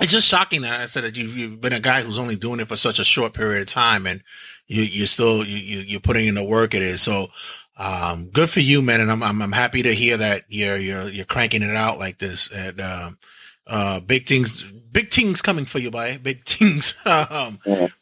[0.01, 2.59] it's just shocking that I said that you've, you've been a guy who's only doing
[2.61, 4.23] it for such a short period of time, and
[4.67, 7.03] you you're still you, you you're putting in the work it is.
[7.03, 7.29] So,
[7.77, 11.09] um, good for you, man, and I'm I'm, I'm happy to hear that you're you're
[11.09, 12.51] you're cranking it out like this.
[12.53, 13.19] And um,
[13.67, 16.19] uh, big things, big things coming for you, boy.
[16.23, 16.95] Big things.
[17.05, 17.59] um,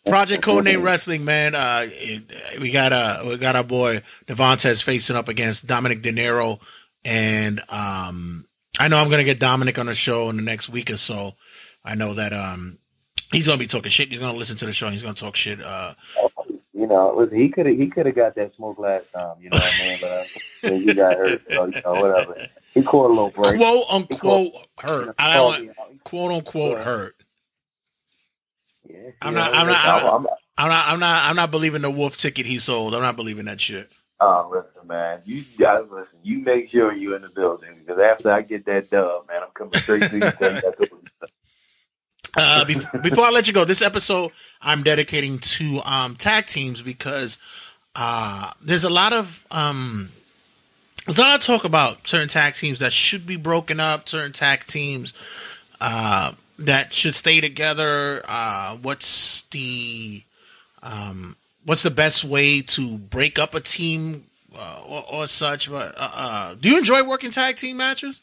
[0.06, 1.54] Project Codename Wrestling, man.
[1.54, 6.12] Uh, it, we got uh, we got our boy Devontae facing up against Dominic De
[6.12, 6.60] Niro,
[7.04, 8.46] and um,
[8.78, 11.34] I know I'm gonna get Dominic on the show in the next week or so.
[11.84, 12.78] I know that um,
[13.32, 14.10] he's gonna be talking shit.
[14.10, 14.86] He's gonna listen to the show.
[14.86, 15.62] and He's gonna talk shit.
[15.62, 15.94] Uh,
[16.90, 19.36] know, listen, he could have he could have got that smoke last time.
[19.40, 19.98] You know what I mean?
[20.00, 21.42] But uh, he got hurt.
[21.50, 22.46] So, you know, whatever.
[22.74, 23.56] He caught a little break.
[23.58, 25.14] quote unquote caught- hurt.
[25.18, 25.70] I don't,
[26.04, 27.14] quote unquote hurt.
[28.88, 29.54] Yeah, I'm not.
[29.54, 29.84] I'm not.
[29.86, 30.32] I'm, I'm- not.
[30.58, 30.88] I'm not.
[30.88, 31.30] I'm not.
[31.30, 32.94] I'm not believing the wolf ticket he sold.
[32.94, 33.90] I'm not believing that shit.
[34.20, 35.22] Oh, listen, man.
[35.24, 36.18] You gotta listen.
[36.22, 39.48] You make sure you're in the building because after I get that dub, man, I'm
[39.54, 40.20] coming straight to you.
[40.32, 40.90] Tell you that's what-
[42.36, 46.82] Uh, be- before I let you go, this episode I'm dedicating to um, tag teams
[46.82, 47.38] because
[47.96, 50.10] uh, there's a lot of um,
[51.06, 54.32] there's a lot of talk about certain tag teams that should be broken up, certain
[54.32, 55.12] tag teams
[55.80, 58.22] uh, that should stay together.
[58.28, 60.22] Uh, what's the
[60.82, 65.70] um, what's the best way to break up a team uh, or, or such?
[65.70, 68.20] But uh, uh, do you enjoy working tag team matches?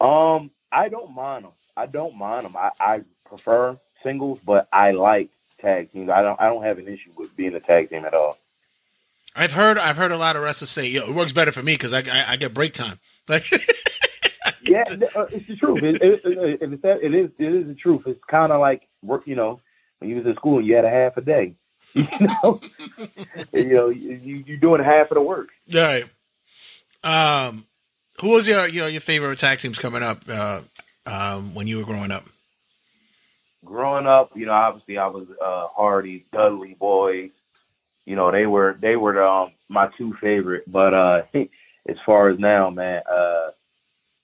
[0.00, 1.52] Um, I don't mind them.
[1.78, 2.56] I don't mind them.
[2.56, 5.30] I, I prefer singles, but I like
[5.60, 6.10] tag teams.
[6.10, 6.40] I don't.
[6.40, 8.36] I don't have an issue with being a tag team at all.
[9.36, 11.74] I've heard I've heard a lot of wrestlers say, "Yo, it works better for me
[11.74, 12.98] because I, I I get break time."
[13.28, 13.44] Like,
[14.62, 14.84] Yeah,
[15.14, 15.82] uh, it's the truth.
[15.82, 17.30] It, it, it, it, it, it is.
[17.38, 18.02] It is the truth.
[18.06, 19.26] It's kind of like work.
[19.26, 19.60] You know,
[19.98, 21.54] when you was in school and you had a half a day.
[21.94, 22.60] You know,
[23.52, 25.48] you know, you you doing half of the work.
[25.74, 26.04] all right.
[27.02, 27.66] Um,
[28.20, 30.60] who was your your your favorite tag teams coming up uh,
[31.12, 32.24] um, when you were growing up?
[33.64, 37.30] growing up, you know, obviously I was uh Hardy, Dudley boys.
[38.06, 40.64] You know, they were they were the, um my two favorite.
[40.66, 43.50] But uh as far as now, man, uh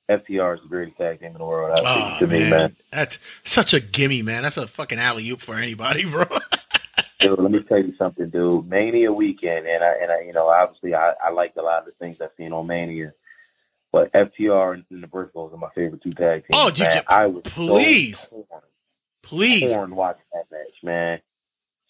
[0.09, 1.79] FTR is the greatest tag team in the world.
[1.79, 2.43] I Oh to man.
[2.45, 2.77] me, man.
[2.91, 4.43] that's such a gimme, man.
[4.43, 6.25] That's a fucking alley oop for anybody, bro.
[7.21, 8.69] Dude, let me tell you something, dude.
[8.69, 11.87] Mania weekend, and I and I, you know, obviously I, I liked a lot of
[11.87, 13.13] the things I've seen on Mania.
[13.95, 16.49] But FTR and, and the Briscoes are my favorite two tag teams.
[16.53, 16.97] Oh, dude, man.
[16.97, 18.19] you- I was please.
[18.29, 18.63] so torn.
[19.23, 21.21] Please, torn watching that match, man.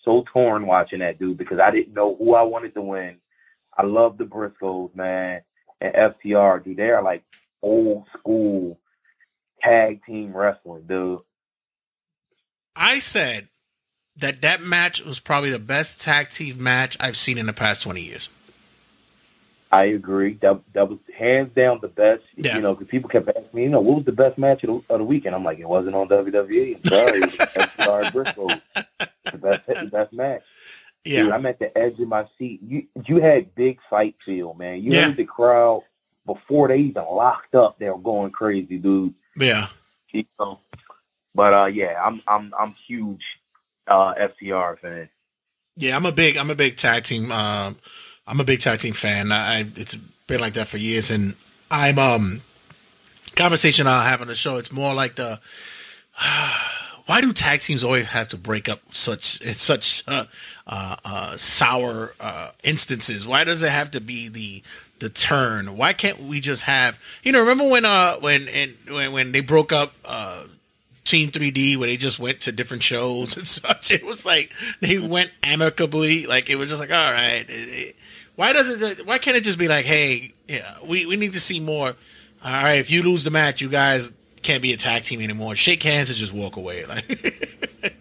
[0.04, 3.16] So torn watching that dude because I didn't know who I wanted to win.
[3.74, 5.40] I love the Briscoes, man,
[5.80, 6.76] and FTR, dude.
[6.76, 7.24] They are like
[7.62, 8.78] old school
[9.62, 11.20] tag team wrestling, dude.
[12.76, 13.48] I said
[14.14, 17.80] that that match was probably the best tag team match I've seen in the past
[17.80, 18.28] twenty years.
[19.74, 20.38] I agree.
[20.42, 22.22] That, that was hands down the best.
[22.36, 22.56] Yeah.
[22.56, 24.68] You know, because people kept asking me, you know, what was the best match of
[24.88, 25.34] the, of the weekend?
[25.34, 26.76] I'm like, it wasn't on WWE.
[26.76, 28.04] I'm sorry, FTR
[28.36, 28.62] and
[29.32, 30.42] The best, the best match.
[31.04, 32.60] Yeah, Dude, I'm at the edge of my seat.
[32.66, 34.82] You you had big fight feel, man.
[34.82, 35.08] You Yeah.
[35.08, 35.82] heard the crowd
[36.24, 37.78] before they even locked up.
[37.78, 39.12] They were going crazy, dude.
[39.36, 39.68] yeah.
[40.12, 40.60] You know?
[41.34, 43.20] But uh, yeah, I'm I'm I'm huge
[43.86, 45.08] uh, FTR fan.
[45.76, 47.76] Yeah, I'm a big I'm a big tag team um
[48.26, 49.32] I'm a big tag team fan.
[49.32, 49.94] I it's
[50.26, 51.34] been like that for years and
[51.70, 52.42] I'm um
[53.36, 55.40] conversation I'll have on the show, it's more like the
[57.06, 60.24] why do tag teams always have to break up such such uh,
[60.66, 63.26] uh, uh, sour uh, instances?
[63.26, 64.62] Why does it have to be the
[65.00, 65.76] the turn?
[65.76, 67.40] Why can't we just have you know?
[67.40, 70.44] Remember when uh when and when when they broke up uh
[71.04, 73.90] Team 3D where they just went to different shows and such.
[73.90, 76.24] It was like they went amicably.
[76.24, 77.44] Like it was just like, all right.
[77.48, 77.96] It- it-
[78.36, 79.06] why does it?
[79.06, 81.88] Why can't it just be like, hey, yeah, we we need to see more.
[82.44, 84.12] All right, if you lose the match, you guys
[84.42, 85.56] can't be a tag team anymore.
[85.56, 86.84] Shake hands and just walk away.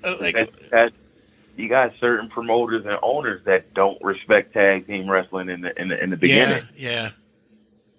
[0.03, 0.93] Like, like That, that,
[1.57, 5.89] you got certain promoters and owners that don't respect tag team wrestling in the in
[5.89, 6.63] the, in the beginning.
[6.75, 7.11] yeah,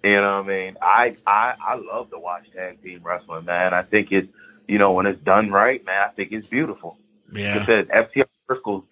[0.03, 0.09] yeah.
[0.09, 0.77] You know what I mean?
[0.81, 3.73] I, I I love to watch tag team wrestling, man.
[3.73, 4.27] I think it's
[4.67, 6.07] you know when it's done right, man.
[6.07, 6.97] I think it's beautiful.
[7.31, 7.65] Yeah.
[7.65, 8.83] Says FTR Briscoes.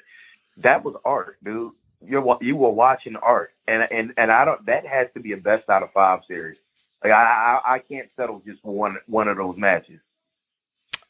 [0.57, 1.73] That was art, dude.
[2.05, 4.65] You're you were watching art, and and and I don't.
[4.65, 6.57] That has to be a best out of five series.
[7.03, 9.99] Like I I, I can't settle just for one one of those matches.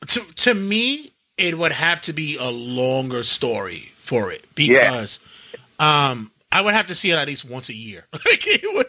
[0.08, 5.20] to to me, it would have to be a longer story for it because
[5.80, 8.06] um I would have to see it at least once a year.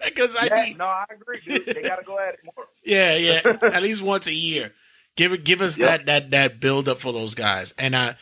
[0.05, 1.69] Because I Yeah, need no, I agree, dude.
[1.75, 2.67] They got to go at it more.
[2.85, 3.41] Yeah, yeah,
[3.71, 4.73] at least once a year.
[5.17, 5.79] Give it, give us Yep.
[5.79, 7.73] that that that build up for those guys.
[7.79, 8.17] And I,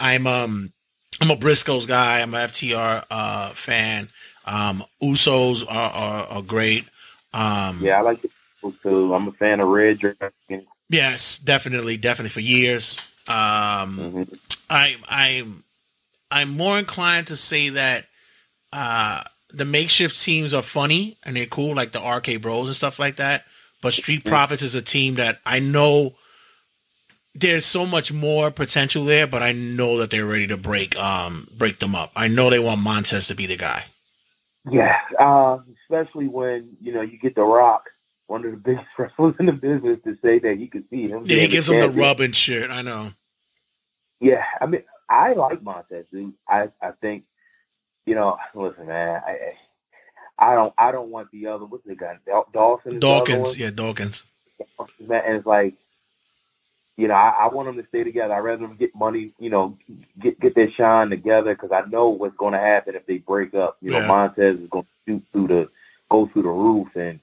[0.00, 0.72] I'm um,
[1.20, 2.20] I'm a Briscoes guy.
[2.20, 4.08] I'm a FTR uh fan.
[4.44, 6.84] Um, Usos are are, are great.
[7.34, 8.20] Um, Yeah, I like
[8.62, 8.82] Usos.
[8.82, 9.14] too.
[9.14, 10.66] I'm a fan of Red Dragon.
[10.88, 12.98] Yes, definitely, definitely for years.
[13.26, 13.34] Um,
[13.98, 14.22] Mm-hmm.
[14.68, 15.64] I, I'm,
[16.30, 18.06] I'm more inclined to say that
[18.72, 19.22] uh,
[19.52, 23.16] the makeshift teams are funny and they're cool, like the RK Bros and stuff like
[23.16, 23.44] that.
[23.82, 26.14] But Street Profits is a team that I know
[27.40, 31.48] there's so much more potential there, but I know that they're ready to break um
[31.56, 32.12] break them up.
[32.16, 33.84] I know they want Montez to be the guy.
[34.70, 37.84] Yeah, uh, especially when you know you get The Rock,
[38.26, 41.22] one of the biggest wrestlers in the business, to say that he could see him.
[41.24, 42.70] Yeah, he gives him the rub and shit.
[42.70, 43.12] I know.
[44.20, 46.32] Yeah, I mean, I like Montez, dude.
[46.48, 47.24] I I think,
[48.06, 49.52] you know, listen, man, I
[50.38, 52.18] I don't I don't want the other what's the guy
[52.52, 52.94] Dawson.
[52.94, 54.24] is Dawkins, yeah, Dawkins.
[54.78, 55.74] And it's like,
[56.96, 58.34] you know, I, I want them to stay together.
[58.34, 59.76] I'd rather them get money, you know,
[60.18, 63.54] get get their shine together because I know what's going to happen if they break
[63.54, 63.76] up.
[63.82, 65.68] You know, Montez is going to shoot through the
[66.10, 67.20] go through the roof, and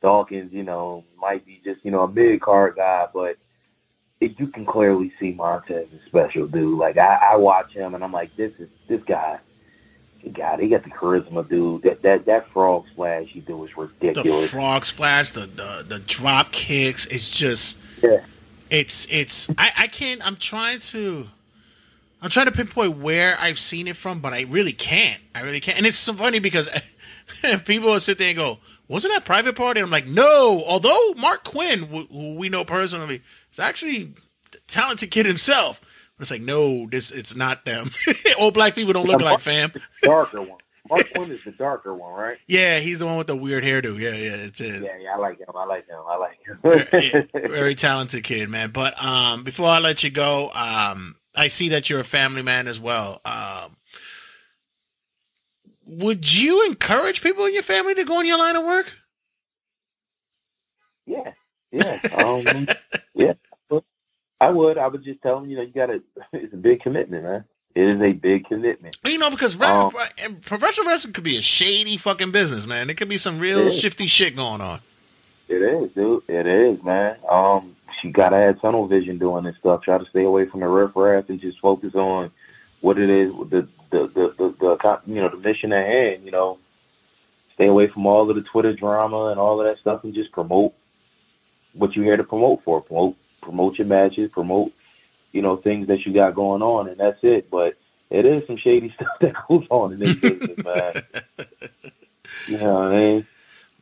[0.00, 3.36] Dawkins, you know, might be just you know a mid card guy, but
[4.20, 6.78] it, you can clearly see Montez is special, dude.
[6.78, 9.38] Like I, I watch him and I'm like, this is this guy.
[10.18, 11.82] He got he got the charisma, dude.
[11.82, 14.42] That that that frog splash he do is ridiculous.
[14.42, 17.06] The frog splash, the the the drop kicks.
[17.06, 18.24] It's just Yeah.
[18.72, 21.28] It's it's I, I can't I'm trying to
[22.22, 25.20] I'm trying to pinpoint where I've seen it from, but I really can't.
[25.34, 25.76] I really can't.
[25.76, 26.70] And it's so funny because
[27.66, 29.82] people will sit there and go, Wasn't that private party?
[29.82, 30.64] I'm like, no.
[30.66, 33.20] Although Marq Quen, who we know personally,
[33.52, 34.14] is actually
[34.54, 35.78] a talented kid himself.
[36.16, 37.90] But it's like, no, this it's not them.
[38.38, 39.70] All black people don't look like fam.
[40.02, 40.61] darker one.
[40.92, 42.38] Marq Quen is the darker one, right?
[42.46, 43.98] Yeah, he's the one with the weird hairdo.
[43.98, 44.82] Yeah, yeah, it's it.
[44.82, 45.46] Yeah, yeah, I like him.
[45.54, 45.98] I like him.
[46.06, 46.58] I like him.
[46.62, 48.70] very, very talented kid, man.
[48.70, 52.68] But um, before I let you go, um, I see that you're a family man
[52.68, 53.22] as well.
[53.24, 53.76] Um,
[55.86, 58.92] would you encourage people in your family to go in your line of work?
[61.06, 61.32] yeah,
[61.70, 62.66] yeah, um,
[63.14, 63.32] yeah.
[64.40, 64.76] I would.
[64.76, 66.02] I would just tell them, you know, you got to.
[66.32, 67.44] It's a big commitment, man.
[67.74, 68.96] It is a big commitment.
[69.04, 72.90] You know, because Um, and professional wrestling could be a shady fucking business, man.
[72.90, 74.80] It could be some real shifty shit going on.
[75.48, 76.22] It is, dude.
[76.28, 77.16] It is, man.
[77.28, 79.82] Um, she gotta have tunnel vision doing this stuff.
[79.82, 82.30] Try to stay away from the riffraff and just focus on
[82.80, 86.24] what it is, the the the the, the you know the mission at hand.
[86.24, 86.58] You know,
[87.54, 90.32] stay away from all of the Twitter drama and all of that stuff, and just
[90.32, 90.72] promote
[91.74, 92.80] what you're here to promote for.
[92.82, 94.30] Promote promote your matches.
[94.30, 94.72] Promote
[95.32, 97.50] you know things that you got going on, and that's it.
[97.50, 97.74] But
[98.10, 101.02] it is some shady stuff that goes on in this business, man.
[102.48, 103.26] You know what I mean?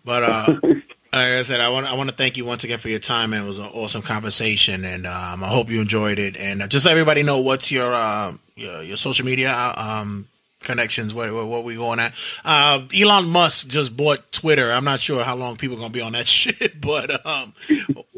[0.05, 0.83] But uh, like
[1.13, 3.45] I said, I want I want to thank you once again for your time, man.
[3.45, 6.37] It was an awesome conversation, and um, I hope you enjoyed it.
[6.37, 10.29] And uh, just let everybody know what's your uh, your, your social media um,
[10.61, 11.15] connections.
[11.15, 12.15] What, what what we going at?
[12.45, 14.71] Uh, Elon Musk just bought Twitter.
[14.73, 17.55] I'm not sure how long people are gonna be on that shit, but um,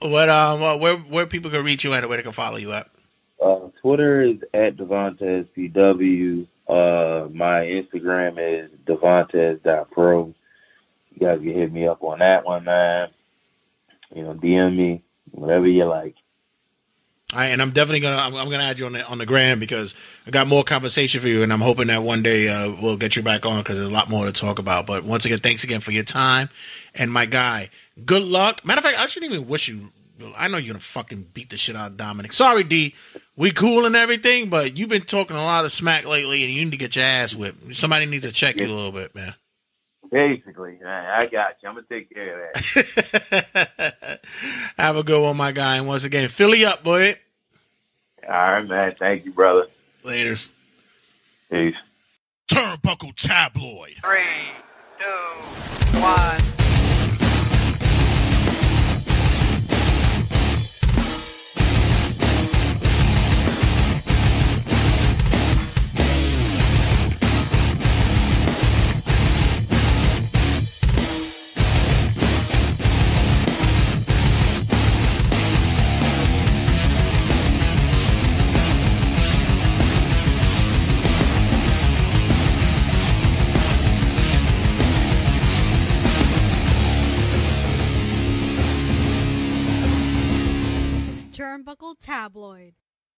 [0.00, 2.56] what um, uh, where where people can reach you at, and where they can follow
[2.56, 2.88] you at.
[3.42, 6.46] Uh, Twitter is at Devontes PW.
[6.68, 10.34] Uh, my Instagram is Devontes.pro.
[11.14, 13.08] You guys can hit me up on that one, man.
[14.14, 16.16] You know, DM me, whatever you like.
[17.34, 19.94] And I'm definitely gonna I'm, I'm gonna add you on the on the gram because
[20.26, 23.16] I got more conversation for you, and I'm hoping that one day uh, we'll get
[23.16, 24.86] you back on because there's a lot more to talk about.
[24.86, 26.48] But once again, thanks again for your time,
[26.94, 27.68] and my guy,
[28.06, 28.64] good luck.
[28.64, 29.92] Matter of fact, I shouldn't even wish you.
[30.38, 32.32] I know you're gonna fucking beat the shit out of Dominic.
[32.32, 32.94] Sorry, D.
[33.36, 36.64] We cool and everything, but you've been talking a lot of smack lately, and you
[36.64, 37.74] need to get your ass whipped.
[37.74, 39.34] Somebody needs to check you a little bit, man.
[40.10, 41.68] Basically, I got you.
[41.68, 44.20] I'm gonna take care of that.
[44.78, 45.76] Have a good one, my guy.
[45.76, 47.16] And once again, Philly up, boy.
[48.26, 48.94] All right, man.
[48.98, 49.66] Thank you, brother.
[50.04, 50.48] Laters.
[51.50, 51.74] Peace.
[52.50, 53.96] Turnbuckle Tabloid.
[54.02, 54.48] Three,
[54.98, 56.57] two, one.
[91.78, 92.74] Turnbuckle Tabloid.